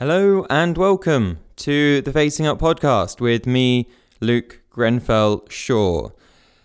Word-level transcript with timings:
Hello 0.00 0.46
and 0.48 0.78
welcome 0.78 1.40
to 1.56 2.00
the 2.00 2.10
Facing 2.10 2.46
Up 2.46 2.58
podcast 2.58 3.20
with 3.20 3.46
me, 3.46 3.86
Luke 4.18 4.62
Grenfell 4.70 5.44
Shaw. 5.50 6.08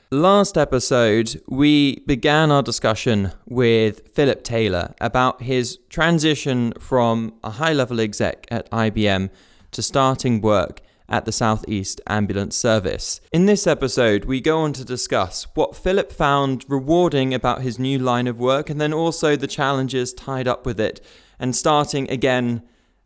Last 0.10 0.58
episode, 0.58 1.42
we 1.46 2.00
began 2.06 2.50
our 2.50 2.64
discussion 2.64 3.34
with 3.46 4.08
Philip 4.14 4.46
Taylor 4.46 4.96
about 5.02 5.42
his 5.42 5.80
transition 5.90 6.72
from 6.80 7.34
a 7.44 7.50
high 7.50 7.74
level 7.74 8.00
exec 8.00 8.48
at 8.50 8.72
IBM 8.72 9.30
to 9.72 9.82
starting 9.82 10.40
work 10.40 10.80
at 11.10 11.26
the 11.26 11.34
Southeast 11.34 12.00
Ambulance 12.08 12.56
Service. 12.56 13.20
In 13.34 13.48
this 13.48 13.68
episode, 13.68 14.24
we 14.24 14.40
go 14.40 14.60
on 14.60 14.72
to 14.72 14.86
discuss 14.86 15.46
what 15.56 15.76
Philip 15.76 16.10
found 16.10 16.64
rewarding 16.70 17.34
about 17.34 17.64
his 17.64 17.78
new 17.78 18.00
line 18.00 18.28
of 18.28 18.40
work 18.40 18.70
and 18.70 18.80
then 18.80 18.94
also 18.94 19.36
the 19.36 19.46
challenges 19.46 20.14
tied 20.14 20.48
up 20.48 20.66
with 20.66 20.80
it, 20.80 21.06
and 21.38 21.54
starting 21.54 22.10
again 22.10 22.64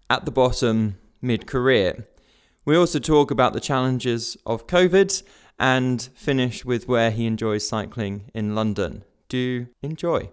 at 0.09 0.25
the 0.25 0.31
bottom 0.31 0.97
mid 1.21 1.47
career. 1.47 2.07
We 2.65 2.75
also 2.75 2.99
talk 2.99 3.31
about 3.31 3.53
the 3.53 3.59
challenges 3.59 4.37
of 4.45 4.67
COVID 4.67 5.23
and 5.59 6.09
finish 6.15 6.63
with 6.63 6.87
where 6.87 7.11
he 7.11 7.25
enjoys 7.25 7.67
cycling 7.67 8.31
in 8.33 8.55
London. 8.55 9.03
Do 9.27 9.67
enjoy. 9.81 10.29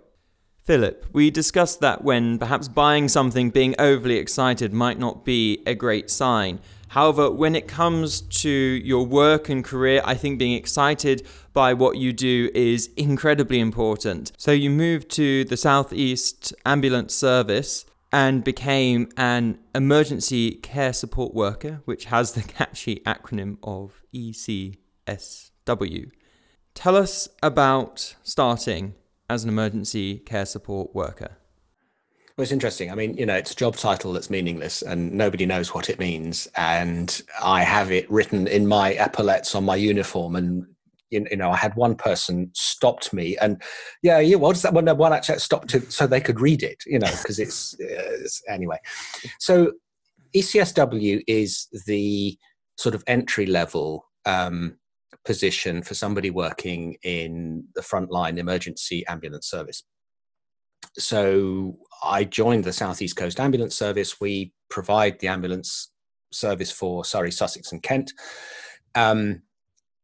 Philip, 0.64 1.06
we 1.12 1.30
discussed 1.30 1.80
that 1.80 2.02
when 2.02 2.38
perhaps 2.38 2.66
buying 2.66 3.08
something, 3.08 3.50
being 3.50 3.76
overly 3.78 4.16
excited 4.16 4.72
might 4.72 4.98
not 4.98 5.24
be 5.24 5.62
a 5.64 5.74
great 5.74 6.10
sign. 6.10 6.58
However, 6.88 7.30
when 7.30 7.54
it 7.54 7.68
comes 7.68 8.20
to 8.20 8.50
your 8.50 9.06
work 9.06 9.48
and 9.48 9.64
career, 9.64 10.00
I 10.04 10.14
think 10.14 10.38
being 10.38 10.54
excited 10.54 11.26
by 11.52 11.72
what 11.74 11.98
you 11.98 12.12
do 12.12 12.50
is 12.54 12.90
incredibly 12.96 13.60
important. 13.60 14.32
So 14.38 14.50
you 14.50 14.70
moved 14.70 15.08
to 15.12 15.44
the 15.44 15.56
Southeast 15.56 16.52
Ambulance 16.64 17.14
Service 17.14 17.84
and 18.16 18.42
became 18.42 19.10
an 19.18 19.58
emergency 19.74 20.52
care 20.52 20.94
support 20.94 21.34
worker, 21.34 21.82
which 21.84 22.06
has 22.06 22.32
the 22.32 22.40
catchy 22.42 23.02
acronym 23.04 23.58
of 23.62 24.00
ECSW. 24.14 24.80
Tell 26.72 26.96
us 26.96 27.28
about 27.42 28.16
starting 28.22 28.94
as 29.28 29.44
an 29.44 29.50
emergency 29.50 30.16
care 30.16 30.46
support 30.46 30.94
worker. 30.94 31.36
Well, 32.38 32.44
it's 32.44 32.52
interesting. 32.52 32.90
I 32.90 32.94
mean, 32.94 33.18
you 33.18 33.26
know, 33.26 33.36
it's 33.36 33.52
a 33.52 33.54
job 33.54 33.76
title 33.76 34.14
that's 34.14 34.30
meaningless 34.30 34.80
and 34.80 35.12
nobody 35.12 35.44
knows 35.44 35.74
what 35.74 35.90
it 35.90 35.98
means. 35.98 36.48
And 36.56 37.20
I 37.42 37.64
have 37.64 37.92
it 37.92 38.10
written 38.10 38.46
in 38.46 38.66
my 38.66 38.94
epaulets 38.94 39.54
on 39.54 39.66
my 39.66 39.76
uniform. 39.76 40.36
And, 40.36 40.66
you 41.10 41.36
know, 41.36 41.50
I 41.50 41.56
had 41.56 41.74
one 41.76 41.94
person 41.94 42.50
stopped 42.54 43.12
me 43.12 43.36
and, 43.38 43.62
yeah, 44.02 44.18
yeah, 44.18 44.36
what 44.36 44.54
does 44.54 44.62
that 44.62 44.74
one? 44.74 44.86
One 44.96 45.12
actually 45.12 45.38
stopped 45.38 45.68
to, 45.70 45.80
so 45.90 46.06
they 46.06 46.20
could 46.20 46.40
read 46.40 46.62
it, 46.62 46.82
you 46.86 46.98
know, 46.98 47.10
because 47.10 47.38
it's, 47.38 47.74
uh, 47.80 48.20
it's, 48.20 48.42
anyway. 48.48 48.78
So 49.38 49.72
ECSW 50.34 51.22
is 51.26 51.68
the 51.86 52.36
sort 52.76 52.94
of 52.94 53.04
entry 53.06 53.46
level 53.46 54.06
um, 54.24 54.76
position 55.24 55.82
for 55.82 55.94
somebody 55.94 56.30
working 56.30 56.96
in 57.02 57.64
the 57.74 57.80
frontline 57.80 58.38
emergency 58.38 59.06
ambulance 59.06 59.48
service. 59.48 59.84
So 60.98 61.78
I 62.02 62.24
joined 62.24 62.64
the 62.64 62.72
Southeast 62.72 63.16
Coast 63.16 63.38
Ambulance 63.40 63.76
Service. 63.76 64.20
We 64.20 64.52
provide 64.70 65.18
the 65.20 65.28
ambulance 65.28 65.90
service 66.32 66.70
for 66.70 67.04
Surrey, 67.04 67.30
Sussex, 67.30 67.72
and 67.72 67.82
Kent. 67.82 68.12
Um, 68.94 69.42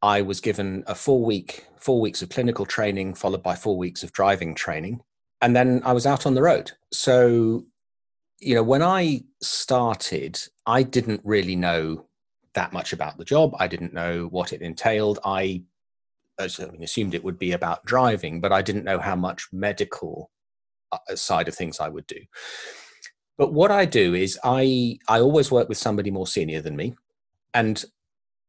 I 0.02 0.22
was 0.22 0.40
given 0.40 0.82
a 0.86 0.94
four 0.94 1.24
week, 1.24 1.66
four 1.78 2.00
weeks 2.00 2.22
of 2.22 2.28
clinical 2.28 2.66
training, 2.66 3.14
followed 3.14 3.42
by 3.42 3.54
four 3.54 3.76
weeks 3.76 4.02
of 4.02 4.12
driving 4.12 4.54
training, 4.54 5.00
and 5.40 5.54
then 5.54 5.80
I 5.84 5.92
was 5.92 6.06
out 6.06 6.26
on 6.26 6.34
the 6.34 6.42
road. 6.42 6.72
So, 6.92 7.64
you 8.40 8.54
know, 8.54 8.62
when 8.62 8.82
I 8.82 9.22
started, 9.40 10.40
I 10.66 10.82
didn't 10.82 11.20
really 11.24 11.56
know 11.56 12.06
that 12.54 12.72
much 12.72 12.92
about 12.92 13.16
the 13.16 13.24
job. 13.24 13.54
I 13.58 13.68
didn't 13.68 13.94
know 13.94 14.26
what 14.26 14.52
it 14.52 14.60
entailed. 14.60 15.18
I, 15.24 15.62
assumed 16.38 17.14
it 17.14 17.22
would 17.22 17.38
be 17.38 17.52
about 17.52 17.84
driving, 17.84 18.40
but 18.40 18.52
I 18.52 18.62
didn't 18.62 18.84
know 18.84 18.98
how 18.98 19.14
much 19.14 19.48
medical 19.52 20.30
uh, 20.90 20.98
side 21.14 21.46
of 21.46 21.54
things 21.54 21.78
I 21.78 21.88
would 21.88 22.06
do. 22.08 22.18
But 23.38 23.52
what 23.52 23.70
I 23.70 23.84
do 23.84 24.14
is 24.14 24.38
I 24.42 24.98
I 25.08 25.20
always 25.20 25.52
work 25.52 25.68
with 25.68 25.78
somebody 25.78 26.10
more 26.10 26.26
senior 26.26 26.60
than 26.60 26.74
me, 26.74 26.96
and 27.54 27.84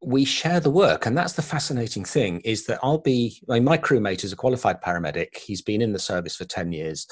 we 0.06 0.26
share 0.26 0.60
the 0.60 0.70
work. 0.70 1.06
And 1.06 1.18
that's 1.18 1.34
the 1.34 1.42
fascinating 1.42 2.06
thing 2.06 2.42
is 2.42 2.66
that 2.66 2.80
I'll 2.84 3.00
be 3.00 3.42
I 3.50 3.56
mean, 3.56 3.64
my 3.64 3.78
crewmate 3.78 4.24
is 4.24 4.34
a 4.34 4.38
qualified 4.38 4.82
paramedic. 4.82 5.38
He's 5.38 5.62
been 5.62 5.82
in 5.82 5.94
the 5.94 6.00
service 6.00 6.36
for 6.36 6.46
ten 6.46 6.72
years. 6.72 7.08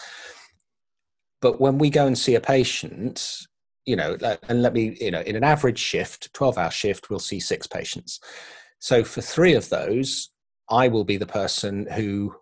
But 1.41 1.59
when 1.59 1.77
we 1.77 1.89
go 1.89 2.05
and 2.05 2.17
see 2.17 2.35
a 2.35 2.41
patient, 2.41 3.47
you 3.85 3.95
know, 3.95 4.15
and 4.47 4.61
let 4.61 4.73
me, 4.73 4.95
you 5.01 5.11
know, 5.11 5.21
in 5.21 5.35
an 5.35 5.43
average 5.43 5.79
shift, 5.79 6.31
12 6.33 6.57
hour 6.57 6.71
shift, 6.71 7.09
we'll 7.09 7.19
see 7.19 7.39
six 7.39 7.65
patients. 7.65 8.19
So 8.79 9.03
for 9.03 9.21
three 9.21 9.55
of 9.55 9.69
those, 9.69 10.29
I 10.69 10.87
will 10.87 11.03
be 11.03 11.17
the 11.17 11.25
person 11.25 11.87
who, 11.91 12.35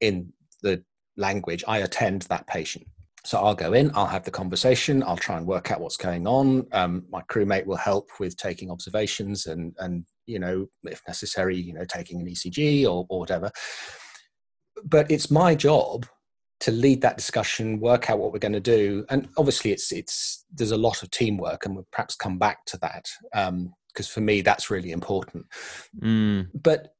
in 0.00 0.32
the 0.62 0.84
language, 1.16 1.64
I 1.66 1.78
attend 1.78 2.22
that 2.22 2.46
patient. 2.46 2.86
So 3.24 3.38
I'll 3.38 3.54
go 3.54 3.72
in, 3.72 3.90
I'll 3.94 4.06
have 4.06 4.24
the 4.24 4.30
conversation, 4.30 5.02
I'll 5.02 5.16
try 5.16 5.38
and 5.38 5.46
work 5.46 5.70
out 5.70 5.80
what's 5.80 5.96
going 5.96 6.26
on. 6.26 6.66
Um, 6.72 7.04
my 7.10 7.22
crewmate 7.22 7.64
will 7.64 7.76
help 7.76 8.10
with 8.20 8.36
taking 8.36 8.70
observations 8.70 9.46
and, 9.46 9.74
and 9.78 10.04
you 10.26 10.38
know, 10.38 10.66
if 10.84 11.00
necessary, 11.08 11.56
you 11.56 11.72
know, 11.72 11.84
taking 11.84 12.20
an 12.20 12.26
ECG 12.26 12.84
or, 12.84 13.06
or 13.08 13.18
whatever. 13.18 13.50
But 14.84 15.10
it's 15.10 15.30
my 15.30 15.54
job 15.54 16.06
to 16.60 16.70
lead 16.70 17.00
that 17.02 17.16
discussion, 17.16 17.80
work 17.80 18.10
out 18.10 18.18
what 18.18 18.32
we're 18.32 18.38
going 18.38 18.52
to 18.52 18.60
do, 18.60 19.04
and 19.10 19.28
obviously, 19.36 19.72
it's 19.72 19.92
it's 19.92 20.44
there's 20.52 20.70
a 20.70 20.76
lot 20.76 21.02
of 21.02 21.10
teamwork, 21.10 21.66
and 21.66 21.74
we'll 21.74 21.86
perhaps 21.92 22.14
come 22.14 22.38
back 22.38 22.64
to 22.66 22.78
that 22.78 23.06
because 23.32 24.08
um, 24.08 24.12
for 24.12 24.20
me 24.20 24.40
that's 24.40 24.70
really 24.70 24.92
important. 24.92 25.44
Mm. 26.00 26.48
But 26.54 26.94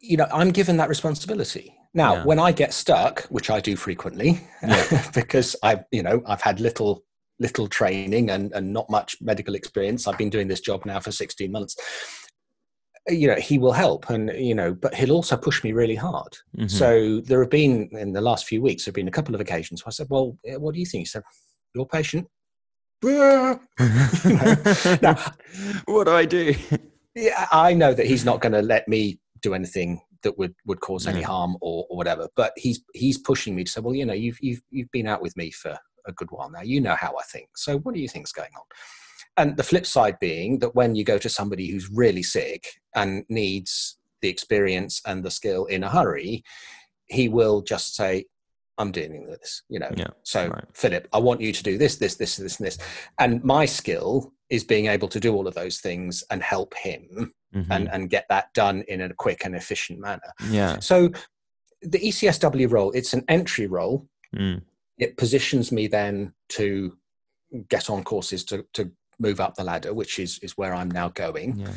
you 0.00 0.16
know, 0.16 0.26
I'm 0.32 0.50
given 0.50 0.76
that 0.78 0.88
responsibility 0.88 1.76
now, 1.96 2.16
yeah. 2.16 2.24
when 2.24 2.38
I 2.38 2.52
get 2.52 2.74
stuck, 2.74 3.22
which 3.24 3.48
I 3.48 3.58
do 3.58 3.74
frequently, 3.74 4.40
yeah. 4.62 5.10
because 5.14 5.56
I, 5.62 5.80
you 5.90 6.02
know, 6.02 6.22
I've 6.26 6.42
had 6.42 6.60
little 6.60 7.02
little 7.38 7.66
training 7.66 8.30
and, 8.30 8.52
and 8.52 8.72
not 8.72 8.88
much 8.88 9.16
medical 9.20 9.54
experience. 9.54 10.06
I've 10.06 10.18
been 10.18 10.30
doing 10.30 10.48
this 10.48 10.60
job 10.60 10.86
now 10.86 11.00
for 11.00 11.12
16 11.12 11.50
months. 11.50 11.76
You 13.08 13.28
know, 13.28 13.36
he 13.36 13.58
will 13.58 13.72
help 13.72 14.08
and, 14.08 14.30
you 14.30 14.54
know, 14.54 14.72
but 14.72 14.94
he'll 14.94 15.12
also 15.12 15.36
push 15.36 15.62
me 15.62 15.72
really 15.72 15.94
hard. 15.94 16.32
Mm-hmm. 16.56 16.68
So 16.68 17.20
there 17.20 17.40
have 17.40 17.50
been, 17.50 17.90
in 17.92 18.14
the 18.14 18.22
last 18.22 18.46
few 18.46 18.62
weeks, 18.62 18.84
there 18.84 18.90
have 18.90 18.94
been 18.96 19.08
a 19.08 19.12
couple 19.12 19.34
of 19.34 19.40
occasions 19.42 19.84
where 19.84 19.90
I 19.90 19.92
said, 19.92 20.06
well, 20.08 20.38
what 20.44 20.72
do 20.72 20.80
you 20.80 20.86
think? 20.86 21.02
He 21.02 21.06
said, 21.06 21.22
your 21.74 21.86
patient. 21.86 22.26
know, 23.02 24.98
now, 25.02 25.22
what 25.84 26.04
do 26.04 26.12
I 26.12 26.24
do? 26.24 26.54
Yeah, 27.14 27.46
I 27.52 27.74
know 27.74 27.92
that 27.92 28.06
he's 28.06 28.24
not 28.24 28.40
going 28.40 28.52
to 28.52 28.62
let 28.62 28.88
me 28.88 29.20
do 29.42 29.52
anything 29.52 30.00
that 30.26 30.36
would 30.38 30.54
would 30.66 30.80
cause 30.80 31.06
any 31.06 31.22
harm 31.22 31.56
or, 31.60 31.86
or 31.88 31.96
whatever. 31.96 32.28
But 32.34 32.52
he's 32.56 32.80
he's 32.92 33.18
pushing 33.18 33.54
me 33.54 33.62
to 33.62 33.70
say, 33.70 33.80
well, 33.80 33.94
you 33.94 34.04
know, 34.04 34.12
you've 34.12 34.38
you've 34.40 34.60
you've 34.70 34.90
been 34.90 35.06
out 35.06 35.22
with 35.22 35.36
me 35.36 35.52
for 35.52 35.78
a 36.06 36.12
good 36.12 36.28
while 36.30 36.50
now. 36.50 36.62
You 36.62 36.80
know 36.80 36.96
how 36.96 37.14
I 37.16 37.22
think. 37.22 37.48
So 37.56 37.78
what 37.78 37.94
do 37.94 38.00
you 38.00 38.08
think's 38.08 38.32
going 38.32 38.50
on? 38.56 38.64
And 39.36 39.56
the 39.56 39.62
flip 39.62 39.86
side 39.86 40.18
being 40.20 40.58
that 40.60 40.74
when 40.74 40.94
you 40.96 41.04
go 41.04 41.18
to 41.18 41.28
somebody 41.28 41.70
who's 41.70 41.90
really 41.90 42.22
sick 42.22 42.66
and 42.94 43.24
needs 43.28 43.98
the 44.22 44.28
experience 44.28 45.00
and 45.06 45.22
the 45.22 45.30
skill 45.30 45.66
in 45.66 45.84
a 45.84 45.90
hurry, 45.90 46.42
he 47.06 47.28
will 47.28 47.62
just 47.62 47.94
say, 47.94 48.24
I'm 48.78 48.92
dealing 48.92 49.22
with 49.22 49.40
this, 49.40 49.62
you 49.68 49.78
know. 49.78 49.90
Yeah, 49.94 50.08
so 50.22 50.48
right. 50.48 50.64
Philip, 50.74 51.08
I 51.12 51.18
want 51.18 51.40
you 51.40 51.52
to 51.52 51.62
do 51.62 51.78
this, 51.78 51.96
this, 51.96 52.16
this, 52.16 52.36
this, 52.36 52.58
and 52.58 52.66
this. 52.66 52.78
And 53.18 53.42
my 53.44 53.66
skill 53.66 54.32
is 54.50 54.64
being 54.64 54.86
able 54.86 55.08
to 55.08 55.20
do 55.20 55.34
all 55.34 55.46
of 55.46 55.54
those 55.54 55.78
things 55.78 56.24
and 56.30 56.42
help 56.42 56.74
him 56.74 57.34
mm-hmm. 57.54 57.70
and, 57.70 57.88
and 57.92 58.10
get 58.10 58.26
that 58.28 58.52
done 58.54 58.82
in 58.88 59.00
a 59.00 59.14
quick 59.14 59.44
and 59.44 59.54
efficient 59.54 59.98
manner. 60.00 60.32
Yeah. 60.50 60.78
So 60.80 61.10
the 61.82 61.98
ECSW 61.98 62.70
role, 62.70 62.90
it's 62.92 63.12
an 63.12 63.24
entry 63.28 63.66
role. 63.66 64.06
Mm. 64.34 64.62
It 64.98 65.16
positions 65.16 65.72
me 65.72 65.86
then 65.86 66.32
to 66.50 66.96
get 67.68 67.90
on 67.90 68.02
courses 68.02 68.44
to, 68.44 68.66
to 68.72 68.90
move 69.18 69.40
up 69.40 69.54
the 69.54 69.64
ladder, 69.64 69.94
which 69.94 70.18
is, 70.18 70.38
is 70.40 70.56
where 70.56 70.74
I'm 70.74 70.90
now 70.90 71.08
going. 71.08 71.58
Yeah. 71.58 71.72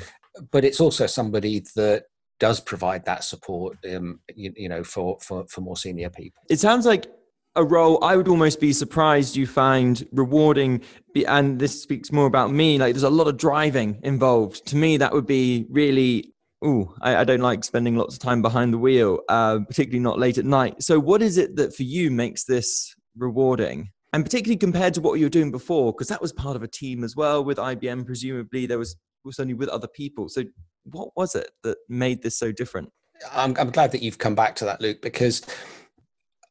But 0.52 0.64
it's 0.64 0.80
also 0.80 1.06
somebody 1.06 1.64
that 1.76 2.06
does 2.40 2.60
provide 2.62 3.06
that 3.06 3.24
support, 3.24 3.78
um, 3.94 4.20
you, 4.34 4.54
you 4.56 4.70
know, 4.70 4.84
for, 4.84 5.18
for, 5.22 5.46
for 5.48 5.62
more 5.62 5.76
senior 5.76 6.10
people. 6.10 6.42
It 6.50 6.60
sounds 6.60 6.86
like 6.86 7.08
a 7.56 7.64
role 7.64 8.04
I 8.04 8.16
would 8.16 8.28
almost 8.28 8.60
be 8.60 8.74
surprised 8.74 9.36
you 9.36 9.48
find 9.48 10.08
rewarding. 10.12 10.82
And 11.28 11.60
this 11.60 11.82
speaks 11.82 12.12
more 12.12 12.26
about 12.26 12.52
me. 12.52 12.78
Like 12.78 12.94
there's 12.94 13.04
a 13.04 13.10
lot 13.10 13.28
of 13.28 13.38
driving 13.38 14.00
involved. 14.04 14.66
To 14.68 14.76
me, 14.76 14.98
that 14.98 15.14
would 15.14 15.28
be 15.28 15.66
really. 15.70 16.34
Oh, 16.62 16.94
I, 17.02 17.18
I, 17.18 17.24
don't 17.24 17.40
like 17.40 17.64
spending 17.64 17.96
lots 17.96 18.16
of 18.16 18.20
time 18.20 18.42
behind 18.42 18.74
the 18.74 18.78
wheel, 18.78 19.20
uh, 19.30 19.60
particularly 19.60 20.02
not 20.02 20.20
late 20.20 20.38
at 20.38 20.44
night. 20.44 20.84
So, 20.84 21.00
what 21.00 21.22
is 21.22 21.38
it 21.38 21.56
that 21.56 21.74
for 21.74 21.84
you 21.84 22.12
makes 22.12 22.44
this 22.44 22.94
rewarding? 23.18 23.92
And 24.12 24.26
particularly 24.26 24.58
compared 24.58 24.94
to 24.96 25.02
what 25.02 25.20
you 25.20 25.26
were 25.28 25.30
doing 25.30 25.52
before, 25.52 25.94
because 25.94 26.10
that 26.10 26.22
was 26.22 26.34
part 26.34 26.58
of 26.58 26.64
a 26.64 26.68
team 26.68 27.06
as 27.06 27.16
well 27.16 27.46
with 27.46 27.60
IBM. 27.60 28.06
Presumably, 28.06 28.66
there 28.66 28.78
was 28.78 28.98
only 29.40 29.54
with 29.54 29.70
other 29.70 29.88
people. 29.88 30.28
So, 30.28 30.44
what 30.84 31.12
was 31.16 31.34
it 31.34 31.50
that 31.64 31.78
made 31.88 32.24
this 32.24 32.38
so 32.38 32.52
different? 32.52 32.90
I'm, 33.32 33.56
I'm 33.58 33.72
glad 33.72 33.94
that 33.94 34.02
you've 34.02 34.18
come 34.18 34.36
back 34.36 34.56
to 34.56 34.66
that, 34.66 34.82
Luke, 34.82 35.02
because 35.02 35.42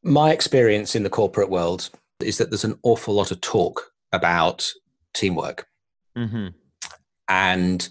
my 0.03 0.31
experience 0.31 0.95
in 0.95 1.03
the 1.03 1.09
corporate 1.09 1.49
world 1.49 1.89
is 2.19 2.37
that 2.37 2.49
there's 2.49 2.65
an 2.65 2.79
awful 2.83 3.13
lot 3.13 3.31
of 3.31 3.41
talk 3.41 3.91
about 4.11 4.69
teamwork. 5.13 5.67
Mm-hmm. 6.17 6.47
And 7.27 7.87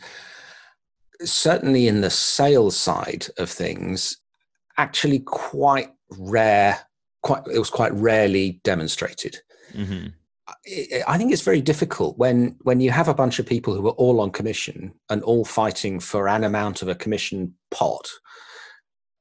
certainly 1.22 1.88
in 1.88 2.00
the 2.00 2.10
sales 2.10 2.76
side 2.76 3.26
of 3.38 3.50
things, 3.50 4.16
actually 4.76 5.20
quite 5.20 5.90
rare, 6.10 6.78
quite 7.22 7.42
it 7.52 7.58
was 7.58 7.70
quite 7.70 7.92
rarely 7.94 8.60
demonstrated. 8.64 9.38
Mm-hmm. 9.72 10.08
I 11.06 11.18
think 11.18 11.30
it's 11.30 11.42
very 11.42 11.60
difficult 11.60 12.16
when 12.16 12.56
when 12.62 12.80
you 12.80 12.90
have 12.90 13.08
a 13.08 13.14
bunch 13.14 13.38
of 13.38 13.46
people 13.46 13.74
who 13.74 13.86
are 13.86 13.92
all 13.92 14.20
on 14.20 14.30
commission 14.30 14.94
and 15.10 15.22
all 15.22 15.44
fighting 15.44 16.00
for 16.00 16.26
an 16.26 16.42
amount 16.42 16.80
of 16.80 16.88
a 16.88 16.94
commission 16.94 17.54
pot. 17.70 18.08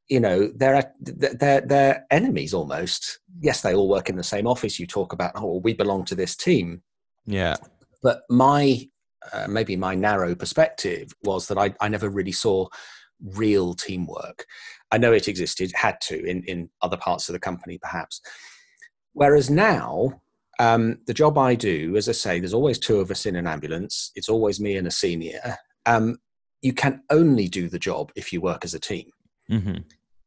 You 0.09 0.19
know, 0.19 0.50
they're 0.56 0.94
they're 1.01 1.62
they're 1.62 2.06
enemies 2.12 2.54
almost. 2.54 3.19
Yes, 3.39 3.62
they 3.62 3.75
all 3.75 3.89
work 3.89 4.09
in 4.09 4.15
the 4.15 4.24
same 4.24 4.48
office. 4.48 4.80
You 4.80 4.88
talk 4.88 5.13
about, 5.13 5.33
oh, 5.36 5.59
we 5.59 5.74
belong 5.74 6.06
to 6.06 6.15
this 6.15 6.36
team. 6.36 6.81
Yeah, 7.25 7.56
but 8.01 8.21
my 8.30 8.88
uh, 9.33 9.48
maybe 9.50 9.75
my 9.75 9.95
narrow 9.95 10.36
perspective 10.36 11.12
was 11.24 11.48
that 11.48 11.57
I, 11.57 11.74
I 11.81 11.89
never 11.89 12.09
really 12.09 12.31
saw 12.31 12.68
real 13.21 13.74
teamwork. 13.74 14.45
I 14.92 14.98
know 14.98 15.12
it 15.12 15.27
existed, 15.27 15.71
had 15.75 16.00
to 16.01 16.24
in 16.24 16.44
in 16.44 16.69
other 16.81 16.98
parts 16.98 17.27
of 17.27 17.33
the 17.33 17.39
company, 17.39 17.77
perhaps. 17.77 18.21
Whereas 19.13 19.50
now, 19.50 20.21
um, 20.60 21.00
the 21.07 21.13
job 21.13 21.38
I 21.38 21.56
do, 21.56 21.95
as 21.98 22.07
I 22.07 22.13
say, 22.13 22.39
there's 22.39 22.53
always 22.53 22.80
two 22.80 23.00
of 23.00 23.12
us 23.12 23.25
in 23.25 23.36
an 23.36 23.48
ambulance. 23.48 24.12
It's 24.15 24.30
always 24.30 24.60
me 24.60 24.77
and 24.77 24.88
a 24.88 24.92
senior. 24.92 25.57
Um, 25.86 26.18
you 26.62 26.74
can 26.74 27.03
only 27.10 27.48
do 27.48 27.69
the 27.69 27.80
job 27.80 28.12
if 28.15 28.33
you 28.33 28.42
work 28.42 28.65
as 28.65 28.74
a 28.74 28.80
team. 28.80 29.12
Mm-hmm. 29.51 29.77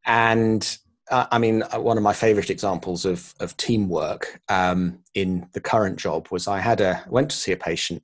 And 0.06 0.78
uh, 1.10 1.26
I 1.30 1.38
mean, 1.38 1.62
uh, 1.64 1.80
one 1.80 1.96
of 1.96 2.02
my 2.02 2.12
favorite 2.12 2.50
examples 2.50 3.04
of, 3.04 3.34
of 3.40 3.56
teamwork 3.56 4.40
um, 4.48 5.00
in 5.14 5.48
the 5.52 5.60
current 5.60 5.98
job 5.98 6.28
was 6.30 6.46
I 6.46 6.60
had 6.60 6.80
a 6.80 7.04
went 7.08 7.30
to 7.30 7.36
see 7.36 7.52
a 7.52 7.56
patient, 7.56 8.02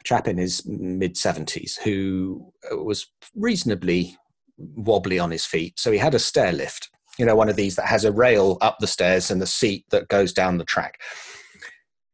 a 0.00 0.04
chap 0.04 0.28
in 0.28 0.38
his 0.38 0.64
mid 0.66 1.16
seventies 1.16 1.76
who 1.76 2.52
uh, 2.70 2.76
was 2.76 3.06
reasonably 3.34 4.16
wobbly 4.56 5.18
on 5.18 5.32
his 5.32 5.44
feet. 5.44 5.78
So 5.80 5.90
he 5.90 5.98
had 5.98 6.14
a 6.14 6.20
stair 6.20 6.52
lift, 6.52 6.90
you 7.18 7.26
know, 7.26 7.34
one 7.34 7.48
of 7.48 7.56
these 7.56 7.74
that 7.76 7.86
has 7.86 8.04
a 8.04 8.12
rail 8.12 8.58
up 8.60 8.78
the 8.78 8.86
stairs 8.86 9.30
and 9.30 9.42
the 9.42 9.46
seat 9.46 9.84
that 9.90 10.08
goes 10.08 10.32
down 10.32 10.58
the 10.58 10.64
track. 10.64 11.00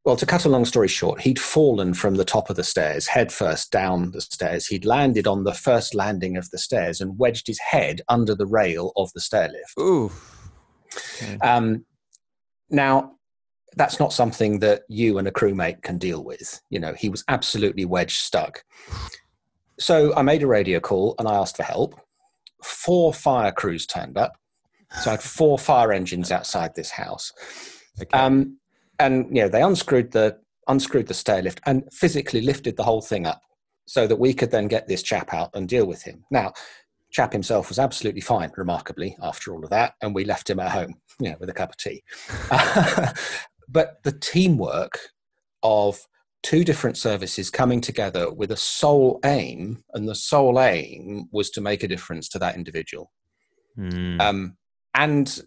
Well, 0.08 0.16
to 0.16 0.24
cut 0.24 0.46
a 0.46 0.48
long 0.48 0.64
story 0.64 0.88
short, 0.88 1.20
he'd 1.20 1.38
fallen 1.38 1.92
from 1.92 2.14
the 2.14 2.24
top 2.24 2.48
of 2.48 2.56
the 2.56 2.64
stairs, 2.64 3.06
headfirst 3.06 3.70
down 3.70 4.12
the 4.12 4.22
stairs. 4.22 4.66
He'd 4.66 4.86
landed 4.86 5.26
on 5.26 5.44
the 5.44 5.52
first 5.52 5.94
landing 5.94 6.38
of 6.38 6.48
the 6.48 6.56
stairs 6.56 7.02
and 7.02 7.18
wedged 7.18 7.46
his 7.46 7.58
head 7.58 8.00
under 8.08 8.34
the 8.34 8.46
rail 8.46 8.92
of 8.96 9.12
the 9.12 9.20
stair 9.20 9.50
lift. 9.50 9.74
Ooh. 9.78 10.10
Okay. 11.16 11.36
Um, 11.42 11.84
now, 12.70 13.16
that's 13.76 14.00
not 14.00 14.14
something 14.14 14.60
that 14.60 14.84
you 14.88 15.18
and 15.18 15.28
a 15.28 15.30
crewmate 15.30 15.82
can 15.82 15.98
deal 15.98 16.24
with. 16.24 16.58
You 16.70 16.80
know, 16.80 16.94
he 16.94 17.10
was 17.10 17.22
absolutely 17.28 17.84
wedge 17.84 18.16
stuck. 18.16 18.64
So 19.78 20.14
I 20.16 20.22
made 20.22 20.42
a 20.42 20.46
radio 20.46 20.80
call 20.80 21.16
and 21.18 21.28
I 21.28 21.34
asked 21.34 21.58
for 21.58 21.64
help. 21.64 22.00
Four 22.64 23.12
fire 23.12 23.52
crews 23.52 23.84
turned 23.84 24.16
up. 24.16 24.38
So 25.02 25.10
I 25.10 25.12
had 25.16 25.22
four 25.22 25.58
fire 25.58 25.92
engines 25.92 26.32
outside 26.32 26.74
this 26.74 26.92
house. 26.92 27.30
Okay. 28.00 28.18
Um, 28.18 28.57
and 28.98 29.26
you 29.34 29.42
know 29.42 29.48
they 29.48 29.62
unscrewed 29.62 30.12
the 30.12 30.38
unscrewed 30.68 31.06
the 31.06 31.14
stair 31.14 31.42
lift 31.42 31.60
and 31.66 31.84
physically 31.92 32.40
lifted 32.40 32.76
the 32.76 32.84
whole 32.84 33.00
thing 33.00 33.26
up 33.26 33.40
so 33.86 34.06
that 34.06 34.16
we 34.16 34.34
could 34.34 34.50
then 34.50 34.68
get 34.68 34.86
this 34.86 35.02
chap 35.02 35.32
out 35.32 35.50
and 35.54 35.66
deal 35.66 35.86
with 35.86 36.02
him. 36.02 36.22
Now, 36.30 36.52
chap 37.10 37.32
himself 37.32 37.70
was 37.70 37.78
absolutely 37.78 38.20
fine, 38.20 38.52
remarkably, 38.54 39.16
after 39.22 39.54
all 39.54 39.64
of 39.64 39.70
that, 39.70 39.94
and 40.02 40.14
we 40.14 40.26
left 40.26 40.50
him 40.50 40.60
at 40.60 40.70
home, 40.70 40.94
you 41.18 41.30
know, 41.30 41.36
with 41.40 41.48
a 41.48 41.54
cup 41.54 41.70
of 41.70 41.78
tea. 41.78 42.02
but 43.68 44.02
the 44.04 44.12
teamwork 44.12 44.98
of 45.62 46.06
two 46.42 46.64
different 46.64 46.98
services 46.98 47.50
coming 47.50 47.80
together 47.80 48.30
with 48.30 48.52
a 48.52 48.56
sole 48.56 49.20
aim, 49.24 49.82
and 49.94 50.06
the 50.06 50.14
sole 50.14 50.60
aim 50.60 51.28
was 51.32 51.48
to 51.50 51.62
make 51.62 51.82
a 51.82 51.88
difference 51.88 52.28
to 52.28 52.38
that 52.38 52.56
individual. 52.56 53.10
Mm. 53.78 54.20
Um, 54.20 54.56
and 54.94 55.40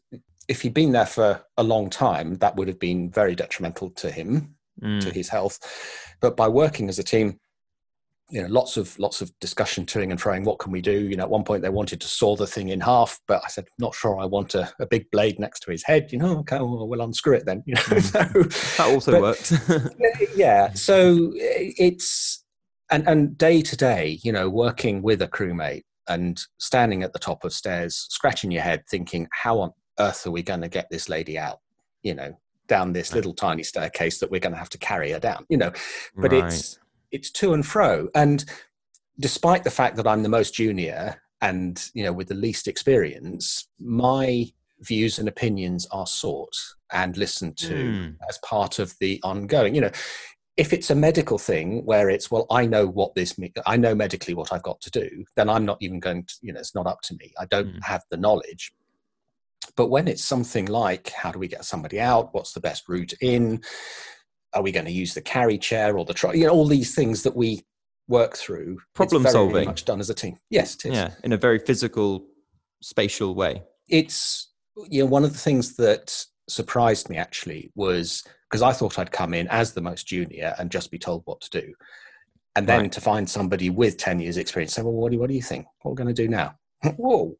if 0.47 0.61
he'd 0.61 0.73
been 0.73 0.91
there 0.91 1.05
for 1.05 1.43
a 1.57 1.63
long 1.63 1.89
time, 1.89 2.35
that 2.35 2.55
would 2.55 2.67
have 2.67 2.79
been 2.79 3.09
very 3.09 3.35
detrimental 3.35 3.89
to 3.91 4.11
him, 4.11 4.55
mm. 4.81 5.01
to 5.01 5.11
his 5.11 5.29
health. 5.29 5.59
But 6.19 6.35
by 6.35 6.47
working 6.47 6.89
as 6.89 6.99
a 6.99 7.03
team, 7.03 7.39
you 8.31 8.41
know, 8.41 8.47
lots 8.47 8.77
of 8.77 8.97
lots 8.97 9.21
of 9.21 9.38
discussion, 9.39 9.85
toing 9.85 10.09
and 10.09 10.19
froing. 10.19 10.45
What 10.45 10.57
can 10.57 10.71
we 10.71 10.81
do? 10.81 10.93
You 10.93 11.17
know, 11.17 11.23
at 11.23 11.29
one 11.29 11.43
point 11.43 11.61
they 11.61 11.69
wanted 11.69 11.99
to 11.99 12.07
saw 12.07 12.38
the 12.38 12.47
thing 12.47 12.69
in 12.69 12.79
half, 12.79 13.19
but 13.27 13.41
I 13.43 13.49
said, 13.49 13.65
not 13.77 13.93
sure. 13.93 14.17
I 14.19 14.25
want 14.25 14.55
a, 14.55 14.71
a 14.79 14.85
big 14.85 15.11
blade 15.11 15.38
next 15.38 15.59
to 15.61 15.71
his 15.71 15.83
head. 15.83 16.13
You 16.13 16.19
know, 16.19 16.39
okay, 16.39 16.57
well, 16.57 16.88
we'll 16.88 17.01
unscrew 17.01 17.35
it 17.35 17.45
then. 17.45 17.61
You 17.71 17.75
know, 17.75 17.81
mm. 17.81 18.01
so, 18.01 18.83
that 18.83 18.93
also 18.93 19.11
but, 19.11 19.21
worked. 19.21 19.53
yeah, 20.35 20.73
so 20.73 21.31
it's 21.35 22.43
and 22.89 23.07
and 23.07 23.38
day 23.38 23.61
to 23.61 23.75
day, 23.75 24.19
you 24.23 24.31
know, 24.31 24.49
working 24.49 25.01
with 25.01 25.21
a 25.21 25.27
crewmate 25.27 25.83
and 26.07 26.41
standing 26.57 27.03
at 27.03 27.11
the 27.11 27.19
top 27.19 27.43
of 27.43 27.53
stairs, 27.53 28.07
scratching 28.09 28.49
your 28.49 28.63
head, 28.63 28.83
thinking, 28.89 29.27
how 29.33 29.59
on 29.59 29.71
earth 29.99 30.25
are 30.25 30.31
we 30.31 30.43
going 30.43 30.61
to 30.61 30.69
get 30.69 30.89
this 30.89 31.09
lady 31.09 31.38
out? 31.38 31.59
You 32.03 32.15
know, 32.15 32.38
down 32.67 32.93
this 32.93 33.13
little 33.13 33.33
tiny 33.33 33.63
staircase 33.63 34.19
that 34.19 34.31
we're 34.31 34.39
going 34.39 34.53
to 34.53 34.59
have 34.59 34.69
to 34.69 34.77
carry 34.77 35.11
her 35.11 35.19
down. 35.19 35.45
You 35.49 35.57
know, 35.57 35.71
but 36.15 36.31
right. 36.31 36.45
it's 36.45 36.79
it's 37.11 37.31
to 37.31 37.53
and 37.53 37.65
fro, 37.65 38.07
and 38.15 38.45
despite 39.19 39.63
the 39.63 39.71
fact 39.71 39.95
that 39.97 40.07
I'm 40.07 40.23
the 40.23 40.29
most 40.29 40.53
junior 40.53 41.21
and 41.41 41.89
you 41.93 42.03
know 42.03 42.13
with 42.13 42.27
the 42.27 42.35
least 42.35 42.67
experience, 42.67 43.67
my 43.79 44.51
views 44.81 45.19
and 45.19 45.27
opinions 45.27 45.88
are 45.91 46.07
sought 46.07 46.55
and 46.91 47.15
listened 47.15 47.55
to 47.55 47.73
mm. 47.73 48.15
as 48.27 48.39
part 48.39 48.79
of 48.79 48.93
the 48.99 49.19
ongoing. 49.23 49.75
You 49.75 49.81
know, 49.81 49.91
if 50.57 50.73
it's 50.73 50.89
a 50.89 50.95
medical 50.95 51.38
thing 51.38 51.83
where 51.85 52.09
it's 52.09 52.29
well 52.29 52.45
i 52.51 52.65
know 52.65 52.85
what 52.85 53.15
this 53.15 53.35
i 53.65 53.77
know 53.77 53.95
medically 53.95 54.33
what 54.33 54.51
i've 54.51 54.63
got 54.63 54.79
to 54.81 54.91
do 54.91 55.23
then 55.35 55.49
i'm 55.49 55.65
not 55.65 55.77
even 55.81 55.99
going 55.99 56.23
to 56.25 56.35
you 56.41 56.51
know 56.51 56.59
it's 56.59 56.75
not 56.75 56.85
up 56.88 57.01
to 57.01 57.15
me 57.15 57.33
i 57.39 57.45
don't 57.45 57.73
mm. 57.73 57.83
have 57.83 58.03
the 58.11 58.17
knowledge 58.17 58.73
but 59.75 59.88
when 59.88 60.08
it's 60.08 60.24
something 60.24 60.66
like, 60.66 61.12
how 61.12 61.31
do 61.31 61.40
we 61.40 61.48
get 61.48 61.66
somebody 61.66 62.00
out? 62.00 62.34
What's 62.34 62.54
the 62.54 62.60
best 62.60 62.90
route 62.90 63.13
in? 63.22 63.62
Are 64.54 64.62
we 64.62 64.72
going 64.72 64.86
to 64.86 64.92
use 64.92 65.13
the 65.13 65.22
carry 65.22 65.58
chair 65.58 65.98
or 65.98 66.06
the 66.06 66.13
try? 66.13 66.34
You 66.34 66.48
know, 66.48 66.54
all 66.54 66.68
these 66.68 66.94
things 66.94 67.24
that 67.24 67.36
we 67.36 67.62
work 68.08 68.36
through. 68.36 68.78
Problem 68.94 69.24
very, 69.24 69.31
solving. 69.31 69.54
Very 69.54 69.66
much 69.66 69.86
done 69.86 70.00
as 70.00 70.10
a 70.10 70.13
team. 70.13 70.38
Yes, 70.50 70.75
it 70.75 70.86
is. 70.86 70.94
Yeah, 70.94 71.12
in 71.24 71.34
a 71.34 71.38
very 71.38 71.60
physical, 71.60 72.25
spatial 72.82 73.34
way. 73.34 73.63
It's 73.88 74.51
you 74.89 75.03
know 75.03 75.10
one 75.10 75.24
of 75.24 75.34
the 75.34 75.39
things 75.39 75.75
that 75.77 76.25
surprised 76.50 77.10
me 77.10 77.18
actually 77.18 77.72
was 77.75 78.24
because 78.50 78.62
I 78.62 78.74
thought 78.74 79.00
I'd 79.00 79.12
come 79.12 79.34
in 79.34 79.48
as 79.48 79.74
the 79.74 79.82
most 79.82 80.08
junior 80.08 80.53
and 80.60 80.70
just 80.70 80.91
be 80.91 81.00
told 81.00 81.24
what 81.25 81.41
to 81.41 81.62
do, 81.62 81.74
and 82.56 82.68
then 82.68 82.82
right. 82.82 82.91
to 82.91 83.01
find 83.01 83.30
somebody 83.30 83.70
with 83.70 83.98
ten 83.98 84.20
years 84.20 84.38
experience 84.38 84.74
say, 84.74 84.82
"Well, 84.82 84.94
what 84.94 85.12
do 85.12 85.20
what 85.20 85.30
do 85.30 85.36
you 85.36 85.41
think? 85.41 85.65
What 85.82 85.91
we're 85.91 86.03
going 86.03 86.13
to 86.13 86.22
do 86.22 86.27
now?" 86.27 86.56
Whoa, 86.98 87.36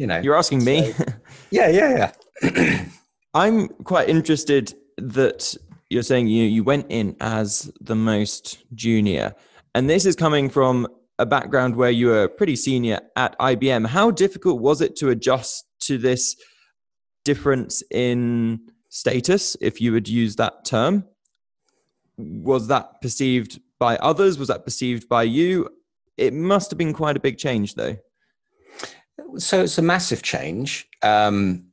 you 0.00 0.06
know. 0.06 0.18
You're 0.18 0.36
asking 0.36 0.64
me. 0.64 0.92
So, 0.92 1.04
yeah 1.50 1.68
yeah 1.68 2.12
yeah. 2.42 2.84
I'm 3.34 3.68
quite 3.84 4.08
interested 4.08 4.74
that 4.96 5.54
you're 5.90 6.02
saying 6.02 6.28
you 6.28 6.44
you 6.44 6.64
went 6.64 6.86
in 6.88 7.16
as 7.20 7.70
the 7.80 7.94
most 7.94 8.64
junior. 8.74 9.34
And 9.74 9.88
this 9.88 10.06
is 10.06 10.16
coming 10.16 10.48
from 10.48 10.88
a 11.18 11.26
background 11.26 11.76
where 11.76 11.90
you 11.90 12.06
were 12.08 12.28
pretty 12.28 12.56
senior 12.56 12.98
at 13.14 13.38
IBM 13.38 13.86
how 13.86 14.10
difficult 14.10 14.60
was 14.60 14.80
it 14.80 14.96
to 14.96 15.10
adjust 15.10 15.66
to 15.80 15.98
this 15.98 16.34
difference 17.26 17.82
in 17.90 18.58
status 18.88 19.54
if 19.60 19.82
you 19.82 19.92
would 19.92 20.08
use 20.08 20.36
that 20.36 20.64
term? 20.64 21.04
Was 22.16 22.68
that 22.68 23.02
perceived 23.02 23.60
by 23.78 23.96
others? 23.96 24.38
Was 24.38 24.48
that 24.48 24.64
perceived 24.64 25.08
by 25.10 25.24
you? 25.24 25.68
It 26.16 26.32
must 26.32 26.70
have 26.70 26.78
been 26.78 26.94
quite 26.94 27.16
a 27.18 27.20
big 27.20 27.36
change 27.36 27.74
though 27.74 27.96
so 29.38 29.62
it's 29.62 29.78
a 29.78 29.82
massive 29.82 30.22
change. 30.22 30.88
Um, 31.02 31.66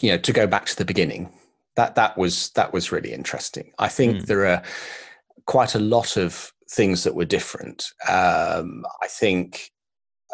you 0.00 0.10
know, 0.10 0.18
to 0.18 0.32
go 0.32 0.46
back 0.46 0.66
to 0.66 0.76
the 0.76 0.84
beginning, 0.84 1.32
that 1.76 1.94
that 1.94 2.18
was 2.18 2.50
that 2.50 2.72
was 2.72 2.92
really 2.92 3.12
interesting. 3.12 3.72
I 3.78 3.88
think 3.88 4.16
mm. 4.16 4.26
there 4.26 4.46
are 4.46 4.62
quite 5.46 5.74
a 5.74 5.80
lot 5.80 6.16
of 6.16 6.52
things 6.70 7.04
that 7.04 7.14
were 7.14 7.24
different. 7.24 7.92
Um, 8.08 8.84
I 9.02 9.08
think, 9.08 9.72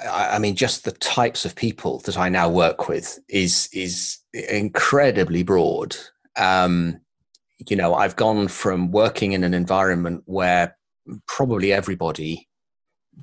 I, 0.02 0.36
I, 0.36 0.38
mean, 0.38 0.54
just 0.54 0.84
the 0.84 0.92
types 0.92 1.44
of 1.44 1.54
people 1.54 2.00
that 2.00 2.18
I 2.18 2.28
now 2.28 2.48
work 2.48 2.88
with 2.88 3.18
is 3.28 3.68
is 3.72 4.18
incredibly 4.32 5.42
broad. 5.42 5.96
Um, 6.36 7.00
you 7.68 7.76
know, 7.76 7.94
I've 7.94 8.16
gone 8.16 8.48
from 8.48 8.90
working 8.90 9.32
in 9.32 9.44
an 9.44 9.54
environment 9.54 10.22
where 10.26 10.76
probably 11.26 11.72
everybody 11.72 12.48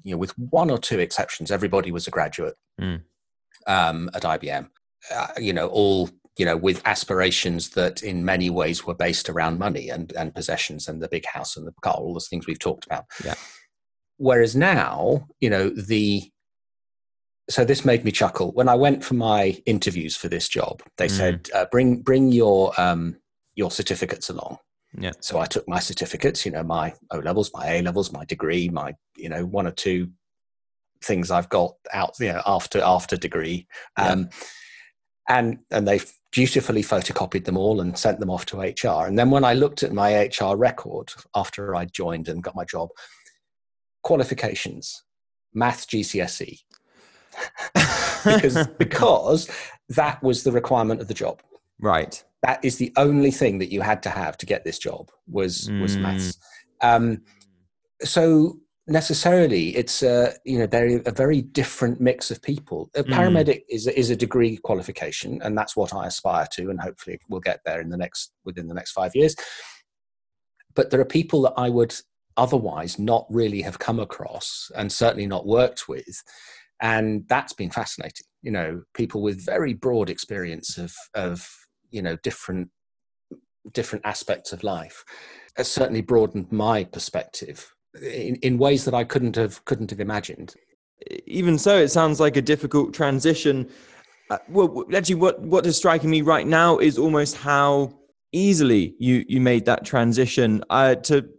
you 0.03 0.11
know, 0.11 0.17
with 0.17 0.37
one 0.37 0.69
or 0.69 0.77
two 0.77 0.99
exceptions, 0.99 1.51
everybody 1.51 1.91
was 1.91 2.07
a 2.07 2.11
graduate 2.11 2.55
mm. 2.79 3.01
um, 3.67 4.09
at 4.13 4.23
IBM. 4.23 4.69
Uh, 5.13 5.27
you 5.37 5.53
know, 5.53 5.67
all 5.67 6.09
you 6.37 6.45
know, 6.45 6.57
with 6.57 6.81
aspirations 6.85 7.69
that 7.71 8.01
in 8.01 8.25
many 8.25 8.49
ways 8.49 8.85
were 8.85 8.95
based 8.95 9.29
around 9.29 9.59
money 9.59 9.89
and 9.89 10.11
and 10.13 10.33
possessions 10.33 10.87
and 10.87 11.01
the 11.01 11.07
big 11.07 11.25
house 11.25 11.55
and 11.55 11.67
the 11.67 11.73
car, 11.81 11.93
all 11.93 12.13
those 12.13 12.27
things 12.27 12.47
we've 12.47 12.59
talked 12.59 12.85
about. 12.85 13.05
Yeah. 13.23 13.35
Whereas 14.17 14.55
now, 14.55 15.27
you 15.39 15.49
know, 15.49 15.69
the 15.69 16.23
so 17.49 17.65
this 17.65 17.83
made 17.83 18.05
me 18.05 18.11
chuckle 18.11 18.51
when 18.53 18.69
I 18.69 18.75
went 18.75 19.03
for 19.03 19.15
my 19.15 19.61
interviews 19.65 20.15
for 20.15 20.29
this 20.29 20.47
job. 20.47 20.81
They 20.97 21.07
mm. 21.07 21.11
said, 21.11 21.49
uh, 21.53 21.65
"Bring 21.71 22.01
bring 22.01 22.31
your 22.31 22.73
um, 22.79 23.17
your 23.55 23.69
certificates 23.69 24.29
along." 24.29 24.57
Yeah. 24.97 25.11
So 25.19 25.39
I 25.39 25.45
took 25.45 25.67
my 25.67 25.79
certificates, 25.79 26.45
you 26.45 26.51
know, 26.51 26.63
my 26.63 26.93
O 27.11 27.19
levels, 27.19 27.51
my 27.53 27.75
A 27.75 27.81
levels, 27.81 28.11
my 28.11 28.25
degree, 28.25 28.69
my, 28.69 28.93
you 29.15 29.29
know, 29.29 29.45
one 29.45 29.67
or 29.67 29.71
two 29.71 30.09
things 31.03 31.31
I've 31.31 31.49
got 31.49 31.73
out, 31.93 32.13
you 32.19 32.31
know, 32.31 32.41
after 32.45 32.79
after 32.81 33.17
degree. 33.17 33.67
Um, 33.97 34.29
yeah. 35.29 35.37
and 35.37 35.59
and 35.71 35.87
they 35.87 35.99
dutifully 36.31 36.83
photocopied 36.83 37.45
them 37.45 37.57
all 37.57 37.79
and 37.81 37.97
sent 37.97 38.19
them 38.19 38.29
off 38.29 38.45
to 38.47 38.59
HR. 38.59 39.05
And 39.05 39.17
then 39.17 39.29
when 39.29 39.43
I 39.43 39.53
looked 39.53 39.83
at 39.83 39.93
my 39.93 40.25
HR 40.25 40.55
record 40.55 41.13
after 41.35 41.75
I 41.75 41.85
joined 41.85 42.27
and 42.27 42.43
got 42.43 42.55
my 42.55 42.65
job, 42.65 42.89
qualifications, 44.03 45.03
maths 45.53 45.85
GCSE. 45.85 46.59
because 48.25 48.67
because 48.77 49.49
that 49.89 50.21
was 50.21 50.43
the 50.43 50.51
requirement 50.51 51.01
of 51.01 51.07
the 51.07 51.13
job. 51.13 51.41
Right. 51.79 52.23
That 52.43 52.63
is 52.63 52.77
the 52.77 52.93
only 52.97 53.31
thing 53.31 53.57
that 53.59 53.71
you 53.71 53.81
had 53.81 54.03
to 54.03 54.09
have 54.09 54.37
to 54.37 54.45
get 54.45 54.63
this 54.63 54.77
job 54.77 55.09
was 55.27 55.69
was 55.81 55.97
mm. 55.97 56.01
maths. 56.01 56.37
Um, 56.81 57.21
so 58.03 58.59
necessarily 58.87 59.75
it's 59.77 60.03
a 60.03 60.33
you 60.43 60.59
know 60.59 60.65
they're 60.65 61.01
a 61.05 61.11
very 61.11 61.41
different 61.41 62.01
mix 62.01 62.31
of 62.31 62.41
people 62.41 62.89
a 62.95 63.03
mm. 63.03 63.13
paramedic 63.13 63.59
mm. 63.59 63.63
is 63.69 63.87
is 63.87 64.09
a 64.09 64.15
degree 64.15 64.57
qualification 64.57 65.41
and 65.41 65.57
that's 65.57 65.75
what 65.75 65.93
i 65.93 66.05
aspire 66.05 66.45
to 66.51 66.69
and 66.69 66.81
hopefully 66.81 67.17
we'll 67.29 67.39
get 67.39 67.61
there 67.65 67.79
in 67.79 67.89
the 67.89 67.95
next 67.95 68.33
within 68.43 68.67
the 68.67 68.73
next 68.73 68.91
5 68.91 69.15
years 69.15 69.35
but 70.75 70.89
there 70.89 70.99
are 70.99 71.05
people 71.05 71.41
that 71.43 71.53
i 71.55 71.69
would 71.69 71.95
otherwise 72.35 72.99
not 72.99 73.25
really 73.29 73.61
have 73.61 73.79
come 73.79 73.99
across 74.01 74.69
and 74.75 74.91
certainly 74.91 75.27
not 75.27 75.45
worked 75.45 75.87
with 75.87 76.21
and 76.81 77.25
that's 77.29 77.53
been 77.53 77.69
fascinating 77.69 78.25
you 78.41 78.51
know 78.51 78.81
people 78.93 79.21
with 79.21 79.45
very 79.45 79.73
broad 79.73 80.09
experience 80.09 80.77
of 80.77 80.93
of 81.13 81.49
you 81.93 82.01
know 82.01 82.17
different 82.17 82.69
different 83.71 84.05
aspects 84.05 84.51
of 84.51 84.63
life 84.63 85.05
has 85.55 85.71
certainly 85.71 86.01
broadened 86.01 86.51
my 86.51 86.83
perspective 86.83 87.73
in, 88.01 88.35
in 88.37 88.57
ways 88.57 88.83
that 88.85 88.93
I 88.93 89.03
couldn't 89.03 89.35
have 89.35 89.63
couldn't 89.65 89.91
have 89.91 89.99
imagined. 89.99 90.55
Even 91.25 91.57
so, 91.57 91.77
it 91.77 91.89
sounds 91.89 92.19
like 92.19 92.37
a 92.37 92.41
difficult 92.41 92.93
transition. 92.93 93.69
Uh, 94.29 94.39
well, 94.49 94.85
actually, 94.95 95.15
what 95.15 95.39
what 95.41 95.65
is 95.65 95.77
striking 95.77 96.09
me 96.09 96.21
right 96.21 96.47
now 96.47 96.77
is 96.77 96.97
almost 96.97 97.37
how 97.37 97.93
easily 98.31 98.95
you 98.99 99.23
you 99.27 99.39
made 99.39 99.65
that 99.65 99.85
transition. 99.85 100.63
Uh, 100.69 100.95
to 100.95 101.29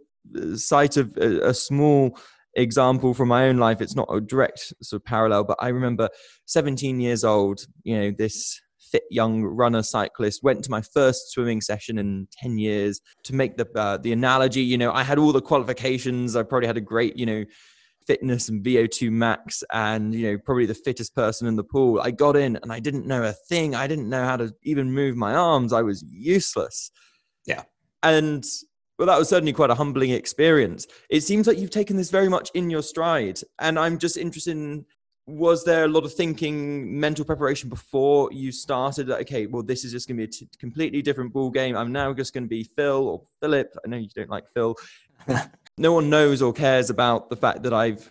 cite 0.55 0.97
a, 0.97 1.49
a 1.49 1.53
small 1.53 2.17
example 2.55 3.13
from 3.13 3.27
my 3.27 3.47
own 3.47 3.57
life, 3.57 3.81
it's 3.81 3.95
not 3.95 4.07
a 4.09 4.21
direct 4.21 4.73
sort 4.81 5.01
of 5.01 5.05
parallel, 5.05 5.43
but 5.43 5.57
I 5.59 5.69
remember 5.69 6.09
17 6.45 6.99
years 6.99 7.23
old. 7.23 7.65
You 7.83 7.99
know, 7.99 8.11
this 8.17 8.61
fit 8.91 9.03
young 9.09 9.43
runner 9.43 9.83
cyclist 9.83 10.43
went 10.43 10.63
to 10.63 10.71
my 10.71 10.81
first 10.81 11.31
swimming 11.31 11.61
session 11.61 11.97
in 11.97 12.27
10 12.31 12.57
years. 12.57 13.01
To 13.25 13.35
make 13.35 13.57
the 13.57 13.67
uh, 13.75 13.97
the 13.97 14.11
analogy 14.11 14.61
you 14.61 14.77
know 14.77 14.91
i 14.91 15.03
had 15.03 15.17
all 15.17 15.31
the 15.31 15.41
qualifications. 15.41 16.35
I 16.35 16.43
probably 16.43 16.67
had 16.67 16.77
a 16.77 16.81
great 16.81 17.17
you 17.17 17.25
know 17.25 17.45
fitness 18.07 18.49
and 18.49 18.63
vo2 18.63 19.09
max 19.11 19.63
and 19.73 20.13
you 20.13 20.31
know 20.31 20.37
probably 20.45 20.67
the 20.67 20.75
fittest 20.75 21.15
person 21.15 21.47
in 21.47 21.55
the 21.55 21.63
pool. 21.63 21.99
I 22.01 22.11
got 22.11 22.35
in 22.35 22.57
and 22.61 22.71
i 22.71 22.79
didn't 22.79 23.07
know 23.07 23.23
a 23.23 23.33
thing. 23.33 23.75
I 23.75 23.87
didn't 23.87 24.09
know 24.09 24.23
how 24.23 24.37
to 24.37 24.53
even 24.63 24.91
move 24.91 25.15
my 25.15 25.33
arms. 25.33 25.73
I 25.73 25.81
was 25.81 26.03
useless. 26.07 26.91
Yeah. 27.45 27.63
And 28.03 28.45
well 28.99 29.07
that 29.07 29.19
was 29.19 29.29
certainly 29.29 29.53
quite 29.53 29.71
a 29.71 29.75
humbling 29.75 30.11
experience. 30.11 30.87
It 31.09 31.21
seems 31.21 31.47
like 31.47 31.57
you've 31.57 31.69
taken 31.71 31.97
this 31.97 32.11
very 32.11 32.29
much 32.29 32.49
in 32.53 32.69
your 32.69 32.83
stride 32.83 33.39
and 33.59 33.77
i'm 33.79 33.97
just 33.97 34.17
interested 34.17 34.55
in 34.55 34.85
was 35.27 35.63
there 35.63 35.85
a 35.85 35.87
lot 35.87 36.05
of 36.05 36.13
thinking 36.13 36.99
mental 36.99 37.25
preparation 37.25 37.67
before 37.67 38.31
you 38.31 38.51
started 38.51 39.09
okay 39.09 39.47
well 39.47 39.63
this 39.63 39.83
is 39.83 39.91
just 39.91 40.07
going 40.07 40.17
to 40.17 40.21
be 40.21 40.29
a 40.29 40.31
t- 40.31 40.49
completely 40.59 41.01
different 41.01 41.33
ball 41.33 41.49
game. 41.49 41.75
I'm 41.75 41.91
now 41.91 42.13
just 42.13 42.33
going 42.33 42.43
to 42.43 42.49
be 42.49 42.63
phil 42.63 43.07
or 43.07 43.21
philip. 43.41 43.75
I 43.83 43.87
know 43.87 43.97
you 43.97 44.09
don't 44.15 44.29
like 44.29 44.45
phil. 44.53 44.75
No 45.77 45.91
one 45.91 46.09
knows 46.09 46.41
or 46.41 46.53
cares 46.53 46.89
about 46.89 47.29
the 47.29 47.35
fact 47.35 47.63
that 47.63 47.73
i've 47.73 48.09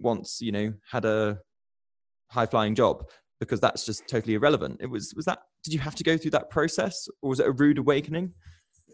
once 0.00 0.40
you 0.40 0.52
know 0.52 0.74
had 0.90 1.04
a 1.04 1.38
high 2.30 2.46
flying 2.46 2.74
job 2.74 3.08
because 3.38 3.60
that's 3.60 3.84
just 3.84 4.08
totally 4.08 4.34
irrelevant. 4.34 4.78
It 4.80 4.86
was 4.86 5.14
was 5.14 5.24
that 5.26 5.40
did 5.62 5.72
you 5.72 5.80
have 5.80 5.94
to 5.96 6.04
go 6.04 6.16
through 6.16 6.32
that 6.32 6.50
process 6.50 7.08
or 7.22 7.30
was 7.30 7.40
it 7.40 7.46
a 7.46 7.52
rude 7.52 7.78
awakening? 7.78 8.32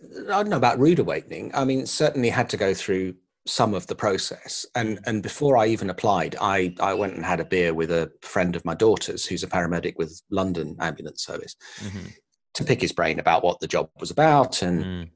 Uh, 0.05 0.25
I 0.25 0.43
don't 0.43 0.51
know 0.51 0.57
about 0.57 0.79
rude 0.79 0.99
awakening. 0.99 1.53
I 1.55 1.65
mean 1.65 1.87
certainly 1.87 2.29
had 2.29 2.49
to 2.51 2.57
go 2.57 2.75
through 2.75 3.15
some 3.47 3.75
of 3.75 3.87
the 3.87 3.95
process. 3.95 4.67
And 4.75 5.01
and 5.07 5.23
before 5.23 5.57
I 5.57 5.67
even 5.67 5.91
applied, 5.91 6.37
I 6.41 6.75
I 6.81 6.95
went 6.95 7.15
and 7.15 7.25
had 7.25 7.41
a 7.41 7.45
beer 7.45 7.75
with 7.75 7.91
a 7.91 8.11
friend 8.23 8.55
of 8.57 8.65
my 8.65 8.75
daughter's 8.75 9.27
who's 9.27 9.43
a 9.43 9.49
paramedic 9.49 9.97
with 9.97 10.21
London 10.31 10.77
Ambulance 10.81 11.25
Service 11.25 11.57
mm-hmm. 11.79 12.09
to 12.55 12.65
pick 12.65 12.81
his 12.81 12.93
brain 12.93 13.19
about 13.19 13.43
what 13.43 13.61
the 13.61 13.69
job 13.69 13.91
was 13.99 14.11
about. 14.11 14.63
And 14.63 14.85
mm. 14.85 15.11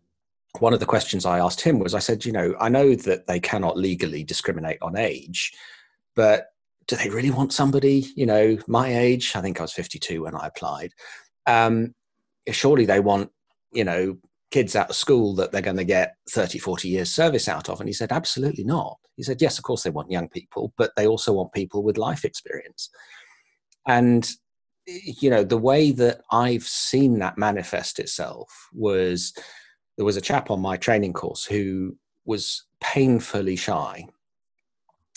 one 0.59 0.73
of 0.73 0.81
the 0.81 0.87
questions 0.87 1.25
I 1.25 1.39
asked 1.39 1.61
him 1.61 1.79
was, 1.79 1.95
I 1.95 2.01
said, 2.01 2.25
you 2.25 2.33
know, 2.33 2.55
I 2.59 2.69
know 2.69 2.95
that 2.95 3.27
they 3.27 3.41
cannot 3.41 3.79
legally 3.79 4.25
discriminate 4.25 4.79
on 4.83 4.97
age, 4.97 5.53
but 6.15 6.49
do 6.89 6.97
they 6.97 7.11
really 7.11 7.31
want 7.31 7.53
somebody, 7.53 8.07
you 8.17 8.27
know, 8.27 8.59
my 8.67 8.97
age? 8.97 9.33
I 9.35 9.41
think 9.41 9.61
I 9.61 9.65
was 9.65 9.73
52 9.73 10.23
when 10.23 10.35
I 10.35 10.47
applied. 10.47 10.93
Um, 11.47 11.95
surely 12.51 12.87
they 12.87 13.01
want, 13.01 13.31
you 13.73 13.85
know, 13.85 14.19
kids 14.51 14.77
out 14.77 14.91
of 14.91 14.97
school 14.97 15.35
that 15.35 15.53
they're 15.53 15.63
going 15.63 15.77
to 15.77 15.85
get 15.85 16.17
30, 16.31 16.59
40 16.59 16.89
years 16.89 17.13
service 17.13 17.49
out 17.49 17.69
of? 17.69 17.81
And 17.81 17.89
he 17.89 17.93
said, 17.93 18.13
absolutely 18.13 18.65
not. 18.65 18.99
He 19.17 19.23
said, 19.23 19.41
yes, 19.41 19.59
of 19.59 19.65
course 19.65 19.83
they 19.83 19.91
want 19.91 20.11
young 20.11 20.29
people, 20.29 20.73
but 20.77 20.93
they 20.97 21.07
also 21.07 21.33
want 21.33 21.53
people 21.53 21.83
with 21.83 21.99
life 21.99 22.25
experience. 22.25 22.91
And, 23.87 24.29
you 24.87 25.31
know, 25.31 25.43
the 25.43 25.59
way 25.59 25.91
that 25.93 26.21
I've 26.31 26.65
seen 26.65 27.19
that 27.21 27.39
manifest 27.39 27.99
itself 27.99 28.69
was 28.73 29.33
there 29.97 30.05
was 30.05 30.17
a 30.17 30.23
chap 30.23 30.51
on 30.51 30.61
my 30.61 30.77
training 30.77 31.15
course 31.15 31.45
who 31.45 31.97
was 32.27 32.65
painfully 32.81 33.57
shy, 33.57 34.07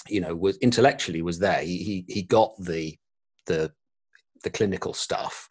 you 0.07 0.21
know, 0.21 0.35
was 0.35 0.57
intellectually 0.57 1.21
was 1.21 1.39
there. 1.39 1.61
He, 1.61 1.83
he, 1.83 2.05
he 2.07 2.21
got 2.21 2.53
the, 2.57 2.97
the, 3.47 3.71
the 4.43 4.49
clinical 4.49 4.93
stuff, 4.93 5.49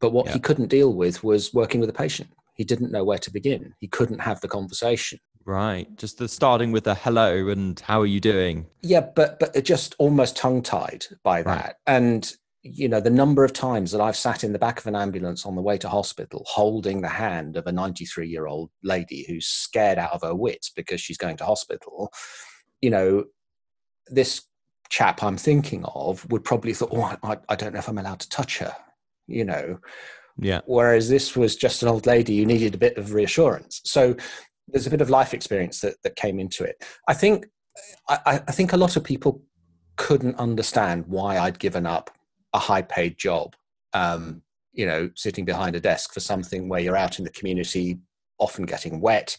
but 0.00 0.12
what 0.12 0.26
yeah. 0.26 0.32
he 0.32 0.40
couldn't 0.40 0.68
deal 0.68 0.94
with 0.94 1.22
was 1.22 1.52
working 1.52 1.80
with 1.80 1.90
a 1.90 1.94
patient 1.94 2.30
he 2.56 2.64
didn't 2.64 2.90
know 2.90 3.04
where 3.04 3.18
to 3.18 3.30
begin. 3.30 3.74
He 3.78 3.86
couldn't 3.86 4.20
have 4.20 4.40
the 4.40 4.48
conversation. 4.48 5.20
Right. 5.44 5.94
Just 5.96 6.18
the 6.18 6.28
starting 6.28 6.72
with 6.72 6.86
a 6.88 6.94
hello 6.94 7.48
and 7.48 7.78
how 7.78 8.00
are 8.00 8.06
you 8.06 8.18
doing? 8.18 8.66
Yeah, 8.82 9.00
but 9.00 9.38
but 9.38 9.62
just 9.64 9.94
almost 9.98 10.36
tongue 10.36 10.62
tied 10.62 11.06
by 11.22 11.42
that. 11.42 11.64
Right. 11.64 11.74
And 11.86 12.36
you 12.62 12.88
know, 12.88 13.00
the 13.00 13.10
number 13.10 13.44
of 13.44 13.52
times 13.52 13.92
that 13.92 14.00
I've 14.00 14.16
sat 14.16 14.42
in 14.42 14.52
the 14.52 14.58
back 14.58 14.80
of 14.80 14.86
an 14.86 14.96
ambulance 14.96 15.46
on 15.46 15.54
the 15.54 15.62
way 15.62 15.78
to 15.78 15.88
hospital 15.88 16.44
holding 16.48 17.00
the 17.00 17.08
hand 17.08 17.56
of 17.56 17.66
a 17.66 17.72
93 17.72 18.28
year 18.28 18.46
old 18.46 18.70
lady 18.82 19.24
who's 19.28 19.46
scared 19.46 19.98
out 19.98 20.12
of 20.12 20.22
her 20.22 20.34
wits 20.34 20.70
because 20.70 21.00
she's 21.00 21.18
going 21.18 21.36
to 21.36 21.44
hospital, 21.44 22.12
you 22.80 22.90
know, 22.90 23.24
this 24.08 24.42
chap 24.88 25.22
I'm 25.22 25.36
thinking 25.36 25.84
of 25.84 26.28
would 26.30 26.44
probably 26.44 26.74
thought, 26.74 26.90
oh, 26.92 27.16
I, 27.22 27.36
I 27.48 27.54
don't 27.54 27.72
know 27.72 27.78
if 27.78 27.88
I'm 27.88 27.98
allowed 27.98 28.20
to 28.20 28.28
touch 28.28 28.58
her, 28.58 28.74
you 29.28 29.44
know, 29.44 29.78
yeah. 30.38 30.60
Whereas 30.66 31.08
this 31.08 31.34
was 31.34 31.56
just 31.56 31.82
an 31.82 31.88
old 31.88 32.06
lady 32.06 32.38
who 32.38 32.46
needed 32.46 32.74
a 32.74 32.78
bit 32.78 32.98
of 32.98 33.14
reassurance. 33.14 33.80
So 33.84 34.14
there's 34.68 34.86
a 34.86 34.90
bit 34.90 35.00
of 35.00 35.10
life 35.10 35.32
experience 35.32 35.80
that, 35.80 35.94
that 36.02 36.16
came 36.16 36.38
into 36.38 36.64
it. 36.64 36.84
I 37.08 37.14
think 37.14 37.46
I, 38.08 38.42
I 38.46 38.52
think 38.52 38.72
a 38.72 38.76
lot 38.76 38.96
of 38.96 39.04
people 39.04 39.42
couldn't 39.96 40.38
understand 40.38 41.06
why 41.06 41.38
I'd 41.38 41.58
given 41.58 41.86
up 41.86 42.10
a 42.52 42.58
high 42.58 42.82
paid 42.82 43.18
job. 43.18 43.54
Um, 43.92 44.42
you 44.72 44.86
know, 44.86 45.10
sitting 45.14 45.46
behind 45.46 45.74
a 45.74 45.80
desk 45.80 46.12
for 46.12 46.20
something 46.20 46.68
where 46.68 46.80
you're 46.80 46.96
out 46.96 47.18
in 47.18 47.24
the 47.24 47.30
community, 47.30 47.98
often 48.38 48.66
getting 48.66 49.00
wet, 49.00 49.38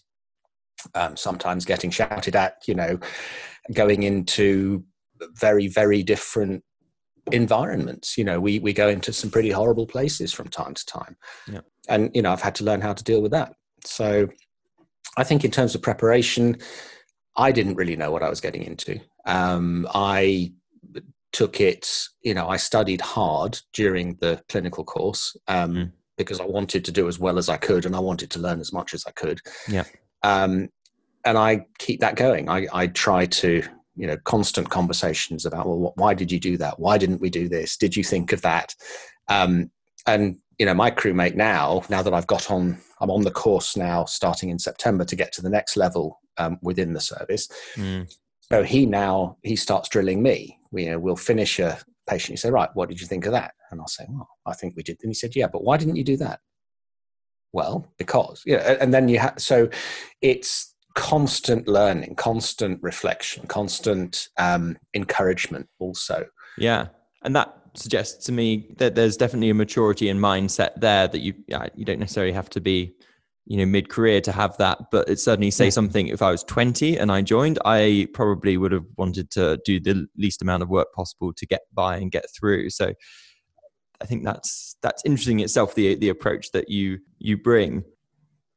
um, 0.96 1.16
sometimes 1.16 1.64
getting 1.64 1.92
shouted 1.92 2.36
at, 2.36 2.68
you 2.68 2.74
know, 2.74 3.00
going 3.74 4.02
into 4.02 4.84
very, 5.36 5.68
very 5.68 6.02
different 6.02 6.64
environments. 7.32 8.18
You 8.18 8.24
know, 8.24 8.40
we 8.40 8.60
we 8.60 8.74
go 8.74 8.90
into 8.90 9.14
some 9.14 9.30
pretty 9.30 9.52
horrible 9.52 9.88
places 9.88 10.34
from 10.34 10.48
time 10.50 10.74
to 10.74 10.86
time, 10.86 11.16
yeah. 11.52 11.62
and 11.90 12.12
you 12.14 12.22
know, 12.22 12.32
I've 12.32 12.42
had 12.42 12.56
to 12.56 12.64
learn 12.64 12.82
how 12.82 12.94
to 12.94 13.04
deal 13.04 13.22
with 13.22 13.32
that. 13.32 13.54
So, 13.84 14.28
I 15.18 15.24
think 15.24 15.44
in 15.44 15.52
terms 15.52 15.76
of 15.76 15.82
preparation, 15.82 16.58
I 17.36 17.52
didn't 17.52 17.76
really 17.76 17.96
know 17.96 18.12
what 18.12 18.24
I 18.24 18.30
was 18.30 18.42
getting 18.42 18.64
into. 18.64 19.00
Um, 19.26 19.88
I 19.94 20.54
took 21.34 21.62
it, 21.62 22.08
you 22.22 22.34
know, 22.34 22.48
I 22.48 22.58
studied 22.58 23.02
hard 23.02 23.60
during 23.74 24.16
the 24.22 24.42
clinical 24.50 24.84
course 24.84 25.36
um, 25.48 25.74
mm. 25.74 25.92
because 26.18 26.40
I 26.40 26.46
wanted 26.46 26.84
to 26.86 26.92
do 26.92 27.08
as 27.08 27.20
well 27.20 27.38
as 27.38 27.50
I 27.50 27.58
could, 27.58 27.86
and 27.86 27.96
I 27.96 28.00
wanted 28.00 28.32
to 28.32 28.40
learn 28.40 28.60
as 28.60 28.74
much 28.74 28.94
as 28.94 29.04
I 29.06 29.12
could. 29.12 29.40
Yeah. 29.68 29.84
Um, 30.24 30.70
and 31.26 31.38
I 31.38 31.66
keep 31.78 32.00
that 32.00 32.16
going. 32.16 32.50
I, 32.50 32.68
I 32.74 32.88
try 32.88 33.26
to 33.26 33.62
you 33.98 34.08
know 34.08 34.18
constant 34.24 34.70
conversations 34.70 35.46
about 35.46 35.68
well 35.68 35.94
why 35.96 36.14
did 36.14 36.32
you 36.32 36.40
do 36.40 36.58
that? 36.58 36.80
Why 36.80 36.98
didn't 36.98 37.22
we 37.22 37.30
do 37.30 37.50
this? 37.50 37.78
Did 37.78 37.96
you 37.96 38.04
think 38.04 38.32
of 38.32 38.42
that? 38.42 38.76
Um, 39.28 39.72
and 40.06 40.38
you 40.58 40.66
know 40.66 40.74
my 40.74 40.90
crewmate 40.90 41.36
now 41.36 41.84
now 41.90 42.02
that 42.02 42.14
i've 42.14 42.26
got 42.26 42.50
on 42.50 42.80
i'm 43.00 43.12
on 43.12 43.22
the 43.22 43.30
course 43.30 43.78
now 43.78 44.06
starting 44.06 44.50
in 44.50 44.58
september 44.58 45.06
to 45.06 45.16
get 45.16 45.32
to 45.32 45.42
the 45.42 45.50
next 45.50 45.78
level 45.78 46.20
um, 46.38 46.58
within 46.62 46.94
the 46.94 47.02
service. 47.02 47.48
Mm. 47.76 48.12
so 48.42 48.64
he 48.64 48.86
now 48.86 49.38
he 49.44 49.56
starts 49.56 49.90
drilling 49.90 50.22
me. 50.22 50.60
We, 50.72 50.86
you 50.86 50.92
know 50.92 51.00
we'll 51.00 51.16
finish 51.16 51.60
a 51.60 51.78
patient. 52.08 52.32
You 52.32 52.38
say 52.38 52.52
right 52.52 52.70
what 52.74 52.90
did 52.90 53.02
you 53.02 53.08
think 53.08 53.26
of 53.26 53.34
that? 53.34 53.54
And 53.72 53.82
i'll 53.82 53.88
say 53.88 54.06
well 54.10 54.30
i 54.46 54.54
think 54.54 54.76
we 54.76 54.84
did. 54.84 54.98
And 55.02 55.10
he 55.10 55.14
said 55.14 55.36
yeah 55.36 55.48
but 55.48 55.64
why 55.64 55.78
didn't 55.78 55.96
you 55.96 56.04
do 56.04 56.18
that? 56.18 56.40
Well, 57.54 57.88
because 57.98 58.44
you 58.46 58.58
know, 58.58 58.64
and 58.64 58.94
then 58.94 59.08
you 59.08 59.20
have 59.20 59.36
so 59.38 59.70
it's 60.22 60.76
constant 60.98 61.68
learning, 61.68 62.16
constant 62.16 62.82
reflection, 62.82 63.46
constant 63.46 64.30
um, 64.40 64.76
encouragement, 64.96 65.70
also. 65.78 66.26
Yeah, 66.58 66.88
and 67.22 67.36
that 67.36 67.56
suggests 67.76 68.26
to 68.26 68.32
me 68.32 68.74
that 68.78 68.96
there's 68.96 69.16
definitely 69.16 69.52
a 69.52 69.54
maturity 69.54 70.10
in 70.10 70.18
mindset 70.18 70.72
there 70.82 71.08
that 71.08 71.20
you 71.20 71.36
you 71.76 71.86
don't 71.86 72.00
necessarily 72.00 72.34
have 72.34 72.50
to 72.50 72.60
be 72.60 72.96
you 73.46 73.58
know 73.58 73.66
mid 73.68 73.90
career 73.90 74.20
to 74.20 74.32
have 74.32 74.58
that 74.58 74.80
but 74.92 75.08
it 75.08 75.20
certainly 75.20 75.52
say 75.52 75.66
yeah. 75.66 75.70
something 75.70 76.08
if 76.08 76.24
i 76.24 76.32
was 76.32 76.44
20 76.46 76.98
and 76.98 77.12
i 77.12 77.22
joined 77.22 77.60
i 77.64 78.08
probably 78.16 78.58
would 78.58 78.72
have 78.72 78.86
wanted 78.98 79.30
to 79.30 79.60
do 79.64 79.80
the 79.80 80.08
least 80.18 80.42
amount 80.42 80.64
of 80.64 80.70
work 80.70 80.92
possible 80.96 81.32
to 81.32 81.46
get 81.46 81.62
by 81.72 81.98
and 81.98 82.12
get 82.12 82.26
through 82.36 82.72
so 82.72 82.92
i 84.02 84.06
think 84.06 84.26
that's 84.26 84.76
that's 84.82 85.04
interesting 85.06 85.40
itself 85.40 85.76
the 85.76 85.94
the 85.96 86.10
approach 86.10 86.52
that 86.52 86.70
you 86.70 86.98
you 87.20 87.38
bring 87.38 87.84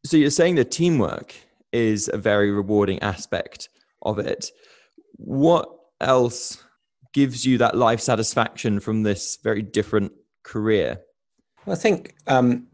so 0.06 0.16
you're 0.16 0.30
saying 0.30 0.54
the 0.54 0.64
teamwork 0.64 1.34
is 1.72 2.10
a 2.12 2.18
very 2.18 2.50
rewarding 2.50 2.98
aspect 3.00 3.68
of 4.02 4.18
it 4.18 4.50
what 5.16 5.68
else 6.00 6.64
gives 7.12 7.44
you 7.44 7.58
that 7.58 7.76
life 7.76 8.00
satisfaction 8.00 8.80
from 8.80 9.02
this 9.02 9.38
very 9.42 9.62
different 9.62 10.12
career 10.42 11.00
well, 11.66 11.76
i 11.76 11.78
think 11.78 12.14
um 12.26 12.66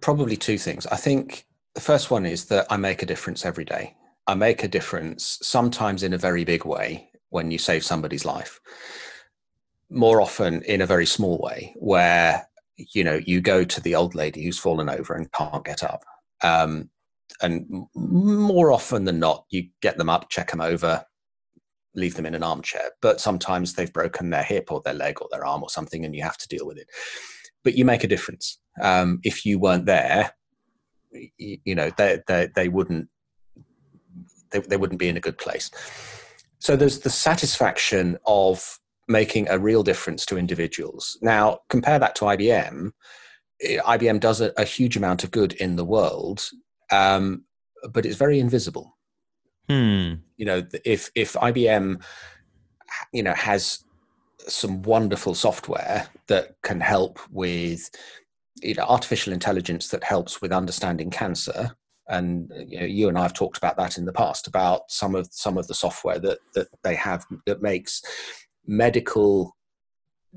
probably 0.00 0.36
two 0.36 0.58
things 0.58 0.86
i 0.88 0.96
think 0.96 1.46
the 1.78 1.84
first 1.84 2.10
one 2.10 2.26
is 2.26 2.46
that 2.46 2.66
I 2.70 2.76
make 2.76 3.04
a 3.04 3.06
difference 3.06 3.46
every 3.46 3.64
day. 3.64 3.94
I 4.26 4.34
make 4.34 4.64
a 4.64 4.68
difference 4.68 5.38
sometimes 5.42 6.02
in 6.02 6.12
a 6.12 6.18
very 6.18 6.42
big 6.42 6.64
way 6.64 7.08
when 7.28 7.52
you 7.52 7.58
save 7.58 7.84
somebody's 7.84 8.24
life. 8.24 8.58
More 9.88 10.20
often 10.20 10.62
in 10.62 10.80
a 10.80 10.86
very 10.86 11.06
small 11.06 11.38
way 11.38 11.72
where 11.76 12.48
you 12.76 13.04
know 13.04 13.20
you 13.24 13.40
go 13.40 13.62
to 13.62 13.80
the 13.80 13.94
old 13.94 14.16
lady 14.16 14.42
who's 14.42 14.58
fallen 14.58 14.88
over 14.88 15.14
and 15.14 15.30
can't 15.30 15.64
get 15.64 15.84
up. 15.84 16.02
Um, 16.42 16.90
and 17.42 17.86
more 17.94 18.72
often 18.72 19.04
than 19.04 19.18
not, 19.18 19.44
you 19.50 19.68
get 19.80 19.98
them 19.98 20.08
up, 20.08 20.28
check 20.30 20.50
them 20.50 20.60
over, 20.60 21.04
leave 21.94 22.14
them 22.14 22.26
in 22.26 22.34
an 22.34 22.42
armchair. 22.42 22.90
But 23.00 23.20
sometimes 23.20 23.74
they've 23.74 23.92
broken 23.92 24.30
their 24.30 24.42
hip 24.42 24.72
or 24.72 24.80
their 24.84 24.94
leg 24.94 25.20
or 25.20 25.28
their 25.30 25.44
arm 25.44 25.62
or 25.62 25.70
something, 25.70 26.04
and 26.04 26.14
you 26.14 26.22
have 26.22 26.38
to 26.38 26.48
deal 26.48 26.66
with 26.66 26.78
it. 26.78 26.88
But 27.64 27.74
you 27.74 27.84
make 27.84 28.04
a 28.04 28.08
difference. 28.08 28.58
Um, 28.80 29.20
if 29.22 29.44
you 29.44 29.58
weren't 29.58 29.86
there, 29.86 30.32
you 31.38 31.74
know 31.74 31.90
they 31.96 32.20
they, 32.26 32.48
they 32.54 32.68
wouldn't 32.68 33.08
they, 34.50 34.60
they 34.60 34.76
wouldn't 34.76 35.00
be 35.00 35.08
in 35.08 35.16
a 35.16 35.20
good 35.20 35.38
place 35.38 35.70
so 36.58 36.76
there's 36.76 37.00
the 37.00 37.10
satisfaction 37.10 38.18
of 38.26 38.78
making 39.06 39.48
a 39.48 39.58
real 39.58 39.82
difference 39.82 40.26
to 40.26 40.38
individuals 40.38 41.18
now 41.22 41.58
compare 41.68 41.98
that 41.98 42.14
to 42.14 42.24
ibm 42.24 42.92
ibm 43.64 44.20
does 44.20 44.40
a, 44.40 44.52
a 44.56 44.64
huge 44.64 44.96
amount 44.96 45.24
of 45.24 45.30
good 45.30 45.52
in 45.54 45.76
the 45.76 45.84
world 45.84 46.48
um, 46.90 47.44
but 47.92 48.06
it's 48.06 48.16
very 48.16 48.38
invisible 48.38 48.96
hmm. 49.68 50.14
you 50.36 50.44
know 50.44 50.62
if 50.84 51.10
if 51.14 51.34
ibm 51.34 52.02
you 53.12 53.22
know 53.22 53.34
has 53.34 53.84
some 54.46 54.82
wonderful 54.82 55.34
software 55.34 56.08
that 56.26 56.56
can 56.62 56.80
help 56.80 57.18
with 57.30 57.90
you 58.62 58.74
know, 58.74 58.84
artificial 58.84 59.32
intelligence 59.32 59.88
that 59.88 60.04
helps 60.04 60.40
with 60.40 60.52
understanding 60.52 61.10
cancer. 61.10 61.70
And 62.08 62.50
you, 62.66 62.80
know, 62.80 62.86
you 62.86 63.08
and 63.08 63.18
I 63.18 63.22
have 63.22 63.34
talked 63.34 63.58
about 63.58 63.76
that 63.76 63.98
in 63.98 64.06
the 64.06 64.12
past 64.12 64.46
about 64.46 64.90
some 64.90 65.14
of 65.14 65.28
some 65.30 65.58
of 65.58 65.66
the 65.66 65.74
software 65.74 66.18
that 66.20 66.38
that 66.54 66.68
they 66.82 66.94
have 66.94 67.26
that 67.46 67.60
makes 67.60 68.02
medical 68.66 69.54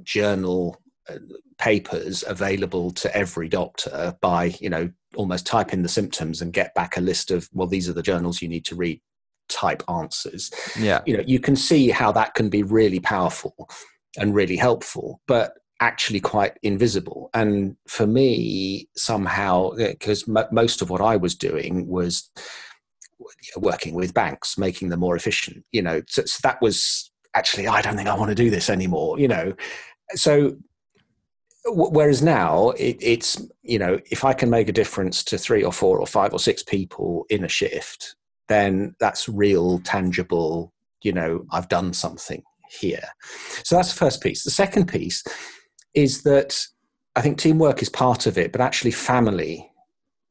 journal 0.04 0.82
uh, 1.10 1.16
papers 1.58 2.24
available 2.28 2.92
to 2.92 3.16
every 3.16 3.48
doctor 3.48 4.18
by 4.22 4.54
you 4.60 4.70
know 4.70 4.90
almost 5.16 5.46
type 5.46 5.74
in 5.74 5.84
the 5.84 5.90
symptoms 5.90 6.42
and 6.42 6.54
get 6.54 6.74
back 6.74 6.98
a 6.98 7.02
list 7.02 7.32
of 7.32 7.50
well 7.54 7.68
these 7.68 7.90
are 7.90 7.94
the 7.94 8.02
journals 8.02 8.42
you 8.42 8.48
need 8.48 8.66
to 8.66 8.76
read 8.76 9.02
type 9.50 9.84
answers 9.90 10.50
yeah 10.80 11.02
you 11.06 11.16
know 11.16 11.24
you 11.28 11.40
can 11.40 11.56
see 11.56 11.90
how 11.90 12.12
that 12.12 12.34
can 12.34 12.50
be 12.50 12.64
really 12.64 13.00
powerful 13.00 13.70
and 14.18 14.34
really 14.34 14.56
helpful 14.56 15.20
but 15.28 15.54
actually 15.82 16.20
quite 16.20 16.58
invisible. 16.62 17.30
And 17.34 17.76
for 17.88 18.08
me, 18.08 18.88
somehow, 18.96 19.72
because 19.72 20.30
m- 20.30 20.46
most 20.52 20.82
of 20.82 20.90
what 20.90 21.02
I 21.02 21.18
was 21.18 21.36
doing 21.36 21.88
was 21.88 22.30
working 23.58 23.96
with 23.96 24.14
banks, 24.14 24.58
making 24.58 24.90
them 24.90 25.00
more 25.00 25.16
efficient, 25.16 25.66
you 25.72 25.82
know, 25.82 26.02
so, 26.08 26.24
so 26.26 26.40
that 26.44 26.62
was 26.62 27.12
actually, 27.34 27.68
I 27.68 27.82
don't 27.82 27.98
think 27.98 28.08
I 28.08 28.16
want 28.16 28.30
to 28.30 28.36
do 28.36 28.52
this 28.52 28.70
anymore, 28.70 29.20
you 29.20 29.28
know. 29.28 29.54
So, 30.14 30.56
whereas 31.66 32.22
now 32.22 32.72
it, 32.72 32.98
it's, 33.02 33.42
you 33.62 33.78
know, 33.78 34.00
if 34.10 34.26
I 34.26 34.34
can 34.34 34.50
make 34.50 34.70
a 34.70 34.74
difference 34.74 35.24
to 35.26 35.38
three 35.38 35.64
or 35.64 35.72
four 35.72 36.00
or 36.00 36.08
five 36.08 36.34
or 36.34 36.40
six 36.40 36.64
people 36.64 37.26
in 37.30 37.44
a 37.44 37.48
shift, 37.48 38.16
then 38.48 38.96
that's 39.00 39.30
real, 39.30 39.80
tangible, 39.80 40.74
you 41.02 41.14
know, 41.14 41.46
I've 41.52 41.70
done 41.70 41.94
something 41.94 42.44
here. 42.70 43.04
So 43.64 43.76
that's 43.76 43.94
the 43.94 43.98
first 43.98 44.22
piece. 44.22 44.44
The 44.44 44.52
second 44.52 44.88
piece 44.88 45.24
is 45.94 46.24
that 46.24 46.66
I 47.16 47.22
think 47.22 47.38
teamwork 47.38 47.82
is 47.82 47.90
part 47.90 48.26
of 48.26 48.38
it, 48.38 48.52
but 48.52 48.62
actually, 48.62 48.92
family, 48.92 49.70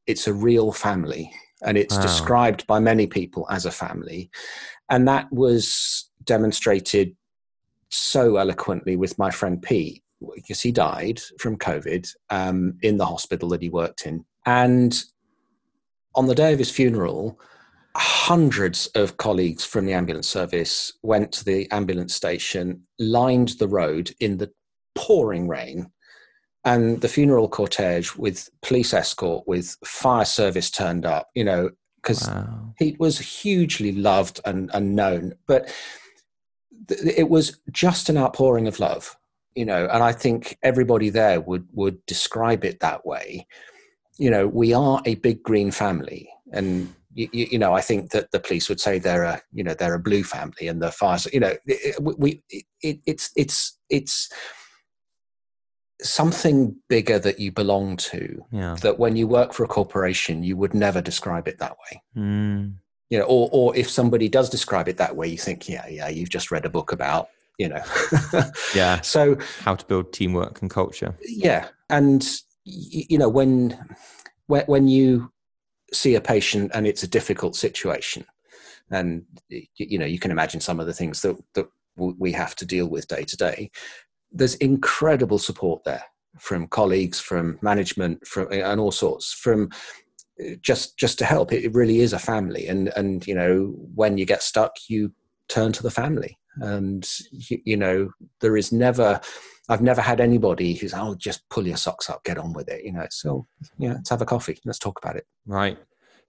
it's 0.07 0.27
a 0.27 0.35
real 0.35 0.73
family. 0.73 1.33
And 1.63 1.77
it's 1.77 1.97
wow. 1.97 2.03
described 2.03 2.67
by 2.67 2.79
many 2.81 3.07
people 3.07 3.47
as 3.51 3.67
a 3.67 3.71
family. 3.71 4.31
And 4.89 5.07
that 5.09 5.31
was 5.31 6.11
demonstrated 6.25 7.15
so 7.91 8.37
eloquently 8.37 8.97
with 8.97 9.19
my 9.19 9.31
friend 9.31 9.61
Pete, 9.61 10.03
because 10.35 10.61
he 10.61 10.73
died 10.73 11.21
from 11.39 11.57
COVID 11.57 12.09
um, 12.31 12.77
in 12.83 12.97
the 12.97 13.07
hospital 13.07 13.49
that 13.51 13.63
he 13.63 13.71
worked 13.71 14.07
in. 14.07 14.25
And 14.47 15.03
on 16.15 16.27
the 16.27 16.35
day 16.35 16.53
of 16.53 16.59
his 16.59 16.71
funeral, 16.71 17.39
hundreds 17.97 18.87
of 18.89 19.17
colleagues 19.17 19.65
from 19.65 19.87
the 19.87 19.93
ambulance 19.93 20.29
service 20.29 20.93
went 21.03 21.33
to 21.33 21.45
the 21.45 21.71
ambulance 21.71 22.15
station, 22.15 22.83
lined 22.99 23.51
the 23.59 23.69
road 23.69 24.13
in 24.21 24.39
the 24.39 24.51
pouring 24.95 25.49
rain 25.49 25.91
and 26.65 27.01
the 27.01 27.09
funeral 27.09 27.49
cortege 27.49 28.17
with 28.17 28.49
police 28.63 28.93
escort 28.93 29.47
with 29.47 29.77
fire 29.85 30.25
service 30.25 30.71
turned 30.71 31.07
up 31.07 31.29
you 31.35 31.45
know 31.45 31.71
because 31.97 32.29
wow. 32.29 32.73
he 32.79 32.97
was 32.99 33.19
hugely 33.19 33.93
loved 33.93 34.41
and, 34.45 34.71
and 34.75 34.95
known 34.95 35.33
but 35.47 35.73
th- 36.89 37.01
it 37.17 37.29
was 37.29 37.61
just 37.71 38.09
an 38.09 38.19
outpouring 38.19 38.67
of 38.67 38.79
love 38.81 39.17
you 39.55 39.65
know 39.65 39.89
and 39.93 40.03
i 40.03 40.13
think 40.13 40.59
everybody 40.63 41.11
there 41.11 41.41
would 41.41 41.67
would 41.73 42.05
describe 42.07 42.65
it 42.65 42.81
that 42.81 43.05
way 43.05 43.47
you 44.19 44.31
know 44.31 44.47
we 44.47 44.73
are 44.73 45.01
a 45.05 45.15
big 45.17 45.43
green 45.43 45.71
family 45.71 46.29
and 46.53 46.93
you, 47.13 47.29
you, 47.33 47.59
know 47.59 47.75
i 47.75 47.81
think 47.81 48.11
that 48.11 48.31
the 48.31 48.39
police 48.39 48.69
would 48.69 48.81
say 48.81 48.99
they're 48.99 49.25
a 49.25 49.43
you 49.53 49.65
know 49.65 49.75
they're 49.75 49.95
a 49.95 50.01
blue 50.01 50.23
family 50.23 50.69
and 50.69 50.81
the 50.81 50.93
fires 50.93 51.27
you 51.33 51.41
know 51.41 51.55
we 51.99 52.43
it, 52.51 53.01
it's 53.07 53.31
it's 53.37 53.79
it's 53.89 54.31
something 56.03 56.75
bigger 56.89 57.19
that 57.19 57.39
you 57.39 57.53
belong 57.53 57.97
to 57.97 58.43
yeah. 58.53 58.77
that 58.81 58.99
when 58.99 59.17
you 59.17 59.27
work 59.27 59.53
for 59.53 59.65
a 59.65 59.69
corporation 59.69 60.43
you 60.43 60.57
would 60.57 60.73
never 60.73 61.01
describe 61.03 61.49
it 61.49 61.59
that 61.59 61.77
way 61.77 62.03
mm. 62.17 62.73
you 63.11 63.19
know 63.19 63.25
or 63.25 63.49
or 63.53 63.77
if 63.77 63.91
somebody 63.91 64.29
does 64.29 64.49
describe 64.49 64.89
it 64.89 64.97
that 64.97 65.17
way 65.17 65.27
you 65.27 65.37
think 65.37 65.69
yeah 65.69 65.87
yeah 65.89 66.09
you've 66.09 66.31
just 66.31 66.51
read 66.51 66.65
a 66.65 66.71
book 66.71 66.93
about 66.93 67.29
you 67.61 67.69
know. 67.69 67.83
Yeah. 68.75 69.01
So 69.11 69.37
how 69.61 69.75
to 69.75 69.85
build 69.87 70.13
teamwork 70.13 70.63
and 70.63 70.71
culture. 70.71 71.13
Yeah 71.23 71.69
and 71.91 72.25
you 72.65 73.19
know 73.19 73.29
when 73.29 73.79
when 74.47 74.65
when 74.67 74.89
you 74.89 75.31
see 75.93 76.15
a 76.15 76.21
patient 76.21 76.71
and 76.73 76.87
it's 76.87 77.03
a 77.03 77.09
difficult 77.09 77.57
situation 77.57 78.25
and 78.91 79.25
you 79.49 79.99
know 79.99 80.07
you 80.07 80.19
can 80.19 80.31
imagine 80.31 80.61
some 80.61 80.81
of 80.81 80.87
the 80.87 80.95
things 80.95 81.21
that 81.23 81.37
that 81.55 81.67
we 81.97 82.33
have 82.33 82.55
to 82.55 82.65
deal 82.65 82.87
with 82.89 83.09
day 83.09 83.25
to 83.25 83.37
day 83.37 83.71
there's 84.33 84.55
incredible 84.57 85.39
support 85.39 85.83
there 85.85 86.05
from 86.39 86.69
colleagues, 86.69 87.19
from 87.19 87.59
management, 87.61 88.25
from 88.25 88.47
and 88.53 88.81
all 88.81 88.93
sorts, 88.93 89.33
from 89.33 89.69
uh, 90.41 90.55
just 90.61 90.97
just 90.97 91.19
to 91.19 91.25
help. 91.25 91.53
It 91.53 91.75
really 91.75 91.99
is 91.99 92.13
a 92.13 92.21
family, 92.21 92.69
and 92.69 92.93
and 92.95 93.27
you 93.27 93.35
know 93.35 93.75
when 93.97 94.17
you 94.17 94.25
get 94.25 94.43
stuck, 94.43 94.77
you 94.89 95.13
turn 95.49 95.73
to 95.73 95.83
the 95.83 95.91
family, 95.91 96.39
and 96.57 97.09
you, 97.31 97.59
you 97.65 97.77
know 97.77 98.11
there 98.41 98.57
is 98.57 98.73
never. 98.73 99.21
I've 99.69 99.83
never 99.83 100.01
had 100.01 100.21
anybody 100.21 100.75
who's 100.75 100.93
oh 100.95 101.15
just 101.15 101.49
pull 101.49 101.65
your 101.65 101.77
socks 101.77 102.11
up, 102.11 102.25
get 102.25 102.39
on 102.39 102.53
with 102.53 102.69
it. 102.69 102.85
You 102.85 102.93
know, 102.93 103.07
so 103.11 103.47
yeah, 103.79 103.93
let's 103.93 104.11
have 104.11 104.21
a 104.21 104.27
coffee, 104.27 104.59
let's 104.65 104.81
talk 104.81 104.99
about 104.99 105.15
it. 105.15 105.27
Right. 105.47 105.79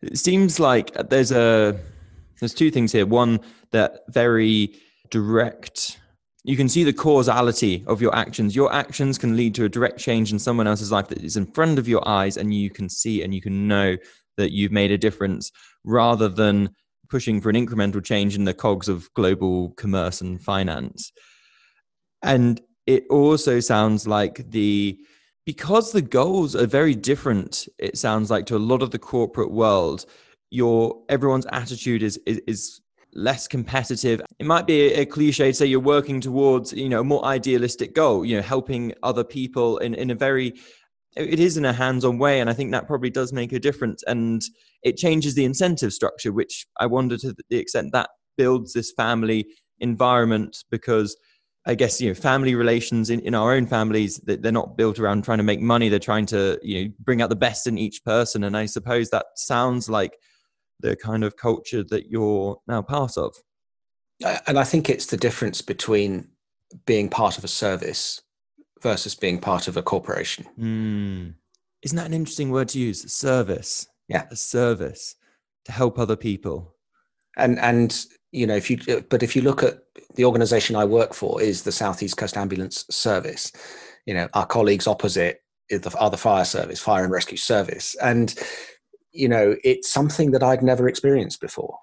It 0.04 0.20
seems 0.20 0.60
like 0.60 0.92
uh, 0.96 1.04
there's 1.04 1.32
a 1.32 1.80
there's 2.40 2.54
two 2.54 2.70
things 2.70 2.92
here. 2.92 3.06
One 3.08 3.40
that 3.72 4.02
very 4.10 4.76
direct 5.10 6.00
you 6.44 6.58
can 6.58 6.68
see 6.68 6.84
the 6.84 6.94
causality 6.94 7.84
of 7.86 8.02
your 8.02 8.16
actions. 8.16 8.56
Your 8.56 8.74
actions 8.74 9.18
can 9.18 9.38
lead 9.38 9.54
to 9.56 9.66
a 9.66 9.70
direct 9.70 10.00
change 10.00 10.32
in 10.32 10.40
someone 10.40 10.66
else's 10.66 10.92
life 10.92 11.08
that 11.10 11.24
is 11.24 11.38
in 11.38 11.46
front 11.46 11.78
of 11.78 11.88
your 11.88 12.08
eyes, 12.08 12.38
and 12.38 12.54
you 12.54 12.70
can 12.70 12.90
see 12.90 13.22
and 13.22 13.34
you 13.34 13.42
can 13.42 13.68
know 13.68 13.96
that 14.38 14.52
you've 14.52 14.72
made 14.72 14.92
a 14.92 14.98
difference 14.98 15.52
rather 15.84 16.28
than 16.28 16.70
pushing 17.12 17.42
for 17.42 17.50
an 17.50 17.56
incremental 17.56 18.04
change 18.04 18.36
in 18.36 18.46
the 18.46 18.54
cogs 18.54 18.90
of 18.90 19.14
global 19.14 19.72
commerce 19.72 20.22
and 20.22 20.42
finance. 20.42 21.12
And 22.24 22.60
it 22.88 23.04
also 23.10 23.60
sounds 23.60 24.08
like 24.08 24.50
the 24.50 24.98
because 25.46 25.92
the 25.92 26.02
goals 26.02 26.56
are 26.56 26.68
very 26.68 26.96
different, 26.96 27.68
it 27.78 27.98
sounds 27.98 28.32
like 28.32 28.46
to 28.46 28.56
a 28.56 28.68
lot 28.72 28.82
of 28.82 28.92
the 28.92 29.00
corporate 29.00 29.52
world, 29.52 30.06
your 30.50 31.04
everyone's 31.10 31.48
attitude 31.52 32.02
is 32.02 32.20
is, 32.26 32.42
is 32.48 32.82
less 33.14 33.48
competitive. 33.48 34.22
It 34.40 34.46
might 34.46 34.66
be 34.66 34.94
a, 34.94 35.02
a, 35.02 35.06
cliche 35.06 35.48
to 35.48 35.54
say 35.54 35.66
you're 35.66 35.82
working 35.82 36.22
towards, 36.22 36.72
you 36.72 36.88
know, 36.88 37.02
a 37.02 37.04
more 37.04 37.26
idealistic 37.26 37.94
goal, 37.94 38.24
you 38.24 38.38
know, 38.38 38.42
helping 38.42 38.94
other 39.04 39.26
people 39.26 39.80
in, 39.80 39.94
in 39.96 40.12
a 40.12 40.16
very 40.16 40.54
it 41.16 41.40
is 41.40 41.58
in 41.58 41.66
a 41.66 41.74
hands-on 41.74 42.18
way 42.18 42.40
and 42.40 42.50
i 42.50 42.54
think 42.54 42.72
that 42.72 42.88
probably 42.88 43.10
does 43.10 43.34
make 43.34 43.52
a 43.52 43.60
difference 43.60 44.04
and 44.08 44.44
it 44.84 44.98
changes 44.98 45.36
the 45.36 45.46
incentive 45.46 45.94
structure 45.94 46.32
which 46.32 46.66
i 46.80 46.86
wonder 46.86 47.18
to 47.18 47.36
the 47.50 47.58
extent 47.58 47.92
that 47.92 48.10
builds 48.38 48.74
this 48.74 48.92
family 48.92 49.48
environment 49.80 50.64
because 50.70 51.18
I 51.66 51.76
guess 51.76 52.02
you 52.02 52.10
know 52.10 52.16
family 52.16 52.56
relations 52.56 53.10
in, 53.10 53.20
in 53.20 53.36
our 53.36 53.54
own 53.54 53.68
families 53.68 54.20
they're 54.24 54.52
not 54.52 54.78
built 54.78 54.98
around 54.98 55.24
trying 55.24 55.38
to 55.38 55.44
make 55.44 55.62
money. 55.62 55.90
They're 55.90 56.00
trying 56.00 56.26
to 56.28 56.60
you 56.64 56.86
know 56.86 56.92
bring 57.00 57.22
out 57.22 57.30
the 57.30 57.36
best 57.36 57.68
in 57.68 57.78
each 57.78 58.04
person, 58.04 58.44
and 58.44 58.58
I 58.58 58.66
suppose 58.66 59.10
that 59.10 59.28
sounds 59.36 59.90
like 59.90 60.18
the 60.80 60.96
kind 60.96 61.24
of 61.24 61.38
culture 61.38 61.84
that 61.84 62.10
you're 62.10 62.58
now 62.68 62.82
part 62.82 63.18
of. 63.18 63.36
And 64.48 64.58
I 64.58 64.64
think 64.64 64.90
it's 64.90 65.08
the 65.08 65.18
difference 65.18 65.62
between 65.62 66.30
being 66.86 67.10
part 67.10 67.38
of 67.38 67.44
a 67.44 67.48
service 67.48 68.22
versus 68.82 69.16
being 69.16 69.40
part 69.40 69.68
of 69.68 69.78
a 69.78 69.82
corporation. 69.82 70.46
Mm. 70.60 71.36
Isn't 71.84 71.98
that 71.98 72.08
an 72.08 72.14
interesting 72.14 72.52
word 72.52 72.70
to 72.70 72.80
use? 72.80 73.12
Service. 73.12 73.88
Yeah, 74.08 74.26
a 74.30 74.36
service 74.36 75.16
to 75.66 75.72
help 75.72 75.98
other 75.98 76.16
people. 76.16 76.76
And 77.38 77.60
and 77.60 78.06
you 78.32 78.48
know 78.48 78.56
if 78.56 78.70
you 78.70 78.78
but 79.10 79.24
if 79.24 79.36
you 79.36 79.42
look 79.42 79.64
at 79.64 79.80
the 80.16 80.26
organization 80.26 80.76
i 80.76 80.86
work 80.86 81.14
for 81.14 81.42
is 81.42 81.64
the 81.64 81.72
southeast 81.72 82.18
coast 82.18 82.38
ambulance 82.38 82.86
service 82.90 83.52
you 84.06 84.14
know 84.14 84.28
our 84.34 84.46
colleagues 84.46 84.88
opposite 84.88 85.42
are 86.00 86.10
the 86.10 86.18
fire 86.18 86.46
service 86.46 86.80
fire 86.80 87.04
and 87.04 87.14
rescue 87.14 87.38
service 87.38 87.96
and 88.02 88.36
you 89.12 89.28
know 89.28 89.56
it's 89.64 89.92
something 89.92 90.32
that 90.32 90.44
i'd 90.44 90.64
never 90.64 90.88
experienced 90.88 91.40
before 91.40 91.78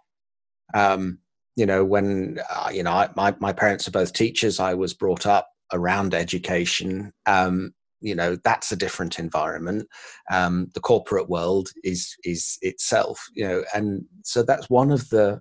um, 0.75 1.19
you 1.57 1.65
know 1.65 1.85
when 1.85 2.39
uh, 2.51 2.71
you 2.73 2.83
know 2.83 2.91
I, 2.91 3.09
my, 3.17 3.35
my 3.41 3.53
parents 3.53 3.89
are 3.89 3.93
both 3.93 4.13
teachers 4.13 4.61
i 4.61 4.75
was 4.75 4.93
brought 4.93 5.27
up 5.27 5.49
around 5.73 6.15
education 6.15 7.13
um, 7.27 7.73
you 8.01 8.15
know 8.15 8.37
that's 8.45 8.73
a 8.73 8.77
different 8.77 9.19
environment. 9.19 9.89
Um, 10.31 10.71
the 10.75 10.81
corporate 10.81 11.29
world 11.29 11.71
is 11.85 12.17
is 12.25 12.59
itself 12.63 13.27
you 13.35 13.47
know 13.47 13.65
and 13.75 14.05
so 14.23 14.43
that's 14.43 14.71
one 14.71 14.91
of 14.91 15.09
the 15.09 15.41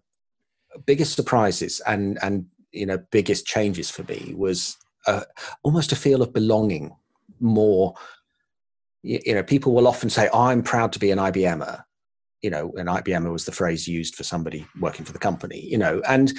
biggest 0.86 1.16
surprises 1.16 1.82
and 1.88 2.18
and 2.22 2.46
you 2.72 2.86
know 2.86 3.00
biggest 3.12 3.46
changes 3.46 3.90
for 3.90 4.04
me 4.04 4.34
was 4.36 4.78
almost 5.64 5.92
a 5.92 5.96
feel 5.96 6.22
of 6.22 6.34
belonging 6.34 6.96
more. 7.40 7.94
You, 9.04 9.36
know 9.36 9.44
people 9.44 9.74
will 9.74 9.88
often 9.88 10.10
say 10.10 10.28
i'm 10.34 10.62
proud 10.62 10.92
to 10.92 11.00
be 11.00 11.12
an 11.12 11.20
ibmer 11.20 11.86
you 12.42 12.50
know 12.50 12.74
an 12.76 12.90
ibmer 12.90 13.32
was 13.32 13.46
the 13.46 13.54
phrase 13.54 13.88
used 13.88 14.16
for 14.16 14.24
somebody 14.24 14.66
working 14.82 15.06
for 15.06 15.14
the 15.14 15.20
company 15.20 15.62
you 15.62 15.78
know 15.78 16.02
and 16.10 16.34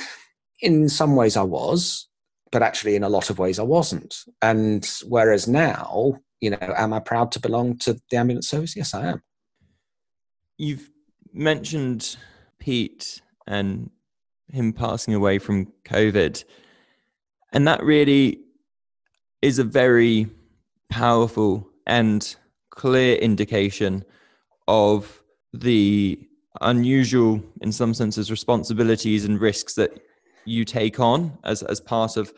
in 0.61 0.87
some 0.89 1.17
ways 1.17 1.37
i 1.39 1.43
was 1.43 2.08
but 2.51 2.63
actually 2.63 2.97
in 2.97 3.05
a 3.05 3.09
lot 3.09 3.31
of 3.31 3.39
ways 3.39 3.59
i 3.59 3.63
wasn't 3.63 4.25
and 4.43 4.91
whereas 5.07 5.47
now 5.47 6.15
you 6.41 6.51
know 6.51 6.59
am 6.61 6.93
i 6.93 7.01
proud 7.01 7.31
to 7.33 7.41
belong 7.41 7.77
to 7.77 7.99
the 8.11 8.17
ambulance 8.17 8.49
service 8.49 8.77
yes 8.77 8.95
i 8.95 9.07
am 9.07 9.23
you've 10.57 10.91
mentioned 11.33 12.17
pete 12.59 13.23
and 13.47 13.91
him 14.53 14.73
passing 14.73 15.15
away 15.15 15.39
from 15.39 15.73
COVID. 15.85 16.45
And 17.53 17.67
that 17.67 17.83
really 17.83 18.41
is 19.43 19.59
a 19.59 19.65
very 19.65 20.29
powerful 20.91 21.69
and 21.87 22.37
clear 22.71 23.17
indication 23.17 24.05
of 24.67 25.23
the 25.53 26.19
unusual, 26.61 27.43
in 27.63 27.73
some 27.73 27.95
senses, 27.95 28.31
responsibilities 28.31 29.25
and 29.25 29.41
risks 29.41 29.75
that 29.75 30.03
you 30.49 30.65
take 30.65 30.99
on 30.99 31.39
as, 31.45 31.63
as 31.63 31.81
part 31.81 32.17
of 32.17 32.33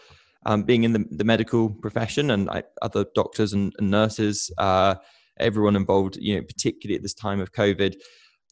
um, 0.46 0.62
being 0.62 0.84
in 0.84 0.92
the, 0.92 1.04
the 1.10 1.24
medical 1.24 1.70
profession 1.70 2.30
and 2.30 2.50
I, 2.50 2.62
other 2.82 3.04
doctors 3.14 3.52
and, 3.52 3.72
and 3.78 3.90
nurses, 3.90 4.50
uh, 4.58 4.96
everyone 5.38 5.76
involved, 5.76 6.16
you 6.16 6.36
know, 6.36 6.42
particularly 6.42 6.96
at 6.96 7.02
this 7.02 7.14
time 7.14 7.40
of 7.40 7.52
COVID, 7.52 7.96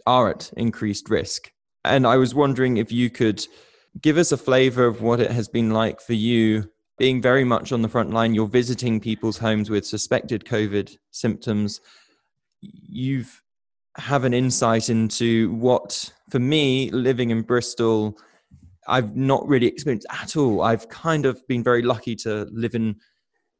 are 0.06 0.30
at 0.30 0.52
increased 0.56 1.08
risk. 1.10 1.52
And 1.84 2.06
I 2.06 2.16
was 2.16 2.34
wondering 2.34 2.76
if 2.76 2.92
you 2.92 3.10
could 3.10 3.46
give 4.00 4.16
us 4.18 4.32
a 4.32 4.36
flavor 4.36 4.86
of 4.86 5.02
what 5.02 5.20
it 5.20 5.30
has 5.30 5.48
been 5.48 5.70
like 5.70 6.00
for 6.00 6.12
you 6.14 6.70
being 6.98 7.22
very 7.22 7.44
much 7.44 7.72
on 7.72 7.82
the 7.82 7.88
front 7.88 8.10
line. 8.10 8.34
You're 8.34 8.48
visiting 8.48 9.00
people's 9.00 9.38
homes 9.38 9.70
with 9.70 9.86
suspected 9.86 10.44
COVID 10.44 10.96
symptoms. 11.10 11.80
You've 12.60 13.42
have 13.96 14.24
an 14.24 14.32
insight 14.32 14.90
into 14.90 15.52
what, 15.54 16.12
for 16.30 16.38
me, 16.38 16.90
living 16.90 17.30
in 17.30 17.42
Bristol, 17.42 18.16
I've 18.88 19.16
not 19.16 19.46
really 19.46 19.66
experienced 19.66 20.06
at 20.10 20.36
all. 20.36 20.62
I've 20.62 20.88
kind 20.88 21.26
of 21.26 21.46
been 21.46 21.62
very 21.62 21.82
lucky 21.82 22.16
to 22.16 22.48
live 22.50 22.74
in, 22.74 22.96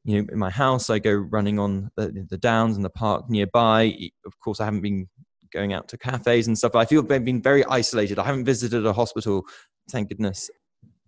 you 0.04 0.22
know, 0.22 0.28
in 0.32 0.38
my 0.38 0.50
house. 0.50 0.90
I 0.90 0.98
go 0.98 1.12
running 1.12 1.58
on 1.58 1.90
the, 1.96 2.26
the 2.28 2.38
downs 2.38 2.76
and 2.76 2.84
the 2.84 2.90
park 2.90 3.28
nearby. 3.28 4.10
Of 4.24 4.38
course, 4.40 4.60
I 4.60 4.64
haven't 4.64 4.80
been 4.80 5.08
going 5.52 5.72
out 5.72 5.88
to 5.88 5.98
cafes 5.98 6.46
and 6.46 6.56
stuff. 6.56 6.74
I 6.74 6.84
feel 6.84 7.06
I've 7.10 7.24
been 7.24 7.42
very 7.42 7.64
isolated. 7.66 8.18
I 8.18 8.24
haven't 8.24 8.44
visited 8.44 8.86
a 8.86 8.92
hospital, 8.92 9.44
thank 9.90 10.08
goodness. 10.08 10.50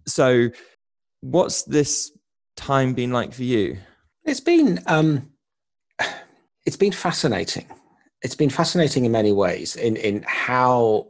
So, 0.06 0.50
what's 1.20 1.62
this 1.64 2.12
time 2.56 2.94
been 2.94 3.12
like 3.12 3.32
for 3.32 3.44
you? 3.44 3.78
It's 4.24 4.40
been 4.40 4.80
um, 4.86 5.30
it's 6.66 6.76
been 6.76 6.92
fascinating. 6.92 7.66
It's 8.22 8.34
been 8.34 8.50
fascinating 8.50 9.04
in 9.04 9.12
many 9.12 9.32
ways 9.32 9.76
in 9.76 9.96
in 9.96 10.24
how 10.26 11.08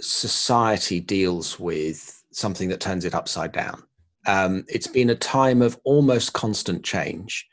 society 0.00 1.00
deals 1.00 1.58
with 1.58 2.22
something 2.32 2.68
that 2.68 2.80
turns 2.80 3.04
it 3.04 3.14
upside 3.14 3.52
down. 3.52 3.82
Um, 4.26 4.64
it's 4.68 4.86
been 4.86 5.10
a 5.10 5.14
time 5.14 5.62
of 5.62 5.78
almost 5.84 6.32
constant 6.32 6.84
change. 6.84 7.46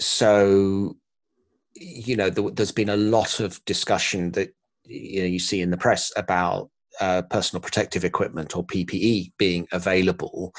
So 0.00 0.96
you 1.80 2.16
know, 2.16 2.30
there, 2.30 2.44
has 2.58 2.72
been 2.72 2.88
a 2.88 2.96
lot 2.96 3.40
of 3.40 3.64
discussion 3.64 4.32
that 4.32 4.54
you 4.84 5.20
know 5.20 5.26
you 5.26 5.38
see 5.38 5.60
in 5.60 5.70
the 5.70 5.76
press 5.76 6.12
about 6.16 6.70
uh, 7.00 7.22
personal 7.22 7.60
protective 7.60 8.04
equipment 8.04 8.56
or 8.56 8.66
PPE 8.66 9.32
being 9.38 9.68
available. 9.72 10.54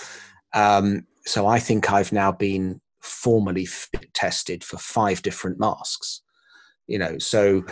Um, 0.54 1.06
so 1.26 1.48
I 1.48 1.60
think 1.60 1.92
I've 1.92 2.12
now 2.12 2.32
been 2.32 2.80
formally 3.02 3.66
fit 3.66 4.14
tested 4.14 4.64
for 4.64 4.78
five 4.78 5.22
different 5.22 5.60
masks. 5.60 6.22
You 6.88 7.00
know, 7.00 7.18
so 7.18 7.64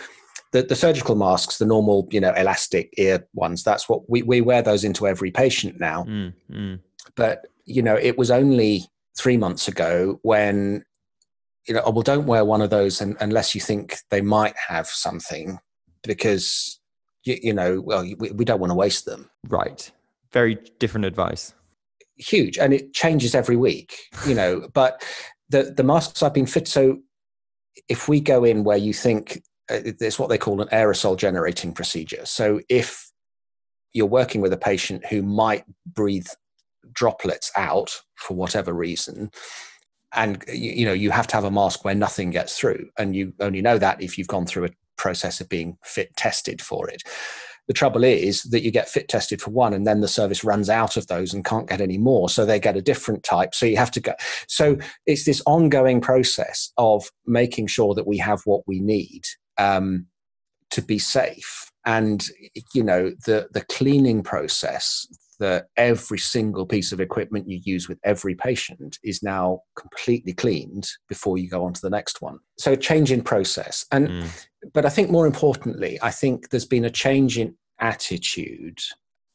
the, 0.52 0.64
the 0.64 0.76
surgical 0.76 1.16
masks, 1.16 1.58
the 1.58 1.66
normal, 1.66 2.08
you 2.12 2.20
know, 2.20 2.34
elastic 2.34 2.94
ear 2.98 3.28
ones, 3.34 3.64
that's 3.64 3.88
what 3.90 4.10
we, 4.10 4.22
we 4.24 4.42
wear 4.42 4.62
those 4.62 4.84
into 4.84 5.08
every 5.08 5.32
patient 5.32 5.80
now. 5.80 6.04
Mm, 6.04 6.34
mm. 6.52 6.80
But, 7.16 7.48
you 7.66 7.82
know, 7.82 7.96
it 7.96 8.18
was 8.18 8.32
only 8.32 8.86
three 9.18 9.38
months 9.38 9.68
ago 9.68 10.20
when 10.22 10.84
you 11.68 11.74
know, 11.74 11.82
oh, 11.86 11.92
well, 11.92 12.02
don't 12.02 12.28
wear 12.28 12.46
one 12.46 12.62
of 12.62 12.70
those 12.70 13.02
unless 13.02 13.54
you 13.54 13.60
think 13.60 13.98
they 14.10 14.22
might 14.22 14.56
have 14.70 14.88
something, 14.88 15.60
because 16.04 16.80
you, 17.26 17.38
you 17.42 17.54
know, 17.54 17.82
well, 17.82 18.04
we, 18.18 18.32
we 18.32 18.46
don't 18.46 18.62
want 18.62 18.72
to 18.72 18.76
waste 18.76 19.06
them. 19.06 19.30
Right. 19.50 19.92
Very 20.32 20.58
different 20.80 21.06
advice. 21.06 21.54
Huge, 22.16 22.58
and 22.58 22.74
it 22.74 22.94
changes 22.94 23.36
every 23.36 23.58
week. 23.58 23.98
You 24.26 24.34
know, 24.34 24.70
but 24.74 25.04
the 25.50 25.74
the 25.76 25.84
masks 25.84 26.24
I've 26.24 26.34
been 26.34 26.46
fit. 26.46 26.68
So 26.68 27.00
if 27.90 28.08
we 28.08 28.22
go 28.22 28.44
in 28.44 28.64
where 28.64 28.78
you 28.78 28.94
think 28.94 29.42
Uh, 29.70 29.80
it's 30.00 30.20
what 30.20 30.30
they 30.30 30.38
call 30.38 30.62
an 30.62 30.68
aerosol 30.70 31.18
generating 31.18 31.74
procedure. 31.74 32.26
So 32.26 32.62
if 32.70 33.12
you're 33.94 34.06
working 34.06 34.42
with 34.42 34.54
a 34.54 34.58
patient 34.58 35.06
who 35.08 35.22
might 35.22 35.64
breathe 35.86 36.28
droplets 36.94 37.52
out 37.56 38.02
for 38.16 38.36
whatever 38.36 38.74
reason, 38.74 39.32
and 40.16 40.44
you 40.48 40.86
know 40.86 40.94
you 40.94 41.12
have 41.12 41.28
to 41.28 41.36
have 41.36 41.44
a 41.44 41.52
mask 41.52 41.84
where 41.84 41.96
nothing 41.96 42.30
gets 42.30 42.58
through 42.58 42.90
and 42.98 43.16
you 43.16 43.34
only 43.40 43.62
know 43.62 43.78
that 43.78 44.02
if 44.02 44.18
you've 44.18 44.28
gone 44.28 44.46
through 44.46 44.66
a 44.66 44.70
process 44.98 45.42
of 45.42 45.50
being 45.50 45.78
fit 45.84 46.16
tested 46.16 46.62
for 46.62 46.90
it 46.90 47.04
the 47.68 47.74
trouble 47.74 48.04
is 48.04 48.44
that 48.44 48.64
you 48.64 48.72
get 48.72 48.88
fit 48.88 49.10
tested 49.10 49.42
for 49.42 49.52
one 49.52 49.74
and 49.74 49.86
then 49.86 50.00
the 50.00 50.08
service 50.08 50.44
runs 50.44 50.70
out 50.70 50.96
of 50.96 51.08
those 51.08 51.34
and 51.34 51.44
can't 51.44 51.68
get 51.68 51.82
any 51.82 51.98
more 51.98 52.30
so 52.30 52.46
they 52.46 52.60
get 52.60 52.78
a 52.78 52.82
different 52.82 53.24
type 53.24 53.54
so 53.54 53.66
you 53.66 53.78
have 53.78 53.92
to 53.92 54.00
go 54.00 54.14
so 54.48 54.78
it's 55.06 55.26
this 55.26 55.42
ongoing 55.46 56.00
process 56.00 56.72
of 56.78 57.12
making 57.26 57.68
sure 57.68 57.94
that 57.94 58.08
we 58.08 58.18
have 58.18 58.42
what 58.46 58.62
we 58.66 58.80
need 58.80 59.24
um, 59.58 60.08
to 60.70 60.82
be 60.82 61.00
safe 61.00 61.72
and 61.86 62.28
you 62.74 62.84
know 62.84 63.12
the 63.26 63.48
the 63.54 63.64
cleaning 63.70 64.22
process 64.22 65.08
that 65.40 65.68
every 65.78 66.18
single 66.18 66.66
piece 66.66 66.92
of 66.92 67.00
equipment 67.00 67.50
you 67.50 67.60
use 67.64 67.88
with 67.88 68.00
every 68.04 68.36
patient 68.36 68.98
is 69.04 69.22
now 69.22 69.60
completely 69.76 70.34
cleaned 70.34 70.90
before 71.08 71.38
you 71.38 71.48
go 71.50 71.64
on 71.64 71.74
to 71.74 71.82
the 71.82 71.90
next 71.90 72.22
one. 72.22 72.40
So 72.58 72.74
a 72.74 72.78
change 72.78 73.12
in 73.12 73.22
process. 73.22 73.86
And 73.92 74.08
mm. 74.08 74.48
but 74.74 74.86
I 74.86 74.90
think 74.90 75.10
more 75.10 75.28
importantly, 75.28 76.00
I 76.02 76.12
think 76.12 76.50
there's 76.50 76.66
been 76.66 76.86
a 76.86 76.90
change 76.90 77.38
in 77.38 77.56
attitude 77.80 78.80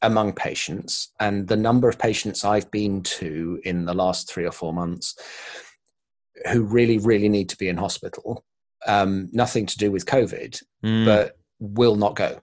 among 0.03 0.33
patients. 0.33 1.13
And 1.21 1.47
the 1.47 1.57
number 1.57 1.89
of 1.89 1.99
patients 1.99 2.45
I've 2.45 2.71
been 2.71 3.03
to 3.03 3.61
in 3.65 3.85
the 3.85 3.95
last 3.95 4.29
three 4.29 4.45
or 4.45 4.53
four 4.53 4.73
months 4.73 5.17
who 6.51 6.65
really, 6.65 6.99
really 6.99 7.29
need 7.29 7.49
to 7.51 7.57
be 7.57 7.69
in 7.69 7.77
hospital, 7.77 8.45
um, 8.87 9.29
nothing 9.33 9.67
to 9.67 9.79
do 9.79 9.91
with 9.91 10.07
COVID, 10.07 10.63
Mm. 10.85 11.05
but 11.05 11.37
will 11.61 11.97
not 11.97 12.17
go. 12.17 12.41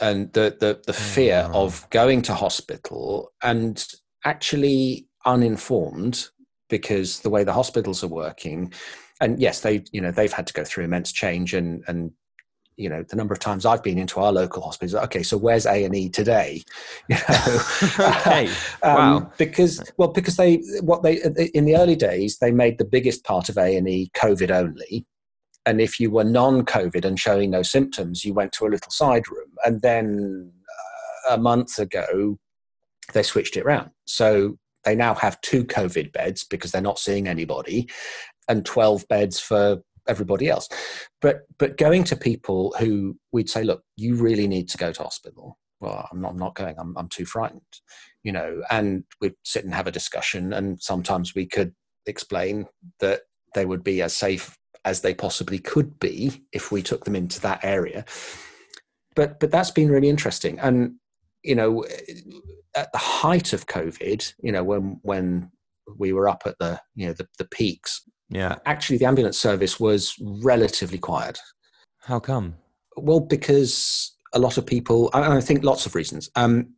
And 0.00 0.32
the, 0.32 0.56
the, 0.58 0.80
the 0.86 0.94
fear 0.94 1.46
Oh. 1.52 1.64
of 1.64 1.86
going 1.90 2.22
to 2.22 2.34
hospital 2.34 3.32
and 3.42 3.86
actually 4.24 5.06
uninformed 5.26 6.28
because 6.70 7.20
the 7.20 7.28
way 7.30 7.44
the 7.44 7.52
hospitals 7.52 8.02
are 8.02 8.08
working, 8.08 8.72
and 9.20 9.38
yes, 9.40 9.60
they 9.60 9.84
you 9.92 10.00
know 10.00 10.10
they've 10.10 10.32
had 10.32 10.46
to 10.46 10.52
go 10.54 10.64
through 10.64 10.84
immense 10.84 11.12
change 11.12 11.52
and 11.52 11.84
and 11.88 12.12
you 12.76 12.88
know 12.88 13.02
the 13.02 13.16
number 13.16 13.34
of 13.34 13.40
times 13.40 13.66
I've 13.66 13.82
been 13.82 13.98
into 13.98 14.20
our 14.20 14.32
local 14.32 14.62
hospitals. 14.62 14.94
Okay, 15.04 15.22
so 15.22 15.36
where's 15.36 15.66
A 15.66 15.84
and 15.84 15.94
E 15.94 16.08
today? 16.08 16.62
You 17.10 17.16
know, 17.16 17.60
okay. 18.16 18.46
um, 18.82 18.94
Wow. 18.94 19.32
because 19.36 19.82
well 19.98 20.08
because 20.08 20.36
they 20.36 20.56
what 20.80 21.02
they 21.02 21.16
in 21.52 21.64
the 21.66 21.76
early 21.76 21.96
days 21.96 22.38
they 22.38 22.52
made 22.52 22.78
the 22.78 22.84
biggest 22.86 23.24
part 23.24 23.48
of 23.50 23.58
A 23.58 23.76
and 23.76 23.86
E 23.88 24.10
COVID 24.14 24.50
only. 24.50 25.04
And 25.70 25.80
if 25.80 26.00
you 26.00 26.10
were 26.10 26.24
non-COVID 26.24 27.04
and 27.04 27.16
showing 27.16 27.52
no 27.52 27.62
symptoms, 27.62 28.24
you 28.24 28.34
went 28.34 28.50
to 28.54 28.66
a 28.66 28.72
little 28.74 28.90
side 28.90 29.28
room. 29.30 29.52
And 29.64 29.80
then 29.82 30.50
uh, 31.30 31.34
a 31.34 31.38
month 31.38 31.78
ago, 31.78 32.40
they 33.12 33.22
switched 33.22 33.56
it 33.56 33.62
around. 33.62 33.90
So 34.04 34.58
they 34.84 34.96
now 34.96 35.14
have 35.14 35.40
two 35.42 35.64
COVID 35.64 36.12
beds 36.12 36.42
because 36.42 36.72
they're 36.72 36.82
not 36.82 36.98
seeing 36.98 37.28
anybody, 37.28 37.88
and 38.48 38.66
12 38.66 39.06
beds 39.06 39.38
for 39.38 39.78
everybody 40.08 40.48
else. 40.48 40.68
But 41.20 41.42
but 41.56 41.76
going 41.76 42.02
to 42.04 42.16
people 42.16 42.74
who 42.80 43.16
we'd 43.30 43.48
say, 43.48 43.62
look, 43.62 43.84
you 43.96 44.16
really 44.16 44.48
need 44.48 44.68
to 44.70 44.76
go 44.78 44.90
to 44.90 45.02
hospital. 45.04 45.56
Well, 45.80 46.08
I'm 46.10 46.20
not, 46.20 46.32
I'm 46.32 46.38
not 46.38 46.56
going. 46.56 46.74
I'm, 46.80 46.96
I'm 46.98 47.08
too 47.08 47.26
frightened, 47.26 47.62
you 48.24 48.32
know. 48.32 48.60
And 48.70 49.04
we'd 49.20 49.34
sit 49.44 49.64
and 49.64 49.72
have 49.72 49.86
a 49.86 49.92
discussion, 49.92 50.52
and 50.52 50.82
sometimes 50.82 51.32
we 51.36 51.46
could 51.46 51.74
explain 52.06 52.66
that 52.98 53.20
they 53.54 53.66
would 53.66 53.84
be 53.84 54.02
as 54.02 54.16
safe 54.16 54.56
as 54.84 55.00
they 55.00 55.14
possibly 55.14 55.58
could 55.58 55.98
be 56.00 56.44
if 56.52 56.72
we 56.72 56.82
took 56.82 57.04
them 57.04 57.16
into 57.16 57.40
that 57.40 57.64
area. 57.64 58.04
But 59.14 59.40
but 59.40 59.50
that's 59.50 59.70
been 59.70 59.90
really 59.90 60.08
interesting, 60.08 60.58
and 60.60 60.94
you 61.42 61.54
know, 61.54 61.84
at 62.76 62.92
the 62.92 62.98
height 62.98 63.52
of 63.52 63.66
COVID, 63.66 64.32
you 64.42 64.52
know, 64.52 64.62
when 64.62 65.00
when 65.02 65.50
we 65.98 66.12
were 66.12 66.28
up 66.28 66.42
at 66.46 66.58
the 66.58 66.80
you 66.94 67.06
know 67.08 67.12
the, 67.12 67.26
the 67.38 67.46
peaks, 67.46 68.02
Yeah. 68.28 68.56
actually 68.66 68.98
the 68.98 69.06
ambulance 69.06 69.38
service 69.38 69.80
was 69.80 70.14
relatively 70.20 70.98
quiet. 70.98 71.38
How 72.02 72.20
come? 72.20 72.54
Well, 72.96 73.20
because 73.20 74.12
a 74.32 74.38
lot 74.38 74.58
of 74.58 74.64
people, 74.66 75.10
and 75.12 75.24
I 75.24 75.40
think 75.40 75.64
lots 75.64 75.86
of 75.86 75.94
reasons. 75.94 76.30
Um, 76.36 76.74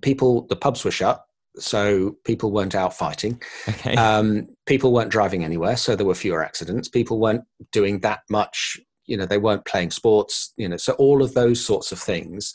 people, 0.00 0.46
the 0.48 0.56
pubs 0.56 0.84
were 0.84 0.90
shut, 0.90 1.24
so 1.56 2.16
people 2.24 2.50
weren't 2.50 2.74
out 2.74 2.94
fighting. 2.94 3.40
Okay. 3.68 3.94
Um, 3.94 4.48
people 4.66 4.92
weren't 4.92 5.10
driving 5.10 5.44
anywhere, 5.44 5.76
so 5.76 5.96
there 5.96 6.06
were 6.06 6.14
fewer 6.14 6.44
accidents. 6.44 6.88
People 6.88 7.18
weren't 7.18 7.44
doing 7.72 8.00
that 8.00 8.20
much, 8.30 8.78
you 9.06 9.16
know, 9.16 9.26
they 9.26 9.38
weren't 9.38 9.64
playing 9.64 9.90
sports, 9.90 10.52
you 10.56 10.68
know, 10.68 10.76
so 10.76 10.92
all 10.94 11.22
of 11.22 11.34
those 11.34 11.64
sorts 11.64 11.92
of 11.92 11.98
things. 11.98 12.54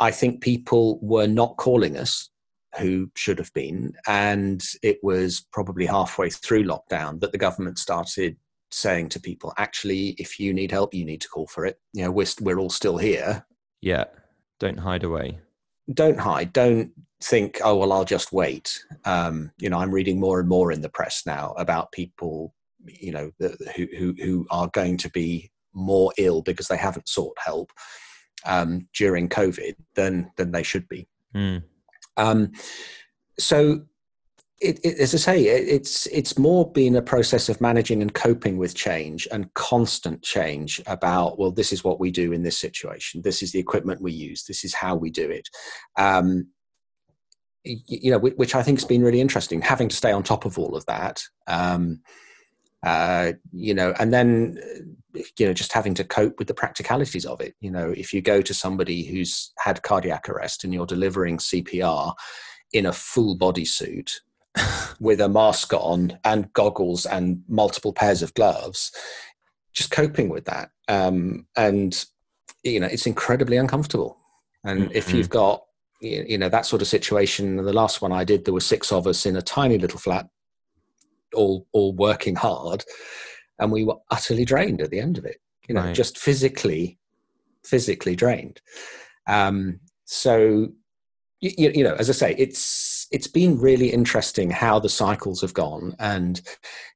I 0.00 0.10
think 0.10 0.42
people 0.42 0.98
were 1.00 1.26
not 1.26 1.56
calling 1.56 1.96
us 1.96 2.30
who 2.78 3.10
should 3.16 3.38
have 3.38 3.52
been. 3.54 3.92
And 4.06 4.62
it 4.82 4.98
was 5.02 5.46
probably 5.52 5.86
halfway 5.86 6.30
through 6.30 6.64
lockdown 6.64 7.20
that 7.20 7.32
the 7.32 7.38
government 7.38 7.78
started 7.78 8.36
saying 8.70 9.08
to 9.10 9.20
people, 9.20 9.54
actually, 9.56 10.08
if 10.18 10.38
you 10.38 10.52
need 10.52 10.70
help, 10.70 10.92
you 10.92 11.04
need 11.04 11.20
to 11.22 11.28
call 11.28 11.46
for 11.46 11.64
it. 11.64 11.78
You 11.94 12.04
know, 12.04 12.10
we're, 12.10 12.26
we're 12.40 12.58
all 12.58 12.70
still 12.70 12.98
here. 12.98 13.46
yeah. 13.80 14.04
Don't 14.58 14.78
hide 14.78 15.04
away. 15.04 15.40
Don't 15.92 16.18
hide. 16.18 16.54
Don't 16.54 16.90
think, 17.28 17.60
oh, 17.64 17.76
well, 17.76 17.92
I'll 17.92 18.04
just 18.04 18.32
wait. 18.32 18.84
Um, 19.04 19.50
you 19.58 19.68
know, 19.68 19.78
I'm 19.78 19.90
reading 19.90 20.20
more 20.20 20.40
and 20.40 20.48
more 20.48 20.72
in 20.72 20.80
the 20.80 20.88
press 20.88 21.22
now 21.26 21.54
about 21.58 21.92
people, 21.92 22.54
you 22.86 23.12
know, 23.12 23.30
the, 23.38 23.56
who, 23.76 23.86
who, 23.96 24.14
who 24.22 24.46
are 24.50 24.68
going 24.68 24.96
to 24.98 25.10
be 25.10 25.50
more 25.72 26.12
ill 26.18 26.42
because 26.42 26.68
they 26.68 26.76
haven't 26.76 27.08
sought 27.08 27.36
help 27.38 27.70
um, 28.44 28.88
during 28.94 29.28
COVID 29.28 29.74
than, 29.94 30.30
than 30.36 30.52
they 30.52 30.62
should 30.62 30.88
be. 30.88 31.08
Mm. 31.34 31.62
Um, 32.16 32.52
so, 33.38 33.82
it, 34.60 34.80
it, 34.82 34.98
as 34.98 35.14
I 35.14 35.18
say, 35.18 35.44
it, 35.48 35.68
it's 35.68 36.06
it's 36.06 36.38
more 36.38 36.70
been 36.72 36.96
a 36.96 37.02
process 37.02 37.50
of 37.50 37.60
managing 37.60 38.00
and 38.00 38.14
coping 38.14 38.56
with 38.56 38.74
change 38.74 39.28
and 39.30 39.52
constant 39.52 40.22
change. 40.22 40.80
About 40.86 41.38
well, 41.38 41.50
this 41.50 41.74
is 41.74 41.84
what 41.84 42.00
we 42.00 42.10
do 42.10 42.32
in 42.32 42.42
this 42.42 42.56
situation. 42.58 43.20
This 43.20 43.42
is 43.42 43.52
the 43.52 43.58
equipment 43.58 44.00
we 44.00 44.12
use. 44.12 44.44
This 44.44 44.64
is 44.64 44.72
how 44.72 44.96
we 44.96 45.10
do 45.10 45.28
it. 45.28 45.48
Um, 45.98 46.48
you 47.66 48.10
know, 48.10 48.18
which, 48.18 48.54
I 48.54 48.62
think 48.62 48.78
has 48.78 48.84
been 48.84 49.02
really 49.02 49.20
interesting. 49.20 49.60
Having 49.60 49.88
to 49.88 49.96
stay 49.96 50.12
on 50.12 50.22
top 50.22 50.44
of 50.44 50.58
all 50.58 50.76
of 50.76 50.86
that. 50.86 51.22
Um, 51.46 52.00
uh, 52.82 53.32
you 53.52 53.74
know, 53.74 53.94
and 53.98 54.12
then 54.12 54.58
you 55.38 55.46
know, 55.46 55.52
just 55.52 55.72
having 55.72 55.94
to 55.94 56.04
cope 56.04 56.38
with 56.38 56.46
the 56.46 56.54
practicalities 56.54 57.24
of 57.24 57.40
it. 57.40 57.54
You 57.60 57.70
know, 57.70 57.90
if 57.96 58.12
you 58.12 58.20
go 58.20 58.42
to 58.42 58.54
somebody 58.54 59.04
who's 59.04 59.52
had 59.58 59.82
cardiac 59.82 60.28
arrest 60.28 60.62
and 60.62 60.72
you're 60.72 60.86
delivering 60.86 61.38
CPR 61.38 62.14
in 62.72 62.86
a 62.86 62.92
full 62.92 63.34
body 63.34 63.64
suit 63.64 64.20
with 65.00 65.20
a 65.20 65.28
mask 65.28 65.72
on 65.72 66.18
and 66.24 66.52
goggles 66.52 67.06
and 67.06 67.42
multiple 67.48 67.92
pairs 67.92 68.22
of 68.22 68.34
gloves, 68.34 68.92
just 69.72 69.90
coping 69.90 70.28
with 70.28 70.44
that. 70.44 70.70
Um, 70.88 71.46
and 71.56 72.04
you 72.62 72.80
know, 72.80 72.86
it's 72.86 73.06
incredibly 73.06 73.56
uncomfortable. 73.56 74.18
And 74.64 74.90
if 74.92 75.08
Mhm. 75.08 75.14
you've 75.14 75.30
got 75.30 75.65
you 76.00 76.24
you 76.28 76.38
know 76.38 76.48
that 76.48 76.66
sort 76.66 76.82
of 76.82 76.88
situation, 76.88 77.56
the 77.56 77.72
last 77.72 78.02
one 78.02 78.12
I 78.12 78.24
did, 78.24 78.44
there 78.44 78.54
were 78.54 78.60
six 78.60 78.92
of 78.92 79.06
us 79.06 79.26
in 79.26 79.36
a 79.36 79.42
tiny 79.42 79.78
little 79.78 79.98
flat, 79.98 80.28
all 81.34 81.66
all 81.72 81.94
working 81.94 82.36
hard, 82.36 82.84
and 83.58 83.72
we 83.72 83.84
were 83.84 83.96
utterly 84.10 84.44
drained 84.44 84.80
at 84.80 84.90
the 84.90 85.00
end 85.00 85.18
of 85.18 85.24
it. 85.24 85.38
You 85.68 85.74
know, 85.74 85.82
Right. 85.82 85.94
just 85.94 86.18
physically, 86.18 86.98
physically 87.64 88.14
drained. 88.14 88.60
Um, 89.26 89.80
so 90.04 90.68
you, 91.40 91.70
you 91.74 91.84
know, 91.84 91.94
as 91.94 92.08
I 92.08 92.12
say, 92.12 92.34
it's 92.38 93.06
it's 93.10 93.26
been 93.26 93.58
really 93.58 93.92
interesting 93.92 94.50
how 94.50 94.78
the 94.78 94.88
cycles 94.88 95.40
have 95.40 95.54
gone, 95.54 95.94
and 95.98 96.40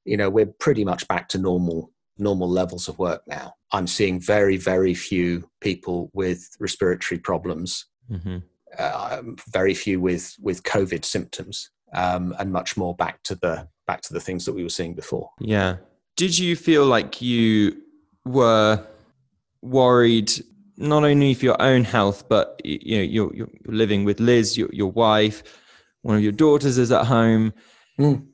you 0.04 0.16
know, 0.16 0.30
we're 0.30 0.46
pretty 0.46 0.84
much 0.84 1.06
back 1.08 1.28
to 1.30 1.38
normal 1.38 1.92
normal 2.18 2.48
levels 2.48 2.88
of 2.88 2.98
work 2.98 3.22
now. 3.26 3.54
I'm 3.72 3.86
seeing 3.86 4.20
very 4.20 4.56
very 4.56 4.94
few 4.94 5.48
people 5.60 6.10
with 6.14 6.48
respiratory 6.58 7.18
problems, 7.18 7.86
hmm 8.08 8.38
uh, 8.78 9.22
very 9.52 9.74
few 9.74 10.00
with 10.00 10.36
with 10.40 10.62
COVID 10.62 11.04
symptoms, 11.04 11.70
um, 11.92 12.34
and 12.38 12.52
much 12.52 12.76
more 12.76 12.94
back 12.94 13.22
to 13.24 13.34
the 13.34 13.68
back 13.86 14.00
to 14.02 14.14
the 14.14 14.20
things 14.20 14.44
that 14.44 14.52
we 14.52 14.62
were 14.62 14.68
seeing 14.68 14.94
before. 14.94 15.30
Yeah. 15.40 15.76
Did 16.16 16.38
you 16.38 16.54
feel 16.56 16.84
like 16.86 17.22
you 17.22 17.82
were 18.24 18.84
worried 19.62 20.32
not 20.76 21.04
only 21.04 21.34
for 21.34 21.44
your 21.44 21.60
own 21.60 21.84
health, 21.84 22.28
but 22.28 22.60
you 22.64 22.98
know 22.98 23.02
you're, 23.02 23.34
you're 23.34 23.50
you're 23.64 23.74
living 23.74 24.04
with 24.04 24.20
Liz, 24.20 24.56
your 24.56 24.68
your 24.72 24.90
wife, 24.90 25.42
one 26.02 26.16
of 26.16 26.22
your 26.22 26.32
daughters 26.32 26.78
is 26.78 26.92
at 26.92 27.06
home. 27.06 27.52
Mm. 27.98 28.26